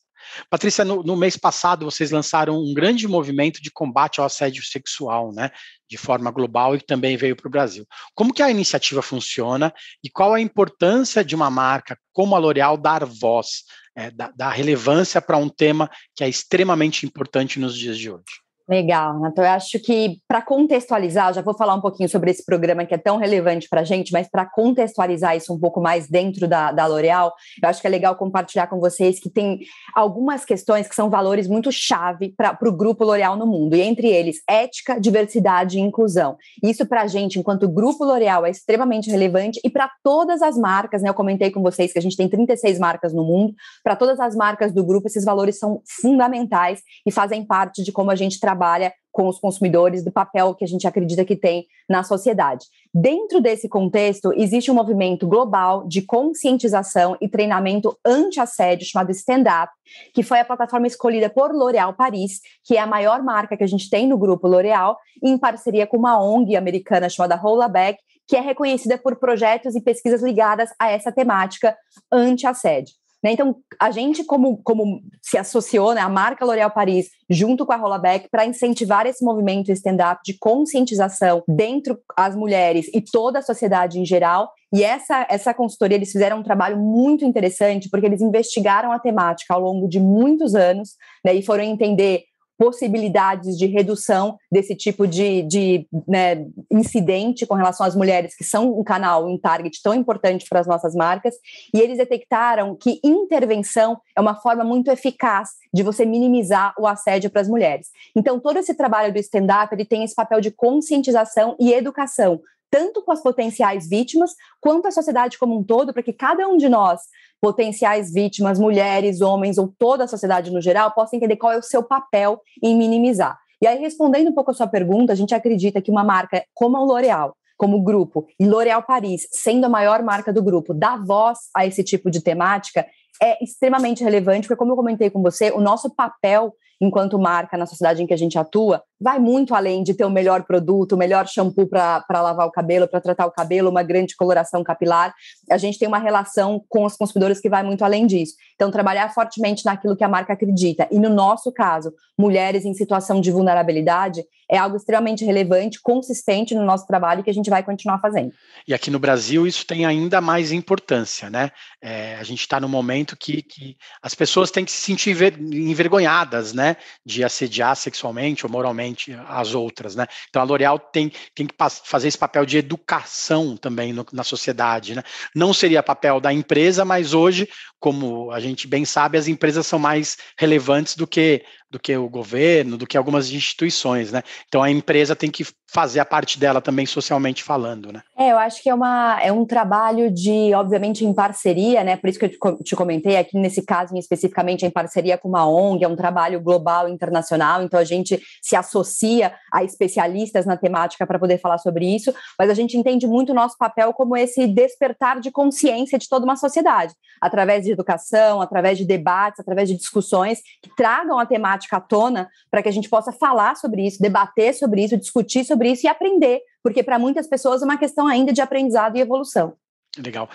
Patrícia, 0.49 0.85
no, 0.85 1.01
no, 1.03 1.15
mês 1.15 1.37
passado 1.37 1.85
vocês 1.85 2.11
lançaram 2.11 2.57
um 2.57 2.73
grande 2.73 3.07
movimento 3.07 3.61
de 3.61 3.71
combate 3.71 4.19
ao 4.19 4.25
assédio 4.25 4.63
sexual, 4.63 5.31
né, 5.33 5.49
de 5.89 5.97
forma 5.97 6.29
global 6.31 6.75
e 6.75 6.81
também 6.81 7.17
veio 7.17 7.35
para 7.35 7.47
o 7.47 7.51
Brasil. 7.51 7.85
Como 8.13 8.33
que 8.33 8.43
a 8.43 8.51
iniciativa 8.51 9.01
funciona 9.01 9.73
e 10.03 10.09
qual 10.09 10.33
a 10.33 10.41
importância 10.41 11.23
de 11.23 11.35
uma 11.35 11.49
marca 11.49 11.97
como 12.13 12.35
a 12.35 12.39
L'Oréal 12.39 12.77
dar 12.77 13.05
voz, 13.05 13.63
é, 13.95 14.11
dar, 14.11 14.51
relevância 14.51 15.21
para 15.21 15.37
um 15.37 15.49
tema 15.49 15.89
que 16.15 16.23
é 16.23 16.29
extremamente 16.29 17.05
importante 17.05 17.59
nos 17.59 17.75
dias 17.75 17.97
de 17.97 18.11
hoje? 18.11 18.48
Legal, 18.69 19.25
Então 19.25 19.43
Eu 19.43 19.49
acho 19.49 19.79
que, 19.79 20.21
para 20.27 20.43
contextualizar, 20.43 21.33
já 21.33 21.41
vou 21.41 21.57
falar 21.57 21.73
um 21.73 21.81
pouquinho 21.81 22.07
sobre 22.07 22.29
esse 22.29 22.45
programa 22.45 22.85
que 22.85 22.93
é 22.93 22.99
tão 22.99 23.17
relevante 23.17 23.67
para 23.67 23.81
a 23.81 23.83
gente, 23.83 24.11
mas 24.11 24.29
para 24.29 24.45
contextualizar 24.45 25.35
isso 25.35 25.51
um 25.51 25.59
pouco 25.59 25.81
mais 25.81 26.07
dentro 26.07 26.47
da, 26.47 26.71
da 26.71 26.85
L'Oréal, 26.85 27.33
eu 27.63 27.67
acho 27.67 27.81
que 27.81 27.87
é 27.87 27.89
legal 27.89 28.15
compartilhar 28.15 28.67
com 28.67 28.79
vocês 28.79 29.19
que 29.19 29.27
tem 29.27 29.61
algumas 29.95 30.45
questões 30.45 30.87
que 30.87 30.93
são 30.93 31.09
valores 31.09 31.47
muito 31.47 31.71
chave 31.71 32.31
para 32.37 32.55
o 32.61 32.71
grupo 32.71 33.03
L'Oréal 33.03 33.35
no 33.35 33.47
mundo, 33.47 33.75
e 33.75 33.81
entre 33.81 34.07
eles, 34.07 34.37
ética, 34.47 34.99
diversidade 34.99 35.79
e 35.79 35.81
inclusão. 35.81 36.37
Isso, 36.61 36.85
para 36.85 37.01
a 37.01 37.07
gente, 37.07 37.39
enquanto 37.39 37.67
grupo 37.67 38.05
L'Oréal, 38.05 38.45
é 38.45 38.51
extremamente 38.51 39.09
relevante 39.09 39.59
e 39.63 39.69
para 39.71 39.89
todas 40.03 40.43
as 40.43 40.55
marcas, 40.55 41.01
né? 41.01 41.09
Eu 41.09 41.15
comentei 41.15 41.49
com 41.49 41.63
vocês 41.63 41.91
que 41.91 41.97
a 41.97 42.01
gente 42.03 42.15
tem 42.15 42.29
36 42.29 42.77
marcas 42.77 43.15
no 43.15 43.23
mundo, 43.23 43.55
para 43.83 43.95
todas 43.95 44.19
as 44.19 44.35
marcas 44.35 44.71
do 44.71 44.85
grupo, 44.85 45.07
esses 45.07 45.25
valores 45.25 45.57
são 45.57 45.81
fundamentais 45.87 46.83
e 47.03 47.11
fazem 47.11 47.43
parte 47.43 47.83
de 47.83 47.91
como 47.91 48.11
a 48.11 48.15
gente 48.15 48.39
trabalha 48.39 48.58
trabalha 48.59 48.93
com 49.11 49.27
os 49.27 49.39
consumidores, 49.39 50.03
do 50.03 50.11
papel 50.11 50.53
que 50.53 50.63
a 50.63 50.67
gente 50.67 50.87
acredita 50.87 51.25
que 51.25 51.35
tem 51.35 51.65
na 51.89 52.03
sociedade. 52.03 52.65
Dentro 52.93 53.41
desse 53.41 53.67
contexto, 53.67 54.31
existe 54.35 54.69
um 54.69 54.75
movimento 54.75 55.27
global 55.27 55.87
de 55.87 56.03
conscientização 56.03 57.17
e 57.19 57.27
treinamento 57.27 57.97
anti-assédio 58.05 58.85
chamado 58.85 59.11
Stand 59.11 59.41
Up, 59.41 59.73
que 60.13 60.21
foi 60.21 60.39
a 60.39 60.45
plataforma 60.45 60.85
escolhida 60.85 61.29
por 61.29 61.51
L'Oréal 61.51 61.93
Paris, 61.93 62.39
que 62.63 62.77
é 62.77 62.79
a 62.79 62.85
maior 62.85 63.23
marca 63.23 63.57
que 63.57 63.63
a 63.63 63.67
gente 63.67 63.89
tem 63.89 64.07
no 64.07 64.17
grupo 64.17 64.47
L'Oréal, 64.47 64.97
em 65.23 65.37
parceria 65.37 65.87
com 65.87 65.97
uma 65.97 66.21
ONG 66.21 66.55
americana 66.55 67.09
chamada 67.09 67.35
Rollaback, 67.35 67.97
que 68.27 68.35
é 68.35 68.41
reconhecida 68.41 68.97
por 68.97 69.15
projetos 69.15 69.75
e 69.75 69.81
pesquisas 69.81 70.21
ligadas 70.21 70.69
a 70.79 70.91
essa 70.91 71.11
temática 71.11 71.75
anti-assédio. 72.11 72.93
Né? 73.23 73.33
Então, 73.33 73.55
a 73.79 73.91
gente, 73.91 74.23
como, 74.23 74.57
como 74.63 75.01
se 75.21 75.37
associou, 75.37 75.93
né, 75.93 76.01
a 76.01 76.09
marca 76.09 76.45
L'Oréal 76.45 76.71
Paris, 76.71 77.09
junto 77.29 77.65
com 77.65 77.73
a 77.73 77.75
Rollaback, 77.75 78.29
para 78.29 78.45
incentivar 78.45 79.05
esse 79.05 79.23
movimento 79.23 79.71
stand-up 79.71 80.21
de 80.23 80.37
conscientização 80.37 81.43
dentro 81.47 81.99
as 82.15 82.35
mulheres 82.35 82.89
e 82.93 83.01
toda 83.01 83.39
a 83.39 83.43
sociedade 83.43 83.99
em 83.99 84.05
geral. 84.05 84.51
E 84.73 84.83
essa, 84.83 85.25
essa 85.29 85.53
consultoria, 85.53 85.97
eles 85.97 86.11
fizeram 86.11 86.39
um 86.39 86.43
trabalho 86.43 86.77
muito 86.77 87.25
interessante, 87.25 87.89
porque 87.89 88.05
eles 88.05 88.21
investigaram 88.21 88.91
a 88.91 88.99
temática 88.99 89.53
ao 89.53 89.59
longo 89.59 89.87
de 89.87 89.99
muitos 89.99 90.55
anos 90.55 90.95
né, 91.25 91.33
e 91.33 91.41
foram 91.41 91.63
entender 91.63 92.23
possibilidades 92.59 93.57
de 93.57 93.67
redução 93.67 94.37
desse 94.51 94.75
tipo 94.75 95.07
de, 95.07 95.43
de 95.43 95.87
né, 96.05 96.45
incidente 96.69 97.45
com 97.45 97.55
relação 97.55 97.85
às 97.85 97.95
mulheres, 97.95 98.35
que 98.35 98.43
são 98.43 98.77
um 98.77 98.83
canal, 98.83 99.25
um 99.25 99.39
target 99.39 99.81
tão 99.81 99.95
importante 99.95 100.45
para 100.49 100.59
as 100.59 100.67
nossas 100.67 100.93
marcas, 100.93 101.35
e 101.73 101.79
eles 101.79 101.97
detectaram 101.97 102.75
que 102.75 102.99
intervenção 103.01 104.01
é 104.13 104.19
uma 104.19 104.35
forma 104.35 104.65
muito 104.65 104.91
eficaz 104.91 105.51
de 105.73 105.81
você 105.81 106.05
minimizar 106.05 106.73
o 106.77 106.85
assédio 106.85 107.29
para 107.29 107.39
as 107.39 107.47
mulheres. 107.47 107.87
Então, 108.13 108.41
todo 108.41 108.57
esse 108.57 108.73
trabalho 108.73 109.13
do 109.13 109.19
stand-up, 109.19 109.73
ele 109.73 109.85
tem 109.85 110.03
esse 110.03 110.13
papel 110.13 110.41
de 110.41 110.51
conscientização 110.51 111.55
e 111.57 111.71
educação, 111.71 112.41
tanto 112.69 113.01
com 113.01 113.13
as 113.13 113.23
potenciais 113.23 113.87
vítimas, 113.87 114.31
quanto 114.59 114.87
a 114.87 114.91
sociedade 114.91 115.39
como 115.39 115.57
um 115.57 115.63
todo, 115.63 115.93
para 115.93 116.03
que 116.03 116.11
cada 116.11 116.45
um 116.47 116.57
de 116.57 116.67
nós, 116.67 117.01
potenciais 117.41 118.13
vítimas, 118.13 118.59
mulheres, 118.59 119.21
homens 119.21 119.57
ou 119.57 119.73
toda 119.77 120.03
a 120.03 120.07
sociedade 120.07 120.51
no 120.51 120.61
geral, 120.61 120.91
possa 120.91 121.15
entender 121.15 121.37
qual 121.37 121.53
é 121.53 121.57
o 121.57 121.63
seu 121.63 121.83
papel 121.83 122.41
em 122.61 122.77
minimizar. 122.77 123.37
E 123.61 123.67
aí, 123.67 123.77
respondendo 123.79 124.29
um 124.29 124.33
pouco 124.33 124.51
a 124.51 124.53
sua 124.53 124.67
pergunta, 124.67 125.11
a 125.13 125.15
gente 125.15 125.35
acredita 125.35 125.81
que 125.81 125.91
uma 125.91 126.03
marca 126.03 126.43
como 126.53 126.77
a 126.77 126.83
L'Oréal, 126.83 127.35
como 127.57 127.83
grupo, 127.83 128.25
e 128.39 128.45
L'Oréal 128.45 128.83
Paris, 128.83 129.27
sendo 129.31 129.65
a 129.65 129.69
maior 129.69 130.01
marca 130.01 130.31
do 130.31 130.41
grupo, 130.41 130.73
dá 130.73 130.95
voz 130.95 131.39
a 131.55 131.65
esse 131.65 131.83
tipo 131.83 132.09
de 132.09 132.21
temática, 132.21 132.85
é 133.21 133.43
extremamente 133.43 134.01
relevante, 134.01 134.47
porque, 134.47 134.57
como 134.57 134.71
eu 134.71 134.77
comentei 134.77 135.09
com 135.09 135.21
você, 135.21 135.51
o 135.51 135.59
nosso 135.59 135.93
papel 135.93 136.53
enquanto 136.79 137.19
marca 137.19 137.57
na 137.57 137.65
sociedade 137.65 138.01
em 138.01 138.07
que 138.07 138.13
a 138.13 138.17
gente 138.17 138.37
atua, 138.37 138.83
vai 138.99 139.19
muito 139.19 139.55
além 139.55 139.83
de 139.83 139.93
ter 139.93 140.05
o 140.05 140.09
melhor 140.09 140.43
produto, 140.43 140.93
o 140.93 140.97
melhor 140.97 141.27
shampoo 141.27 141.67
para 141.67 142.03
lavar 142.09 142.47
o 142.47 142.51
cabelo, 142.51 142.87
para 142.87 142.99
tratar 142.99 143.25
o 143.25 143.31
cabelo, 143.31 143.69
uma 143.69 143.83
grande 143.83 144.15
coloração 144.15 144.63
capilar. 144.63 145.13
A 145.49 145.57
gente 145.57 145.79
tem 145.79 145.87
uma 145.87 145.99
relação 145.99 146.63
com 146.67 146.85
os 146.85 146.95
consumidores 146.95 147.39
que 147.39 147.49
vai 147.49 147.63
muito 147.63 147.83
além 147.83 148.05
disso. 148.05 148.33
Então, 148.55 148.71
trabalhar 148.71 149.13
fortemente 149.13 149.65
naquilo 149.65 149.95
que 149.95 150.03
a 150.03 150.09
marca 150.09 150.33
acredita. 150.33 150.87
E 150.91 150.99
no 150.99 151.09
nosso 151.09 151.51
caso, 151.51 151.93
mulheres 152.17 152.65
em 152.65 152.73
situação 152.73 153.21
de 153.21 153.31
vulnerabilidade, 153.31 154.23
é 154.49 154.57
algo 154.57 154.75
extremamente 154.75 155.23
relevante, 155.23 155.79
consistente 155.79 156.55
no 156.55 156.65
nosso 156.65 156.87
trabalho 156.87 157.23
que 157.23 157.29
a 157.29 157.33
gente 157.33 157.49
vai 157.49 157.61
continuar 157.61 157.99
fazendo. 157.99 158.33
E 158.67 158.73
aqui 158.73 158.89
no 158.89 158.97
Brasil 158.97 159.45
isso 159.45 159.65
tem 159.65 159.85
ainda 159.85 160.19
mais 160.19 160.51
importância, 160.51 161.29
né? 161.29 161.51
É, 161.81 162.15
a 162.15 162.23
gente 162.23 162.41
está 162.41 162.59
no 162.59 162.67
momento 162.67 163.15
que, 163.15 163.43
que 163.43 163.77
as 164.01 164.15
pessoas 164.15 164.49
têm 164.49 164.65
que 164.65 164.71
se 164.71 164.81
sentir 164.81 165.15
envergonhadas, 165.53 166.51
né? 166.51 166.68
De 167.05 167.23
assediar 167.23 167.75
sexualmente 167.75 168.45
ou 168.45 168.51
moralmente 168.51 169.15
as 169.27 169.53
outras, 169.53 169.95
né? 169.95 170.07
Então 170.29 170.41
a 170.41 170.45
L'Oréal 170.45 170.79
tem, 170.79 171.11
tem 171.33 171.45
que 171.45 171.55
fazer 171.83 172.07
esse 172.07 172.17
papel 172.17 172.45
de 172.45 172.57
educação 172.57 173.55
também 173.55 173.93
no, 173.93 174.05
na 174.11 174.23
sociedade, 174.23 174.95
né? 174.95 175.03
Não 175.35 175.53
seria 175.53 175.83
papel 175.83 176.19
da 176.19 176.33
empresa, 176.33 176.83
mas 176.85 177.13
hoje, 177.13 177.47
como 177.79 178.31
a 178.31 178.39
gente 178.39 178.67
bem 178.67 178.85
sabe, 178.85 179.17
as 179.17 179.27
empresas 179.27 179.65
são 179.65 179.79
mais 179.79 180.17
relevantes 180.37 180.95
do 180.95 181.07
que 181.07 181.43
do 181.71 181.79
que 181.79 181.95
o 181.95 182.09
governo, 182.09 182.77
do 182.77 182.87
que 182.87 182.97
algumas 182.97 183.31
instituições, 183.31 184.11
né? 184.11 184.23
Então 184.47 184.63
a 184.63 184.71
empresa 184.71 185.15
tem 185.15 185.29
que 185.29 185.45
fazer 185.71 185.99
a 185.99 186.05
parte 186.05 186.39
dela 186.39 186.59
também 186.59 186.85
socialmente 186.85 187.43
falando, 187.43 187.93
né? 187.93 188.01
É, 188.17 188.31
eu 188.31 188.39
acho 188.39 188.63
que 188.63 188.69
é, 188.69 188.73
uma, 188.73 189.19
é 189.21 189.31
um 189.31 189.45
trabalho 189.45 190.11
de, 190.11 190.51
obviamente, 190.55 191.05
em 191.05 191.13
parceria, 191.13 191.83
né? 191.83 191.95
Por 191.95 192.09
isso 192.09 192.17
que 192.17 192.25
eu 192.25 192.63
te 192.63 192.75
comentei 192.75 193.17
aqui 193.17 193.37
nesse 193.37 193.61
caso 193.63 193.95
especificamente 193.95 194.65
em 194.65 194.71
parceria 194.71 195.17
com 195.17 195.29
uma 195.29 195.47
ONG, 195.47 195.83
é 195.83 195.87
um 195.87 195.95
trabalho 195.95 196.41
global, 196.41 196.58
internacional, 196.89 197.61
então 197.63 197.79
a 197.79 197.83
gente 197.83 198.21
se 198.41 198.55
associa 198.55 199.33
a 199.51 199.63
especialistas 199.63 200.45
na 200.45 200.57
temática 200.57 201.05
para 201.05 201.19
poder 201.19 201.39
falar 201.39 201.57
sobre 201.57 201.85
isso, 201.85 202.13
mas 202.37 202.49
a 202.49 202.53
gente 202.53 202.77
entende 202.77 203.07
muito 203.07 203.31
o 203.31 203.35
nosso 203.35 203.57
papel 203.57 203.93
como 203.93 204.15
esse 204.15 204.47
despertar 204.47 205.19
de 205.19 205.31
consciência 205.31 205.97
de 205.97 206.07
toda 206.07 206.25
uma 206.25 206.35
sociedade, 206.35 206.93
através 207.21 207.65
de 207.65 207.71
educação, 207.71 208.41
através 208.41 208.77
de 208.77 208.85
debates, 208.85 209.39
através 209.39 209.67
de 209.69 209.75
discussões 209.75 210.39
que 210.61 210.75
tragam 210.75 211.17
a 211.19 211.25
temática 211.25 211.49
temática 211.49 211.77
à 211.77 211.81
tona 211.81 212.29
para 212.49 212.61
que 212.61 212.69
a 212.69 212.71
gente 212.71 212.89
possa 212.89 213.11
falar 213.11 213.55
sobre 213.55 213.85
isso, 213.85 214.01
debater 214.01 214.53
sobre 214.53 214.83
isso, 214.83 214.97
discutir 214.97 215.43
sobre 215.43 215.71
isso 215.71 215.85
e 215.85 215.89
aprender, 215.89 216.41
porque 216.63 216.83
para 216.83 216.99
muitas 216.99 217.27
pessoas 217.27 217.61
é 217.61 217.65
uma 217.65 217.77
questão 217.77 218.07
ainda 218.07 218.33
de 218.33 218.41
aprendizado 218.41 218.97
e 218.97 219.01
evolução. 219.01 219.53
Legal. 219.97 220.29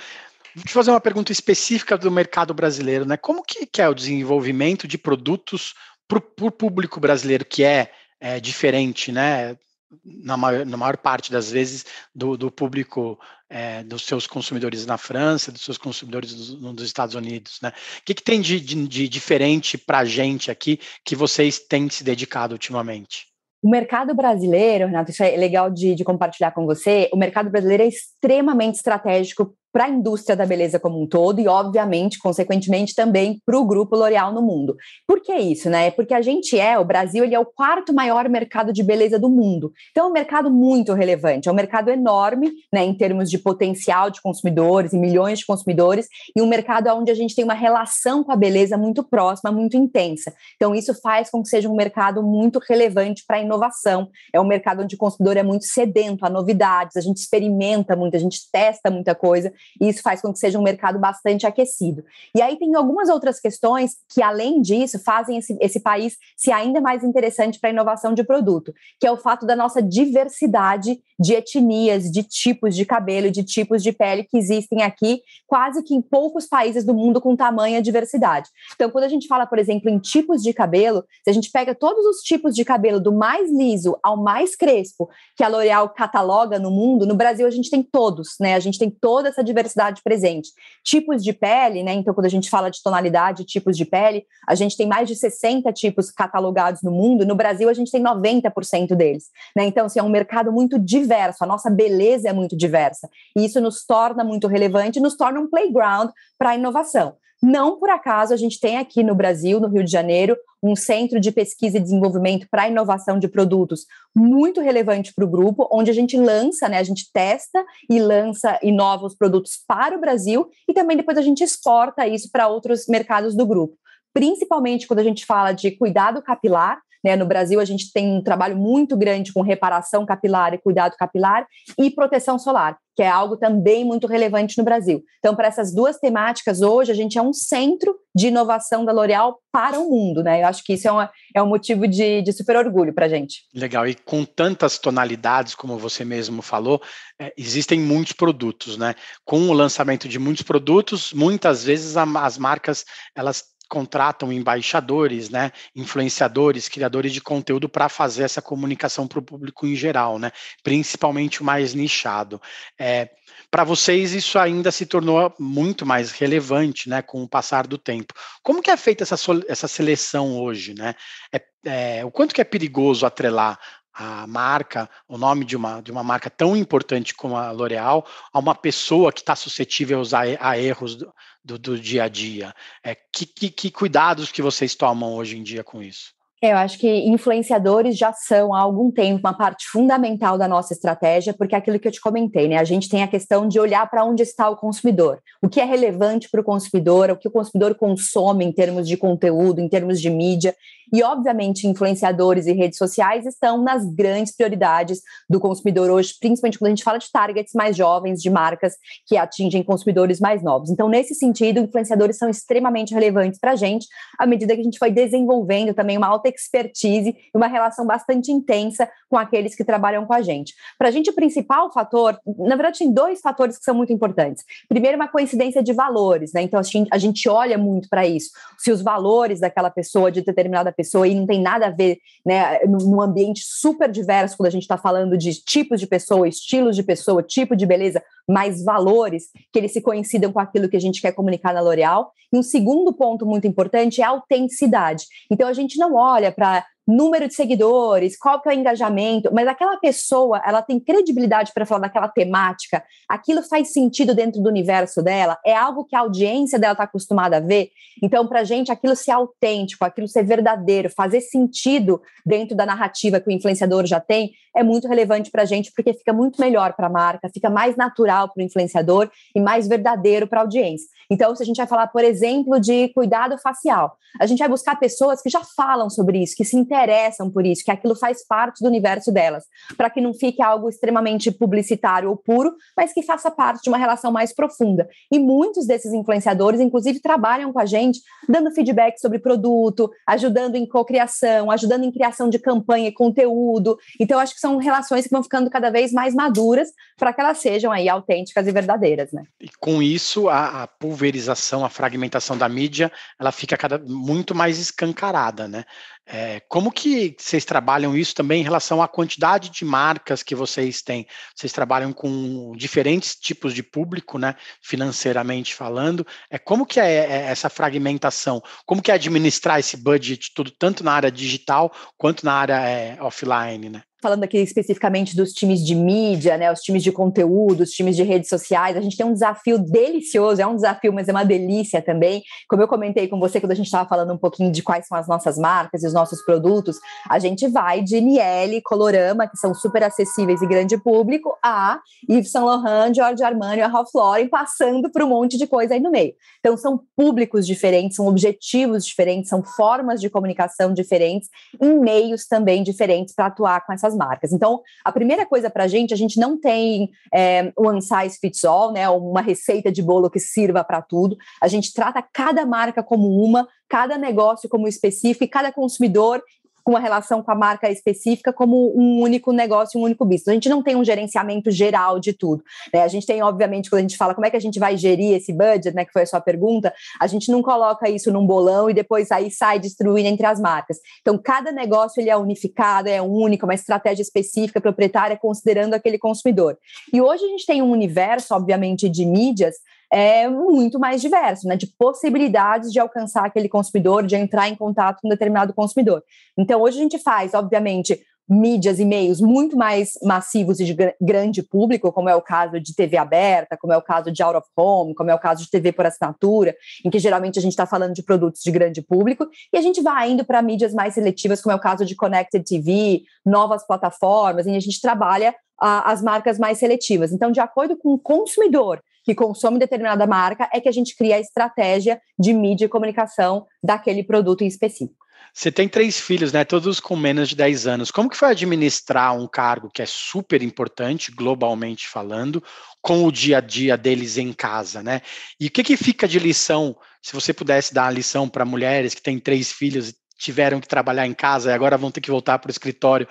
Vou 0.54 0.64
te 0.64 0.72
fazer 0.72 0.90
uma 0.92 1.00
pergunta 1.00 1.32
específica 1.32 1.98
do 1.98 2.10
mercado 2.10 2.54
brasileiro, 2.54 3.04
né? 3.04 3.16
Como 3.16 3.42
que, 3.42 3.66
que 3.66 3.82
é 3.82 3.88
o 3.88 3.94
desenvolvimento 3.94 4.86
de 4.86 4.96
produtos 4.96 5.74
para 6.08 6.18
o 6.18 6.50
público 6.50 7.00
brasileiro 7.00 7.44
que 7.44 7.64
é, 7.64 7.90
é 8.20 8.40
diferente, 8.40 9.10
né? 9.10 9.56
Na 10.04 10.36
maior, 10.36 10.66
na 10.66 10.76
maior, 10.76 10.96
parte 10.96 11.30
das 11.30 11.52
vezes 11.52 11.86
do, 12.12 12.36
do 12.36 12.50
público 12.50 13.18
é, 13.48 13.84
dos 13.84 14.02
seus 14.04 14.26
consumidores 14.26 14.84
na 14.86 14.98
França, 14.98 15.52
dos 15.52 15.62
seus 15.62 15.78
consumidores 15.78 16.34
dos, 16.34 16.74
dos 16.74 16.84
Estados 16.84 17.14
Unidos, 17.14 17.60
né? 17.62 17.72
O 18.00 18.04
que, 18.04 18.14
que 18.14 18.22
tem 18.22 18.40
de, 18.40 18.58
de, 18.58 18.88
de 18.88 19.08
diferente 19.08 19.78
para 19.78 19.98
a 19.98 20.04
gente 20.04 20.50
aqui 20.50 20.80
que 21.04 21.14
vocês 21.14 21.60
têm 21.60 21.88
se 21.88 22.02
dedicado 22.02 22.54
ultimamente? 22.54 23.26
O 23.62 23.70
mercado 23.70 24.14
brasileiro, 24.14 24.86
Renato, 24.86 25.10
isso 25.10 25.22
é 25.22 25.36
legal 25.36 25.70
de, 25.70 25.94
de 25.94 26.04
compartilhar 26.04 26.50
com 26.50 26.66
você. 26.66 27.08
O 27.12 27.16
mercado 27.16 27.48
brasileiro 27.48 27.84
é 27.84 27.88
extremamente 27.88 28.74
estratégico 28.74 29.56
para 29.74 29.86
a 29.86 29.88
indústria 29.88 30.36
da 30.36 30.46
beleza 30.46 30.78
como 30.78 31.02
um 31.02 31.04
todo 31.04 31.40
e, 31.40 31.48
obviamente, 31.48 32.20
consequentemente, 32.20 32.94
também 32.94 33.40
para 33.44 33.58
o 33.58 33.64
grupo 33.66 33.96
L'Oréal 33.96 34.32
no 34.32 34.40
mundo. 34.40 34.76
Por 35.04 35.20
que 35.20 35.34
isso, 35.34 35.68
né? 35.68 35.90
Porque 35.90 36.14
a 36.14 36.22
gente 36.22 36.56
é, 36.56 36.78
o 36.78 36.84
Brasil, 36.84 37.24
ele 37.24 37.34
é 37.34 37.40
o 37.40 37.44
quarto 37.44 37.92
maior 37.92 38.28
mercado 38.28 38.72
de 38.72 38.84
beleza 38.84 39.18
do 39.18 39.28
mundo. 39.28 39.72
Então, 39.90 40.06
é 40.06 40.08
um 40.08 40.12
mercado 40.12 40.48
muito 40.48 40.92
relevante, 40.92 41.48
é 41.48 41.52
um 41.52 41.56
mercado 41.56 41.90
enorme, 41.90 42.52
né, 42.72 42.84
em 42.84 42.94
termos 42.94 43.28
de 43.28 43.36
potencial 43.36 44.10
de 44.10 44.22
consumidores 44.22 44.92
e 44.92 44.96
milhões 44.96 45.40
de 45.40 45.46
consumidores, 45.46 46.06
e 46.36 46.40
um 46.40 46.46
mercado 46.46 46.86
onde 46.90 47.10
a 47.10 47.14
gente 47.14 47.34
tem 47.34 47.44
uma 47.44 47.52
relação 47.52 48.22
com 48.22 48.30
a 48.30 48.36
beleza 48.36 48.78
muito 48.78 49.02
próxima, 49.02 49.50
muito 49.50 49.76
intensa. 49.76 50.32
Então, 50.54 50.72
isso 50.72 50.94
faz 51.02 51.30
com 51.30 51.42
que 51.42 51.48
seja 51.48 51.68
um 51.68 51.74
mercado 51.74 52.22
muito 52.22 52.60
relevante 52.60 53.24
para 53.26 53.38
a 53.38 53.40
inovação. 53.40 54.08
É 54.32 54.40
um 54.40 54.46
mercado 54.46 54.84
onde 54.84 54.94
o 54.94 54.98
consumidor 54.98 55.36
é 55.36 55.42
muito 55.42 55.64
sedento 55.64 56.24
a 56.24 56.30
novidades, 56.30 56.96
a 56.96 57.00
gente 57.00 57.16
experimenta 57.16 57.96
muito, 57.96 58.16
a 58.16 58.20
gente 58.20 58.38
testa 58.52 58.88
muita 58.88 59.16
coisa 59.16 59.52
e 59.80 59.88
isso 59.88 60.02
faz 60.02 60.20
com 60.20 60.32
que 60.32 60.38
seja 60.38 60.58
um 60.58 60.62
mercado 60.62 60.98
bastante 60.98 61.46
aquecido. 61.46 62.04
E 62.34 62.40
aí 62.40 62.56
tem 62.56 62.74
algumas 62.74 63.08
outras 63.08 63.40
questões 63.40 63.96
que, 64.12 64.22
além 64.22 64.60
disso, 64.60 64.98
fazem 64.98 65.38
esse, 65.38 65.56
esse 65.60 65.80
país 65.80 66.16
ser 66.36 66.52
ainda 66.52 66.80
mais 66.80 67.02
interessante 67.02 67.58
para 67.58 67.70
a 67.70 67.72
inovação 67.72 68.14
de 68.14 68.22
produto, 68.22 68.72
que 69.00 69.06
é 69.06 69.12
o 69.12 69.16
fato 69.16 69.46
da 69.46 69.56
nossa 69.56 69.82
diversidade 69.82 71.00
de 71.18 71.34
etnias, 71.34 72.10
de 72.10 72.22
tipos 72.22 72.74
de 72.74 72.84
cabelo, 72.84 73.30
de 73.30 73.42
tipos 73.42 73.82
de 73.82 73.92
pele 73.92 74.24
que 74.24 74.36
existem 74.36 74.82
aqui, 74.82 75.22
quase 75.46 75.82
que 75.82 75.94
em 75.94 76.02
poucos 76.02 76.46
países 76.46 76.84
do 76.84 76.94
mundo 76.94 77.20
com 77.20 77.36
tamanha 77.36 77.80
diversidade. 77.80 78.48
Então, 78.74 78.90
quando 78.90 79.04
a 79.04 79.08
gente 79.08 79.26
fala, 79.26 79.46
por 79.46 79.58
exemplo, 79.58 79.88
em 79.88 79.98
tipos 79.98 80.42
de 80.42 80.52
cabelo, 80.52 81.04
se 81.22 81.30
a 81.30 81.32
gente 81.32 81.50
pega 81.50 81.74
todos 81.74 82.04
os 82.06 82.22
tipos 82.22 82.54
de 82.54 82.64
cabelo, 82.64 83.00
do 83.00 83.12
mais 83.12 83.50
liso 83.50 83.96
ao 84.02 84.16
mais 84.16 84.56
crespo, 84.56 85.08
que 85.36 85.44
a 85.44 85.48
L'Oréal 85.48 85.88
cataloga 85.90 86.58
no 86.58 86.70
mundo, 86.70 87.06
no 87.06 87.14
Brasil 87.14 87.46
a 87.46 87.50
gente 87.50 87.70
tem 87.70 87.82
todos, 87.82 88.34
né? 88.40 88.54
A 88.54 88.60
gente 88.60 88.78
tem 88.78 88.90
toda 88.90 89.28
essa 89.28 89.42
diversidade 89.42 89.53
presente. 90.02 90.50
Tipos 90.82 91.22
de 91.22 91.32
pele, 91.32 91.82
né? 91.82 91.92
Então, 91.92 92.12
quando 92.12 92.26
a 92.26 92.30
gente 92.30 92.50
fala 92.50 92.70
de 92.70 92.82
tonalidade, 92.82 93.44
tipos 93.44 93.76
de 93.76 93.84
pele, 93.84 94.24
a 94.46 94.54
gente 94.54 94.76
tem 94.76 94.86
mais 94.86 95.08
de 95.08 95.14
60 95.14 95.72
tipos 95.72 96.10
catalogados 96.10 96.82
no 96.82 96.90
mundo, 96.90 97.24
no 97.24 97.34
Brasil 97.34 97.68
a 97.68 97.72
gente 97.72 97.90
tem 97.90 98.02
90% 98.02 98.94
deles, 98.94 99.30
né? 99.56 99.64
Então, 99.64 99.86
assim, 99.86 99.98
é 99.98 100.02
um 100.02 100.08
mercado 100.08 100.52
muito 100.52 100.78
diverso, 100.78 101.44
a 101.44 101.46
nossa 101.46 101.70
beleza 101.70 102.28
é 102.28 102.32
muito 102.32 102.56
diversa. 102.56 103.08
E 103.36 103.44
isso 103.44 103.60
nos 103.60 103.84
torna 103.84 104.24
muito 104.24 104.46
relevante, 104.46 105.00
nos 105.00 105.16
torna 105.16 105.40
um 105.40 105.48
playground 105.48 106.10
para 106.38 106.50
a 106.50 106.54
inovação. 106.56 107.14
Não 107.46 107.78
por 107.78 107.90
acaso 107.90 108.32
a 108.32 108.38
gente 108.38 108.58
tem 108.58 108.78
aqui 108.78 109.02
no 109.02 109.14
Brasil, 109.14 109.60
no 109.60 109.68
Rio 109.68 109.84
de 109.84 109.90
Janeiro, 109.90 110.34
um 110.62 110.74
centro 110.74 111.20
de 111.20 111.30
pesquisa 111.30 111.76
e 111.76 111.80
desenvolvimento 111.80 112.48
para 112.50 112.70
inovação 112.70 113.18
de 113.18 113.28
produtos 113.28 113.84
muito 114.16 114.62
relevante 114.62 115.12
para 115.12 115.26
o 115.26 115.30
grupo, 115.30 115.68
onde 115.70 115.90
a 115.90 115.94
gente 115.94 116.16
lança, 116.16 116.70
né, 116.70 116.78
a 116.78 116.82
gente 116.82 117.12
testa 117.12 117.62
e 117.90 118.00
lança 118.00 118.58
e 118.62 118.72
novos 118.72 119.14
produtos 119.14 119.62
para 119.68 119.94
o 119.94 120.00
Brasil 120.00 120.48
e 120.66 120.72
também 120.72 120.96
depois 120.96 121.18
a 121.18 121.22
gente 121.22 121.44
exporta 121.44 122.08
isso 122.08 122.30
para 122.32 122.48
outros 122.48 122.86
mercados 122.88 123.36
do 123.36 123.44
grupo. 123.44 123.76
Principalmente 124.14 124.86
quando 124.86 125.00
a 125.00 125.04
gente 125.04 125.26
fala 125.26 125.52
de 125.52 125.72
cuidado 125.72 126.22
capilar, 126.22 126.80
né? 127.04 127.14
No 127.16 127.26
Brasil, 127.26 127.60
a 127.60 127.64
gente 127.64 127.92
tem 127.92 128.16
um 128.16 128.22
trabalho 128.22 128.56
muito 128.56 128.96
grande 128.96 129.32
com 129.32 129.42
reparação 129.42 130.06
capilar 130.06 130.54
e 130.54 130.58
cuidado 130.58 130.96
capilar 130.96 131.46
e 131.78 131.90
proteção 131.90 132.38
solar, 132.38 132.78
que 132.96 133.02
é 133.02 133.08
algo 133.08 133.36
também 133.36 133.84
muito 133.84 134.06
relevante 134.06 134.56
no 134.56 134.64
Brasil. 134.64 135.04
Então, 135.18 135.36
para 135.36 135.48
essas 135.48 135.74
duas 135.74 135.98
temáticas, 135.98 136.62
hoje 136.62 136.90
a 136.90 136.94
gente 136.94 137.18
é 137.18 137.22
um 137.22 137.32
centro 137.32 137.94
de 138.16 138.28
inovação 138.28 138.84
da 138.84 138.92
L'Oréal 138.92 139.40
para 139.52 139.78
o 139.78 139.90
mundo, 139.90 140.22
né? 140.22 140.42
Eu 140.42 140.46
acho 140.46 140.62
que 140.64 140.74
isso 140.74 140.88
é, 140.88 140.92
uma, 140.92 141.10
é 141.34 141.42
um 141.42 141.46
motivo 141.46 141.86
de, 141.86 142.22
de 142.22 142.32
super 142.32 142.56
orgulho 142.56 142.94
para 142.94 143.06
a 143.06 143.08
gente. 143.08 143.42
Legal, 143.54 143.86
e 143.86 143.94
com 143.94 144.24
tantas 144.24 144.78
tonalidades, 144.78 145.54
como 145.54 145.76
você 145.76 146.04
mesmo 146.04 146.40
falou, 146.40 146.80
é, 147.20 147.32
existem 147.36 147.80
muitos 147.80 148.12
produtos, 148.12 148.76
né? 148.76 148.94
Com 149.24 149.48
o 149.48 149.52
lançamento 149.52 150.08
de 150.08 150.18
muitos 150.18 150.42
produtos, 150.42 151.12
muitas 151.12 151.64
vezes 151.64 151.96
a, 151.96 152.04
as 152.24 152.38
marcas 152.38 152.84
elas 153.14 153.44
contratam 153.74 154.32
embaixadores, 154.32 155.28
né, 155.28 155.50
influenciadores, 155.74 156.68
criadores 156.68 157.12
de 157.12 157.20
conteúdo 157.20 157.68
para 157.68 157.88
fazer 157.88 158.22
essa 158.22 158.40
comunicação 158.40 159.08
para 159.08 159.18
o 159.18 159.22
público 159.22 159.66
em 159.66 159.74
geral, 159.74 160.16
né, 160.16 160.30
principalmente 160.62 161.42
o 161.42 161.44
mais 161.44 161.74
nichado. 161.74 162.40
É, 162.78 163.10
para 163.50 163.64
vocês 163.64 164.12
isso 164.12 164.38
ainda 164.38 164.70
se 164.70 164.86
tornou 164.86 165.34
muito 165.40 165.84
mais 165.84 166.12
relevante, 166.12 166.88
né, 166.88 167.02
com 167.02 167.20
o 167.24 167.28
passar 167.28 167.66
do 167.66 167.76
tempo. 167.76 168.14
Como 168.44 168.62
que 168.62 168.70
é 168.70 168.76
feita 168.76 169.02
essa, 169.02 169.16
essa 169.48 169.66
seleção 169.66 170.38
hoje, 170.40 170.72
né? 170.72 170.94
É, 171.32 171.42
é, 171.64 172.04
o 172.04 172.12
quanto 172.12 172.32
que 172.32 172.40
é 172.40 172.44
perigoso 172.44 173.04
atrelar 173.04 173.58
a 173.92 174.26
marca, 174.26 174.90
o 175.08 175.16
nome 175.16 175.44
de 175.44 175.56
uma, 175.56 175.80
de 175.80 175.92
uma 175.92 176.02
marca 176.02 176.28
tão 176.28 176.56
importante 176.56 177.14
como 177.14 177.36
a 177.36 177.52
L'Oréal, 177.52 178.04
a 178.32 178.38
uma 178.38 178.54
pessoa 178.54 179.12
que 179.12 179.20
está 179.20 179.36
suscetível 179.36 180.02
a, 180.12 180.50
a 180.50 180.58
erros 180.58 180.98
do, 181.44 181.58
do, 181.58 181.78
dia 181.78 182.04
a 182.04 182.08
dia. 182.08 182.54
É, 182.82 182.94
que, 182.94 183.26
que, 183.26 183.50
que 183.50 183.70
cuidados 183.70 184.32
que 184.32 184.42
vocês 184.42 184.74
tomam 184.74 185.14
hoje 185.14 185.36
em 185.36 185.42
dia 185.42 185.62
com 185.62 185.82
isso? 185.82 186.14
É, 186.44 186.52
eu 186.52 186.58
acho 186.58 186.78
que 186.78 186.86
influenciadores 187.08 187.96
já 187.96 188.12
são 188.12 188.52
há 188.52 188.60
algum 188.60 188.90
tempo 188.90 189.20
uma 189.26 189.32
parte 189.32 189.66
fundamental 189.66 190.36
da 190.36 190.46
nossa 190.46 190.74
estratégia, 190.74 191.32
porque 191.32 191.54
é 191.54 191.58
aquilo 191.58 191.78
que 191.78 191.88
eu 191.88 191.92
te 191.92 192.02
comentei, 192.02 192.46
né? 192.46 192.58
A 192.58 192.64
gente 192.64 192.86
tem 192.86 193.02
a 193.02 193.08
questão 193.08 193.48
de 193.48 193.58
olhar 193.58 193.88
para 193.88 194.04
onde 194.04 194.22
está 194.22 194.50
o 194.50 194.56
consumidor, 194.58 195.22
o 195.40 195.48
que 195.48 195.58
é 195.58 195.64
relevante 195.64 196.28
para 196.30 196.42
o 196.42 196.44
consumidor, 196.44 197.10
o 197.10 197.16
que 197.16 197.28
o 197.28 197.30
consumidor 197.30 197.74
consome 197.76 198.44
em 198.44 198.52
termos 198.52 198.86
de 198.86 198.94
conteúdo, 198.94 199.58
em 199.58 199.70
termos 199.70 199.98
de 199.98 200.10
mídia, 200.10 200.54
e, 200.92 201.02
obviamente, 201.02 201.66
influenciadores 201.66 202.46
e 202.46 202.52
redes 202.52 202.78
sociais 202.78 203.26
estão 203.26 203.62
nas 203.62 203.84
grandes 203.84 204.36
prioridades 204.36 205.00
do 205.28 205.40
consumidor 205.40 205.90
hoje, 205.90 206.14
principalmente 206.20 206.58
quando 206.58 206.68
a 206.68 206.70
gente 206.70 206.84
fala 206.84 206.98
de 206.98 207.10
targets 207.10 207.52
mais 207.54 207.76
jovens, 207.76 208.20
de 208.20 208.30
marcas 208.30 208.74
que 209.06 209.16
atingem 209.16 209.62
consumidores 209.62 210.20
mais 210.20 210.42
novos. 210.42 210.70
Então, 210.70 210.88
nesse 210.88 211.14
sentido, 211.14 211.58
influenciadores 211.58 212.18
são 212.18 212.28
extremamente 212.28 212.92
relevantes 212.92 213.40
para 213.40 213.52
a 213.52 213.56
gente, 213.56 213.86
à 214.18 214.26
medida 214.26 214.54
que 214.54 214.60
a 214.60 214.64
gente 214.64 214.78
foi 214.78 214.90
desenvolvendo 214.90 215.74
também 215.74 215.96
uma 215.96 216.06
alta 216.06 216.28
expertise 216.34 217.10
e 217.10 217.36
uma 217.36 217.46
relação 217.46 217.86
bastante 217.86 218.30
intensa 218.30 218.88
com 219.08 219.16
aqueles 219.16 219.54
que 219.54 219.64
trabalham 219.64 220.06
com 220.06 220.12
a 220.12 220.22
gente. 220.22 220.54
Para 220.78 220.88
a 220.88 220.90
gente, 220.90 221.10
o 221.10 221.14
principal 221.14 221.72
fator, 221.72 222.18
na 222.38 222.56
verdade, 222.56 222.78
tem 222.78 222.92
dois 222.92 223.20
fatores 223.20 223.58
que 223.58 223.64
são 223.64 223.74
muito 223.74 223.92
importantes. 223.92 224.44
Primeiro, 224.68 224.96
uma 224.96 225.08
coincidência 225.08 225.62
de 225.62 225.72
valores, 225.72 226.32
né? 226.32 226.42
Então, 226.42 226.60
a 226.90 226.98
gente 226.98 227.28
olha 227.28 227.56
muito 227.56 227.88
para 227.88 228.06
isso. 228.06 228.30
Se 228.58 228.70
os 228.70 228.82
valores 228.82 229.40
daquela 229.40 229.70
pessoa, 229.70 230.10
de 230.10 230.22
determinada 230.22 230.72
pessoa, 230.72 231.06
e 231.06 231.14
não 231.14 231.26
tem 231.26 231.40
nada 231.40 231.66
a 231.66 231.70
ver, 231.70 231.98
né, 232.24 232.60
num 232.64 233.00
ambiente 233.00 233.42
super 233.44 233.90
diverso, 233.90 234.36
quando 234.36 234.48
a 234.48 234.50
gente 234.50 234.62
está 234.62 234.76
falando 234.76 235.16
de 235.16 235.32
tipos 235.34 235.80
de 235.80 235.86
pessoa, 235.86 236.28
estilos 236.28 236.76
de 236.76 236.82
pessoa, 236.82 237.22
tipo 237.22 237.54
de 237.54 237.66
beleza, 237.66 238.02
mais 238.28 238.64
valores, 238.64 239.28
que 239.52 239.58
eles 239.58 239.72
se 239.72 239.80
coincidam 239.80 240.32
com 240.32 240.40
aquilo 240.40 240.68
que 240.68 240.76
a 240.76 240.80
gente 240.80 241.00
quer 241.00 241.12
comunicar 241.12 241.52
na 241.52 241.60
L'Oréal. 241.60 242.10
E 242.32 242.38
um 242.38 242.42
segundo 242.42 242.92
ponto 242.92 243.24
muito 243.24 243.46
importante 243.46 244.00
é 244.00 244.04
a 244.04 244.08
autenticidade. 244.08 245.04
Então, 245.30 245.46
a 245.46 245.52
gente 245.52 245.78
não 245.78 245.94
olha 245.94 246.23
para 246.32 246.66
número 246.86 247.26
de 247.26 247.34
seguidores, 247.34 248.16
qual 248.16 248.40
que 248.40 248.48
é 248.48 248.52
o 248.52 248.54
engajamento, 248.54 249.30
mas 249.32 249.48
aquela 249.48 249.76
pessoa, 249.78 250.40
ela 250.44 250.62
tem 250.62 250.78
credibilidade 250.78 251.52
para 251.52 251.64
falar 251.64 251.80
daquela 251.80 252.08
temática, 252.08 252.84
aquilo 253.08 253.42
faz 253.42 253.72
sentido 253.72 254.14
dentro 254.14 254.42
do 254.42 254.48
universo 254.48 255.02
dela, 255.02 255.38
é 255.44 255.54
algo 255.54 255.84
que 255.84 255.96
a 255.96 256.00
audiência 256.00 256.58
dela 256.58 256.72
está 256.72 256.84
acostumada 256.84 257.38
a 257.38 257.40
ver. 257.40 257.70
Então, 258.02 258.26
para 258.26 258.40
a 258.40 258.44
gente, 258.44 258.70
aquilo 258.70 258.94
ser 258.94 259.12
autêntico, 259.12 259.84
aquilo 259.84 260.08
ser 260.08 260.24
verdadeiro, 260.24 260.90
fazer 260.90 261.20
sentido 261.20 262.02
dentro 262.24 262.56
da 262.56 262.66
narrativa 262.66 263.20
que 263.20 263.28
o 263.28 263.32
influenciador 263.32 263.86
já 263.86 264.00
tem, 264.00 264.32
é 264.54 264.62
muito 264.62 264.86
relevante 264.86 265.30
para 265.30 265.42
a 265.42 265.46
gente, 265.46 265.72
porque 265.72 265.92
fica 265.92 266.12
muito 266.12 266.40
melhor 266.40 266.74
para 266.74 266.86
a 266.86 266.90
marca, 266.90 267.28
fica 267.32 267.50
mais 267.50 267.76
natural 267.76 268.32
para 268.32 268.40
o 268.40 268.44
influenciador 268.44 269.10
e 269.34 269.40
mais 269.40 269.66
verdadeiro 269.66 270.26
para 270.26 270.40
a 270.40 270.42
audiência. 270.42 270.88
Então, 271.10 271.34
se 271.34 271.42
a 271.42 271.46
gente 271.46 271.56
vai 271.56 271.66
falar, 271.66 271.88
por 271.88 272.04
exemplo, 272.04 272.60
de 272.60 272.88
cuidado 272.88 273.36
facial, 273.38 273.96
a 274.20 274.26
gente 274.26 274.38
vai 274.38 274.48
buscar 274.48 274.78
pessoas 274.78 275.20
que 275.20 275.28
já 275.28 275.40
falam 275.56 275.90
sobre 275.90 276.22
isso, 276.22 276.36
que 276.36 276.44
se 276.44 276.56
interessam 276.74 277.30
por 277.30 277.46
isso, 277.46 277.64
que 277.64 277.70
aquilo 277.70 277.94
faz 277.94 278.26
parte 278.26 278.62
do 278.62 278.68
universo 278.68 279.12
delas, 279.12 279.44
para 279.76 279.88
que 279.88 280.00
não 280.00 280.12
fique 280.12 280.42
algo 280.42 280.68
extremamente 280.68 281.30
publicitário 281.30 282.10
ou 282.10 282.16
puro, 282.16 282.52
mas 282.76 282.92
que 282.92 283.02
faça 283.02 283.30
parte 283.30 283.62
de 283.62 283.68
uma 283.68 283.78
relação 283.78 284.10
mais 284.10 284.34
profunda. 284.34 284.88
E 285.10 285.18
muitos 285.18 285.66
desses 285.66 285.92
influenciadores, 285.92 286.60
inclusive, 286.60 287.00
trabalham 287.00 287.52
com 287.52 287.60
a 287.60 287.66
gente, 287.66 288.00
dando 288.28 288.50
feedback 288.50 288.98
sobre 288.98 289.18
produto, 289.18 289.90
ajudando 290.06 290.56
em 290.56 290.66
cocriação, 290.66 291.50
ajudando 291.50 291.84
em 291.84 291.92
criação 291.92 292.28
de 292.28 292.38
campanha 292.38 292.88
e 292.88 292.92
conteúdo. 292.92 293.78
Então, 294.00 294.18
acho 294.18 294.34
que 294.34 294.40
são 294.40 294.56
relações 294.56 295.04
que 295.04 295.10
vão 295.10 295.22
ficando 295.22 295.48
cada 295.48 295.70
vez 295.70 295.92
mais 295.92 296.14
maduras 296.14 296.68
para 296.98 297.12
que 297.12 297.20
elas 297.20 297.38
sejam 297.38 297.70
aí 297.70 297.88
autênticas 297.88 298.46
e 298.46 298.52
verdadeiras, 298.52 299.12
né? 299.12 299.22
E 299.40 299.48
com 299.60 299.80
isso, 299.82 300.28
a, 300.28 300.64
a 300.64 300.66
pulverização, 300.66 301.64
a 301.64 301.68
fragmentação 301.68 302.36
da 302.36 302.48
mídia, 302.48 302.90
ela 303.18 303.30
fica 303.30 303.56
cada, 303.56 303.78
muito 303.78 304.34
mais 304.34 304.58
escancarada, 304.58 305.46
né? 305.46 305.64
É, 306.06 306.40
como 306.48 306.70
que 306.70 307.16
vocês 307.18 307.44
trabalham 307.46 307.96
isso 307.96 308.14
também 308.14 308.40
em 308.40 308.44
relação 308.44 308.82
à 308.82 308.88
quantidade 308.88 309.48
de 309.48 309.64
marcas 309.64 310.22
que 310.22 310.34
vocês 310.34 310.82
têm? 310.82 311.06
Vocês 311.34 311.52
trabalham 311.52 311.92
com 311.92 312.52
diferentes 312.56 313.16
tipos 313.16 313.54
de 313.54 313.62
público, 313.62 314.18
né? 314.18 314.34
Financeiramente 314.62 315.54
falando. 315.54 316.06
É 316.30 316.38
como 316.38 316.66
que 316.66 316.78
é, 316.78 316.86
é 316.86 317.16
essa 317.30 317.48
fragmentação? 317.48 318.42
Como 318.66 318.82
que 318.82 318.90
é 318.90 318.94
administrar 318.94 319.58
esse 319.58 319.76
budget 319.76 320.32
tudo 320.34 320.50
tanto 320.50 320.84
na 320.84 320.92
área 320.92 321.10
digital 321.10 321.72
quanto 321.96 322.24
na 322.24 322.34
área 322.34 322.68
é, 322.68 323.02
offline, 323.02 323.70
né? 323.70 323.82
Falando 324.04 324.22
aqui 324.22 324.36
especificamente 324.36 325.16
dos 325.16 325.32
times 325.32 325.64
de 325.64 325.74
mídia, 325.74 326.36
né, 326.36 326.52
os 326.52 326.60
times 326.60 326.82
de 326.82 326.92
conteúdo, 326.92 327.62
os 327.62 327.70
times 327.70 327.96
de 327.96 328.02
redes 328.02 328.28
sociais, 328.28 328.76
a 328.76 328.82
gente 328.82 328.98
tem 328.98 329.06
um 329.06 329.14
desafio 329.14 329.58
delicioso, 329.58 330.42
é 330.42 330.46
um 330.46 330.54
desafio, 330.54 330.92
mas 330.92 331.08
é 331.08 331.10
uma 331.10 331.24
delícia 331.24 331.80
também. 331.80 332.22
Como 332.46 332.60
eu 332.60 332.68
comentei 332.68 333.08
com 333.08 333.18
você 333.18 333.40
quando 333.40 333.52
a 333.52 333.54
gente 333.54 333.64
estava 333.64 333.88
falando 333.88 334.12
um 334.12 334.18
pouquinho 334.18 334.52
de 334.52 334.62
quais 334.62 334.86
são 334.86 334.98
as 334.98 335.08
nossas 335.08 335.38
marcas 335.38 335.82
e 335.82 335.86
os 335.86 335.94
nossos 335.94 336.22
produtos, 336.22 336.78
a 337.08 337.18
gente 337.18 337.48
vai 337.48 337.80
de 337.80 337.98
Niel, 337.98 338.60
Colorama, 338.62 339.26
que 339.26 339.38
são 339.38 339.54
super 339.54 339.82
acessíveis 339.82 340.42
e 340.42 340.46
grande 340.46 340.76
público, 340.76 341.38
a 341.42 341.80
Yves 342.06 342.30
Saint 342.30 342.44
Laurent, 342.44 342.94
George 342.94 343.24
Armani, 343.24 343.62
a 343.62 343.68
Ralph 343.68 343.88
Lauren, 343.94 344.28
passando 344.28 344.90
por 344.92 345.02
um 345.02 345.08
monte 345.08 345.38
de 345.38 345.46
coisa 345.46 345.72
aí 345.72 345.80
no 345.80 345.90
meio. 345.90 346.12
Então 346.40 346.58
são 346.58 346.78
públicos 346.94 347.46
diferentes, 347.46 347.96
são 347.96 348.06
objetivos 348.06 348.84
diferentes, 348.84 349.30
são 349.30 349.42
formas 349.42 349.98
de 349.98 350.10
comunicação 350.10 350.74
diferentes, 350.74 351.30
em 351.58 351.78
meios 351.78 352.26
também 352.26 352.62
diferentes 352.62 353.14
para 353.14 353.28
atuar 353.28 353.64
com 353.64 353.72
essas 353.72 353.93
marcas. 353.96 354.32
Então, 354.32 354.60
a 354.84 354.92
primeira 354.92 355.26
coisa 355.26 355.50
para 355.50 355.64
a 355.64 355.68
gente, 355.68 355.94
a 355.94 355.96
gente 355.96 356.18
não 356.18 356.38
tem 356.38 356.90
é, 357.12 357.52
one 357.56 357.80
size 357.80 358.18
fits 358.20 358.44
all, 358.44 358.72
né? 358.72 358.88
Uma 358.88 359.20
receita 359.20 359.70
de 359.70 359.82
bolo 359.82 360.10
que 360.10 360.20
sirva 360.20 360.64
para 360.64 360.82
tudo. 360.82 361.16
A 361.40 361.48
gente 361.48 361.72
trata 361.72 362.02
cada 362.12 362.44
marca 362.46 362.82
como 362.82 363.08
uma, 363.22 363.48
cada 363.68 363.96
negócio 363.96 364.48
como 364.48 364.68
específico 364.68 365.24
e 365.24 365.28
cada 365.28 365.52
consumidor 365.52 366.22
com 366.64 366.72
uma 366.72 366.80
relação 366.80 367.22
com 367.22 367.30
a 367.30 367.34
marca 367.34 367.70
específica 367.70 368.32
como 368.32 368.72
um 368.74 369.00
único 369.00 369.30
negócio, 369.32 369.78
um 369.78 369.84
único 369.84 370.04
business. 370.04 370.28
A 370.28 370.32
gente 370.32 370.48
não 370.48 370.62
tem 370.62 370.74
um 370.74 370.84
gerenciamento 370.84 371.50
geral 371.50 372.00
de 372.00 372.14
tudo. 372.14 372.42
Né? 372.72 372.82
A 372.82 372.88
gente 372.88 373.06
tem, 373.06 373.22
obviamente, 373.22 373.68
quando 373.68 373.80
a 373.80 373.82
gente 373.82 373.96
fala 373.96 374.14
como 374.14 374.26
é 374.26 374.30
que 374.30 374.36
a 374.36 374.40
gente 374.40 374.58
vai 374.58 374.76
gerir 374.76 375.14
esse 375.14 375.32
budget, 375.32 375.74
né, 375.74 375.84
que 375.84 375.92
foi 375.92 376.02
a 376.02 376.06
sua 376.06 376.20
pergunta, 376.20 376.72
a 376.98 377.06
gente 377.06 377.30
não 377.30 377.42
coloca 377.42 377.88
isso 377.88 378.10
num 378.10 378.26
bolão 378.26 378.70
e 378.70 378.74
depois 378.74 379.12
aí 379.12 379.30
sai 379.30 379.58
distribuindo 379.58 380.08
entre 380.08 380.24
as 380.24 380.40
marcas. 380.40 380.78
Então, 381.02 381.18
cada 381.18 381.52
negócio 381.52 382.00
ele 382.00 382.08
é 382.08 382.16
unificado, 382.16 382.88
é 382.88 383.02
único, 383.02 383.44
uma 383.44 383.54
estratégia 383.54 384.02
específica, 384.02 384.60
proprietária, 384.60 385.18
considerando 385.18 385.74
aquele 385.74 385.98
consumidor. 385.98 386.56
E 386.92 387.00
hoje 387.00 387.24
a 387.24 387.28
gente 387.28 387.44
tem 387.44 387.60
um 387.60 387.70
universo, 387.70 388.34
obviamente, 388.34 388.88
de 388.88 389.04
mídias 389.04 389.56
é 389.92 390.28
muito 390.28 390.78
mais 390.78 391.00
diverso, 391.00 391.46
né? 391.46 391.56
De 391.56 391.66
possibilidades 391.78 392.72
de 392.72 392.80
alcançar 392.80 393.24
aquele 393.24 393.48
consumidor, 393.48 394.04
de 394.04 394.16
entrar 394.16 394.48
em 394.48 394.54
contato 394.54 395.00
com 395.00 395.08
um 395.08 395.10
determinado 395.10 395.52
consumidor. 395.54 396.02
Então, 396.38 396.60
hoje 396.60 396.78
a 396.78 396.82
gente 396.82 396.98
faz, 396.98 397.34
obviamente, 397.34 398.00
mídias 398.28 398.78
e 398.78 398.84
meios 398.84 399.20
muito 399.20 399.56
mais 399.56 399.92
massivos 400.02 400.58
e 400.58 400.64
de 400.64 400.76
grande 401.00 401.42
público, 401.42 401.92
como 401.92 402.08
é 402.08 402.16
o 402.16 402.22
caso 402.22 402.58
de 402.58 402.74
TV 402.74 402.96
aberta, 402.96 403.56
como 403.56 403.72
é 403.72 403.76
o 403.76 403.82
caso 403.82 404.10
de 404.10 404.22
out 404.22 404.36
of 404.38 404.48
home, 404.56 404.94
como 404.94 405.10
é 405.10 405.14
o 405.14 405.18
caso 405.18 405.44
de 405.44 405.50
TV 405.50 405.72
por 405.72 405.84
assinatura, 405.84 406.54
em 406.84 406.90
que 406.90 406.98
geralmente 406.98 407.38
a 407.38 407.42
gente 407.42 407.52
está 407.52 407.66
falando 407.66 407.92
de 407.92 408.02
produtos 408.02 408.40
de 408.42 408.50
grande 408.50 408.80
público, 408.80 409.28
e 409.52 409.58
a 409.58 409.62
gente 409.62 409.82
vai 409.82 410.10
indo 410.10 410.24
para 410.24 410.40
mídias 410.40 410.72
mais 410.72 410.94
seletivas, 410.94 411.42
como 411.42 411.52
é 411.52 411.56
o 411.56 411.60
caso 411.60 411.84
de 411.84 411.94
Connected 411.94 412.44
TV, 412.44 413.02
novas 413.24 413.66
plataformas, 413.66 414.46
e 414.46 414.56
a 414.56 414.60
gente 414.60 414.80
trabalha 414.80 415.34
a, 415.60 415.92
as 415.92 416.02
marcas 416.02 416.38
mais 416.38 416.58
seletivas. 416.58 417.12
Então, 417.12 417.30
de 417.30 417.40
acordo 417.40 417.76
com 417.76 417.90
o 417.90 417.98
consumidor 417.98 418.82
que 419.04 419.14
consome 419.14 419.58
determinada 419.58 420.06
marca, 420.06 420.48
é 420.52 420.60
que 420.60 420.68
a 420.68 420.72
gente 420.72 420.96
cria 420.96 421.16
a 421.16 421.20
estratégia 421.20 422.00
de 422.18 422.32
mídia 422.32 422.64
e 422.64 422.68
comunicação 422.68 423.46
daquele 423.62 424.02
produto 424.02 424.42
em 424.42 424.46
específico. 424.46 425.04
Você 425.32 425.50
tem 425.50 425.68
três 425.68 425.98
filhos, 425.98 426.32
né? 426.32 426.44
Todos 426.44 426.78
com 426.78 426.94
menos 426.94 427.28
de 427.28 427.34
10 427.34 427.66
anos. 427.66 427.90
Como 427.90 428.08
que 428.08 428.16
foi 428.16 428.28
administrar 428.28 429.16
um 429.16 429.26
cargo 429.26 429.68
que 429.68 429.82
é 429.82 429.86
super 429.86 430.40
importante, 430.42 431.10
globalmente 431.10 431.88
falando, 431.88 432.42
com 432.80 433.04
o 433.04 433.10
dia 433.10 433.38
a 433.38 433.40
dia 433.40 433.76
deles 433.76 434.16
em 434.16 434.32
casa, 434.32 434.80
né? 434.80 435.02
E 435.40 435.48
o 435.48 435.50
que, 435.50 435.64
que 435.64 435.76
fica 435.76 436.06
de 436.06 436.20
lição, 436.20 436.76
se 437.02 437.12
você 437.12 437.32
pudesse 437.32 437.74
dar 437.74 437.86
uma 437.86 437.90
lição 437.90 438.28
para 438.28 438.44
mulheres 438.44 438.94
que 438.94 439.02
têm 439.02 439.18
três 439.18 439.50
filhos 439.50 439.88
e 439.88 439.94
tiveram 440.16 440.60
que 440.60 440.68
trabalhar 440.68 441.06
em 441.06 441.12
casa 441.12 441.50
e 441.50 441.52
agora 441.52 441.76
vão 441.76 441.90
ter 441.90 442.00
que 442.00 442.12
voltar 442.12 442.38
para 442.38 442.48
o 442.48 442.52
escritório, 442.52 443.08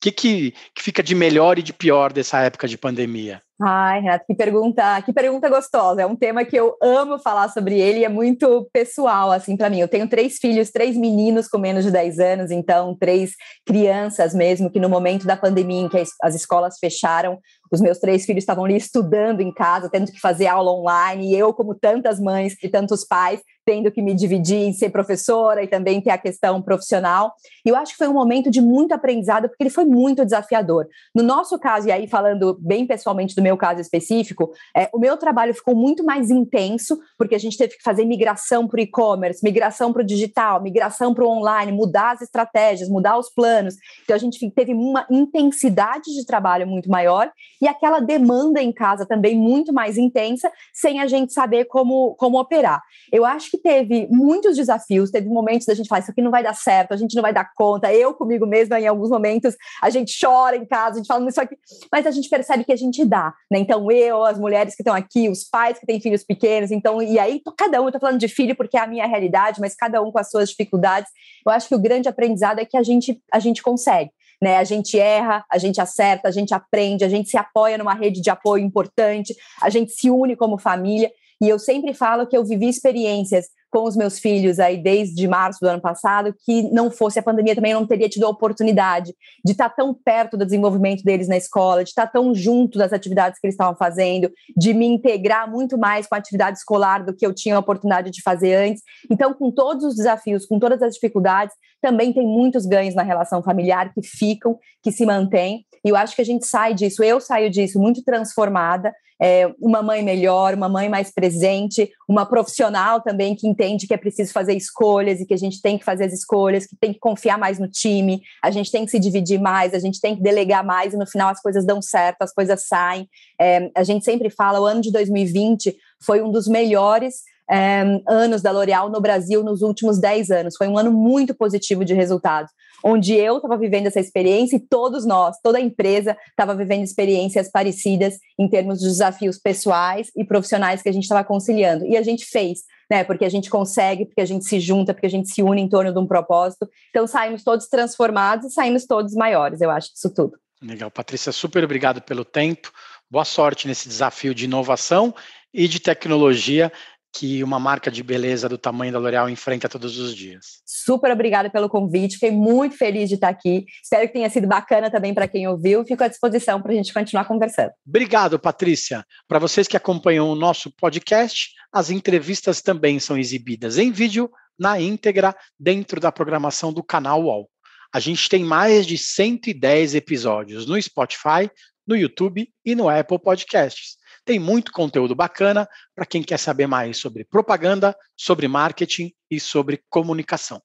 que, 0.00 0.12
que, 0.12 0.54
que 0.74 0.82
fica 0.82 1.02
de 1.02 1.14
melhor 1.14 1.58
e 1.58 1.62
de 1.62 1.72
pior 1.72 2.12
dessa 2.12 2.40
época 2.40 2.68
de 2.68 2.78
pandemia? 2.78 3.42
Ai, 3.60 4.02
Renato, 4.02 4.26
que 4.26 4.34
pergunta, 4.34 5.00
que 5.00 5.14
pergunta 5.14 5.48
gostosa. 5.48 6.02
É 6.02 6.06
um 6.06 6.14
tema 6.14 6.44
que 6.44 6.54
eu 6.54 6.76
amo 6.82 7.18
falar 7.18 7.48
sobre 7.48 7.80
ele 7.80 8.04
é 8.04 8.08
muito 8.08 8.68
pessoal, 8.70 9.32
assim, 9.32 9.56
para 9.56 9.70
mim. 9.70 9.80
Eu 9.80 9.88
tenho 9.88 10.06
três 10.06 10.36
filhos, 10.36 10.70
três 10.70 10.94
meninos 10.94 11.48
com 11.48 11.56
menos 11.56 11.82
de 11.82 11.90
10 11.90 12.18
anos, 12.18 12.50
então, 12.50 12.94
três 12.94 13.32
crianças 13.64 14.34
mesmo, 14.34 14.70
que 14.70 14.78
no 14.78 14.90
momento 14.90 15.26
da 15.26 15.38
pandemia 15.38 15.80
em 15.80 15.88
que 15.88 16.02
as 16.22 16.34
escolas 16.34 16.76
fecharam, 16.78 17.38
os 17.70 17.80
meus 17.80 17.98
três 17.98 18.24
filhos 18.24 18.42
estavam 18.42 18.64
ali 18.64 18.76
estudando 18.76 19.40
em 19.40 19.52
casa, 19.52 19.88
tendo 19.88 20.10
que 20.12 20.20
fazer 20.20 20.46
aula 20.46 20.72
online, 20.72 21.30
e 21.30 21.36
eu, 21.36 21.52
como 21.52 21.74
tantas 21.74 22.20
mães 22.20 22.54
e 22.62 22.68
tantos 22.68 23.04
pais, 23.04 23.40
tendo 23.66 23.90
que 23.90 24.00
me 24.00 24.14
dividir 24.14 24.58
em 24.58 24.72
ser 24.72 24.90
professora 24.90 25.62
e 25.62 25.66
também 25.66 26.00
ter 26.00 26.10
a 26.10 26.18
questão 26.18 26.62
profissional. 26.62 27.34
E 27.64 27.68
eu 27.68 27.74
acho 27.74 27.92
que 27.92 27.98
foi 27.98 28.06
um 28.06 28.12
momento 28.12 28.48
de 28.48 28.60
muito 28.60 28.92
aprendizado, 28.92 29.48
porque 29.48 29.64
ele 29.64 29.70
foi 29.70 29.84
muito 29.84 30.24
desafiador. 30.24 30.86
No 31.12 31.22
nosso 31.22 31.58
caso, 31.58 31.88
e 31.88 31.92
aí 31.92 32.06
falando 32.06 32.56
bem 32.60 32.86
pessoalmente 32.86 33.34
do 33.34 33.42
meu 33.42 33.56
caso 33.56 33.80
específico, 33.80 34.52
é, 34.74 34.88
o 34.94 35.00
meu 35.00 35.16
trabalho 35.16 35.52
ficou 35.52 35.74
muito 35.74 36.04
mais 36.04 36.30
intenso, 36.30 36.96
porque 37.18 37.34
a 37.34 37.38
gente 37.38 37.58
teve 37.58 37.76
que 37.76 37.82
fazer 37.82 38.04
migração 38.04 38.68
para 38.68 38.78
o 38.78 38.80
e-commerce, 38.80 39.42
migração 39.42 39.92
para 39.92 40.02
o 40.02 40.06
digital, 40.06 40.62
migração 40.62 41.12
para 41.12 41.24
o 41.24 41.28
online, 41.28 41.72
mudar 41.72 42.12
as 42.12 42.22
estratégias, 42.22 42.88
mudar 42.88 43.18
os 43.18 43.28
planos. 43.28 43.74
Então 44.04 44.14
a 44.14 44.18
gente 44.18 44.48
teve 44.52 44.72
uma 44.74 45.04
intensidade 45.10 46.14
de 46.14 46.24
trabalho 46.24 46.68
muito 46.68 46.88
maior 46.88 47.32
e 47.60 47.68
aquela 47.68 48.00
demanda 48.00 48.62
em 48.62 48.72
casa 48.72 49.06
também 49.06 49.36
muito 49.36 49.72
mais 49.72 49.96
intensa, 49.96 50.50
sem 50.72 51.00
a 51.00 51.06
gente 51.06 51.32
saber 51.32 51.66
como, 51.66 52.14
como 52.16 52.38
operar. 52.38 52.82
Eu 53.12 53.24
acho 53.24 53.50
que 53.50 53.58
teve 53.58 54.06
muitos 54.10 54.56
desafios, 54.56 55.10
teve 55.10 55.28
momentos 55.28 55.66
da 55.66 55.74
gente 55.74 55.88
falar, 55.88 56.00
isso 56.00 56.10
aqui 56.10 56.22
não 56.22 56.30
vai 56.30 56.42
dar 56.42 56.54
certo, 56.54 56.92
a 56.92 56.96
gente 56.96 57.14
não 57.14 57.22
vai 57.22 57.32
dar 57.32 57.50
conta, 57.54 57.92
eu 57.92 58.14
comigo 58.14 58.46
mesma, 58.46 58.80
em 58.80 58.86
alguns 58.86 59.10
momentos, 59.10 59.54
a 59.82 59.90
gente 59.90 60.16
chora 60.18 60.56
em 60.56 60.64
casa, 60.64 60.94
a 60.94 60.96
gente 60.98 61.06
fala 61.06 61.28
isso 61.28 61.40
aqui, 61.40 61.56
mas 61.90 62.06
a 62.06 62.10
gente 62.10 62.28
percebe 62.28 62.64
que 62.64 62.72
a 62.72 62.76
gente 62.76 63.04
dá, 63.04 63.34
né? 63.50 63.58
Então, 63.58 63.90
eu, 63.90 64.24
as 64.24 64.38
mulheres 64.38 64.74
que 64.74 64.82
estão 64.82 64.94
aqui, 64.94 65.28
os 65.28 65.44
pais 65.44 65.78
que 65.78 65.86
têm 65.86 66.00
filhos 66.00 66.24
pequenos, 66.24 66.70
então, 66.70 67.02
e 67.02 67.18
aí, 67.18 67.40
cada 67.56 67.80
um, 67.80 67.86
eu 67.86 67.92
tô 67.92 67.98
falando 67.98 68.18
de 68.18 68.28
filho 68.28 68.54
porque 68.54 68.76
é 68.76 68.80
a 68.80 68.86
minha 68.86 69.06
realidade, 69.06 69.60
mas 69.60 69.74
cada 69.74 70.02
um 70.02 70.10
com 70.10 70.18
as 70.18 70.30
suas 70.30 70.50
dificuldades, 70.50 71.10
eu 71.46 71.52
acho 71.52 71.68
que 71.68 71.74
o 71.74 71.78
grande 71.78 72.08
aprendizado 72.08 72.58
é 72.58 72.64
que 72.64 72.76
a 72.76 72.82
gente, 72.82 73.20
a 73.32 73.38
gente 73.38 73.62
consegue 73.62 74.10
né? 74.40 74.56
A 74.56 74.64
gente 74.64 74.98
erra, 74.98 75.44
a 75.50 75.58
gente 75.58 75.80
acerta, 75.80 76.28
a 76.28 76.32
gente 76.32 76.54
aprende, 76.54 77.04
a 77.04 77.08
gente 77.08 77.28
se 77.28 77.36
apoia 77.36 77.78
numa 77.78 77.94
rede 77.94 78.20
de 78.20 78.30
apoio 78.30 78.64
importante, 78.64 79.34
a 79.62 79.70
gente 79.70 79.92
se 79.92 80.10
une 80.10 80.36
como 80.36 80.58
família. 80.58 81.10
E 81.40 81.48
eu 81.48 81.58
sempre 81.58 81.92
falo 81.92 82.26
que 82.26 82.36
eu 82.36 82.44
vivi 82.44 82.68
experiências 82.68 83.46
com 83.76 83.84
os 83.84 83.94
meus 83.94 84.18
filhos 84.18 84.58
aí 84.58 84.78
desde 84.78 85.28
março 85.28 85.60
do 85.60 85.68
ano 85.68 85.82
passado, 85.82 86.34
que 86.46 86.62
não 86.72 86.90
fosse 86.90 87.18
a 87.18 87.22
pandemia 87.22 87.54
também 87.54 87.74
não 87.74 87.86
teria 87.86 88.08
tido 88.08 88.24
a 88.24 88.30
oportunidade 88.30 89.14
de 89.44 89.52
estar 89.52 89.68
tão 89.68 89.92
perto 89.92 90.34
do 90.34 90.46
desenvolvimento 90.46 91.04
deles 91.04 91.28
na 91.28 91.36
escola, 91.36 91.84
de 91.84 91.90
estar 91.90 92.06
tão 92.06 92.34
junto 92.34 92.78
das 92.78 92.90
atividades 92.94 93.38
que 93.38 93.46
eles 93.46 93.52
estavam 93.52 93.76
fazendo, 93.76 94.32
de 94.56 94.72
me 94.72 94.86
integrar 94.86 95.50
muito 95.50 95.76
mais 95.76 96.06
com 96.06 96.14
a 96.14 96.18
atividade 96.18 96.56
escolar 96.56 97.04
do 97.04 97.14
que 97.14 97.26
eu 97.26 97.34
tinha 97.34 97.54
a 97.54 97.58
oportunidade 97.58 98.10
de 98.10 98.22
fazer 98.22 98.54
antes. 98.54 98.82
Então, 99.10 99.34
com 99.34 99.50
todos 99.50 99.84
os 99.84 99.94
desafios, 99.94 100.46
com 100.46 100.58
todas 100.58 100.80
as 100.80 100.94
dificuldades, 100.94 101.54
também 101.82 102.14
tem 102.14 102.26
muitos 102.26 102.64
ganhos 102.64 102.94
na 102.94 103.02
relação 103.02 103.42
familiar 103.42 103.92
que 103.92 104.00
ficam, 104.02 104.58
que 104.82 104.90
se 104.90 105.04
mantêm. 105.04 105.66
E 105.84 105.90
eu 105.90 105.96
acho 105.96 106.16
que 106.16 106.22
a 106.22 106.24
gente 106.24 106.46
sai 106.46 106.72
disso, 106.72 107.04
eu 107.04 107.20
saio 107.20 107.50
disso 107.50 107.78
muito 107.78 108.02
transformada, 108.02 108.90
é, 109.20 109.50
uma 109.60 109.82
mãe 109.82 110.02
melhor, 110.02 110.54
uma 110.54 110.68
mãe 110.68 110.88
mais 110.88 111.10
presente, 111.10 111.90
uma 112.08 112.26
profissional 112.26 113.00
também 113.00 113.34
que 113.34 113.48
entende 113.48 113.86
que 113.86 113.94
é 113.94 113.96
preciso 113.96 114.32
fazer 114.32 114.54
escolhas 114.54 115.20
e 115.20 115.26
que 115.26 115.34
a 115.34 115.38
gente 115.38 115.60
tem 115.60 115.78
que 115.78 115.84
fazer 115.84 116.04
as 116.04 116.12
escolhas, 116.12 116.66
que 116.66 116.76
tem 116.76 116.92
que 116.92 116.98
confiar 116.98 117.38
mais 117.38 117.58
no 117.58 117.68
time, 117.68 118.20
a 118.42 118.50
gente 118.50 118.70
tem 118.70 118.84
que 118.84 118.90
se 118.90 118.98
dividir 118.98 119.40
mais, 119.40 119.74
a 119.74 119.78
gente 119.78 120.00
tem 120.00 120.16
que 120.16 120.22
delegar 120.22 120.64
mais 120.64 120.92
e 120.92 120.96
no 120.96 121.06
final 121.06 121.28
as 121.28 121.40
coisas 121.40 121.64
dão 121.64 121.80
certo, 121.80 122.22
as 122.22 122.32
coisas 122.32 122.66
saem. 122.66 123.08
É, 123.40 123.70
a 123.74 123.82
gente 123.82 124.04
sempre 124.04 124.30
fala, 124.30 124.60
o 124.60 124.66
ano 124.66 124.80
de 124.80 124.92
2020 124.92 125.76
foi 126.00 126.22
um 126.22 126.30
dos 126.30 126.46
melhores 126.46 127.22
é, 127.50 127.82
anos 128.08 128.42
da 128.42 128.50
L'Oréal 128.50 128.90
no 128.90 129.00
Brasil 129.00 129.42
nos 129.42 129.62
últimos 129.62 129.98
10 129.98 130.30
anos. 130.30 130.56
Foi 130.56 130.66
um 130.66 130.76
ano 130.76 130.92
muito 130.92 131.34
positivo 131.34 131.84
de 131.84 131.94
resultados, 131.94 132.50
onde 132.82 133.14
eu 133.14 133.36
estava 133.36 133.56
vivendo 133.56 133.86
essa 133.86 134.00
experiência 134.00 134.56
e 134.56 134.60
todos 134.60 135.04
nós, 135.06 135.36
toda 135.42 135.58
a 135.58 135.60
empresa 135.60 136.16
estava 136.28 136.54
vivendo 136.54 136.84
experiências 136.84 137.50
parecidas 137.50 138.18
em 138.38 138.48
termos 138.48 138.78
de 138.80 138.86
desafios 138.86 139.38
pessoais 139.38 140.10
e 140.16 140.24
profissionais 140.24 140.82
que 140.82 140.88
a 140.88 140.92
gente 140.92 141.04
estava 141.04 141.24
conciliando. 141.24 141.86
E 141.86 141.96
a 141.96 142.02
gente 142.02 142.24
fez, 142.26 142.60
né? 142.90 143.04
Porque 143.04 143.24
a 143.24 143.28
gente 143.28 143.50
consegue, 143.50 144.06
porque 144.06 144.20
a 144.20 144.26
gente 144.26 144.44
se 144.44 144.60
junta, 144.60 144.92
porque 144.92 145.06
a 145.06 145.10
gente 145.10 145.28
se 145.28 145.42
une 145.42 145.60
em 145.60 145.68
torno 145.68 145.92
de 145.92 145.98
um 145.98 146.06
propósito. 146.06 146.68
Então 146.90 147.06
saímos 147.06 147.42
todos 147.42 147.68
transformados 147.68 148.46
e 148.46 148.50
saímos 148.50 148.86
todos 148.86 149.14
maiores, 149.14 149.60
eu 149.60 149.70
acho, 149.70 149.92
disso 149.92 150.12
tudo. 150.14 150.38
Legal, 150.62 150.90
Patrícia, 150.90 151.32
super 151.32 151.62
obrigado 151.64 152.00
pelo 152.00 152.24
tempo. 152.24 152.72
Boa 153.10 153.24
sorte 153.24 153.68
nesse 153.68 153.88
desafio 153.88 154.34
de 154.34 154.46
inovação 154.46 155.14
e 155.52 155.68
de 155.68 155.80
tecnologia 155.80 156.72
que 157.18 157.42
uma 157.42 157.58
marca 157.58 157.90
de 157.90 158.02
beleza 158.02 158.46
do 158.46 158.58
tamanho 158.58 158.92
da 158.92 158.98
L'Oréal 158.98 159.30
enfrenta 159.30 159.70
todos 159.70 159.98
os 159.98 160.14
dias. 160.14 160.60
Super 160.66 161.10
obrigada 161.10 161.48
pelo 161.48 161.66
convite, 161.66 162.14
fiquei 162.14 162.30
muito 162.30 162.76
feliz 162.76 163.08
de 163.08 163.14
estar 163.14 163.28
aqui. 163.28 163.64
Espero 163.82 164.06
que 164.06 164.12
tenha 164.12 164.28
sido 164.28 164.46
bacana 164.46 164.90
também 164.90 165.14
para 165.14 165.26
quem 165.26 165.48
ouviu. 165.48 165.82
Fico 165.86 166.04
à 166.04 166.08
disposição 166.08 166.60
para 166.60 166.72
a 166.72 166.74
gente 166.74 166.92
continuar 166.92 167.24
conversando. 167.24 167.70
Obrigado, 167.86 168.38
Patrícia. 168.38 169.02
Para 169.26 169.38
vocês 169.38 169.66
que 169.66 169.76
acompanham 169.76 170.28
o 170.28 170.34
nosso 170.34 170.70
podcast, 170.70 171.52
as 171.72 171.88
entrevistas 171.88 172.60
também 172.60 173.00
são 173.00 173.16
exibidas 173.16 173.78
em 173.78 173.90
vídeo 173.90 174.30
na 174.58 174.78
íntegra 174.78 175.34
dentro 175.58 175.98
da 175.98 176.12
programação 176.12 176.70
do 176.70 176.82
canal 176.82 177.22
UOL. 177.22 177.48
A 177.94 177.98
gente 177.98 178.28
tem 178.28 178.44
mais 178.44 178.86
de 178.86 178.98
110 178.98 179.94
episódios 179.94 180.66
no 180.66 180.80
Spotify, 180.80 181.50
no 181.86 181.96
YouTube 181.96 182.46
e 182.62 182.74
no 182.74 182.90
Apple 182.90 183.18
Podcasts. 183.18 183.96
Tem 184.26 184.40
muito 184.40 184.72
conteúdo 184.72 185.14
bacana 185.14 185.68
para 185.94 186.04
quem 186.04 186.20
quer 186.20 186.36
saber 186.36 186.66
mais 186.66 186.98
sobre 186.98 187.24
propaganda, 187.24 187.96
sobre 188.16 188.48
marketing 188.48 189.12
e 189.30 189.38
sobre 189.38 189.84
comunicação. 189.88 190.60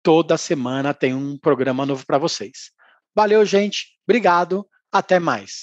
Toda 0.00 0.38
semana 0.38 0.94
tem 0.94 1.12
um 1.12 1.36
programa 1.36 1.84
novo 1.84 2.06
para 2.06 2.18
vocês. 2.18 2.70
Valeu, 3.12 3.44
gente. 3.44 3.98
Obrigado. 4.06 4.64
Até 4.92 5.18
mais. 5.18 5.62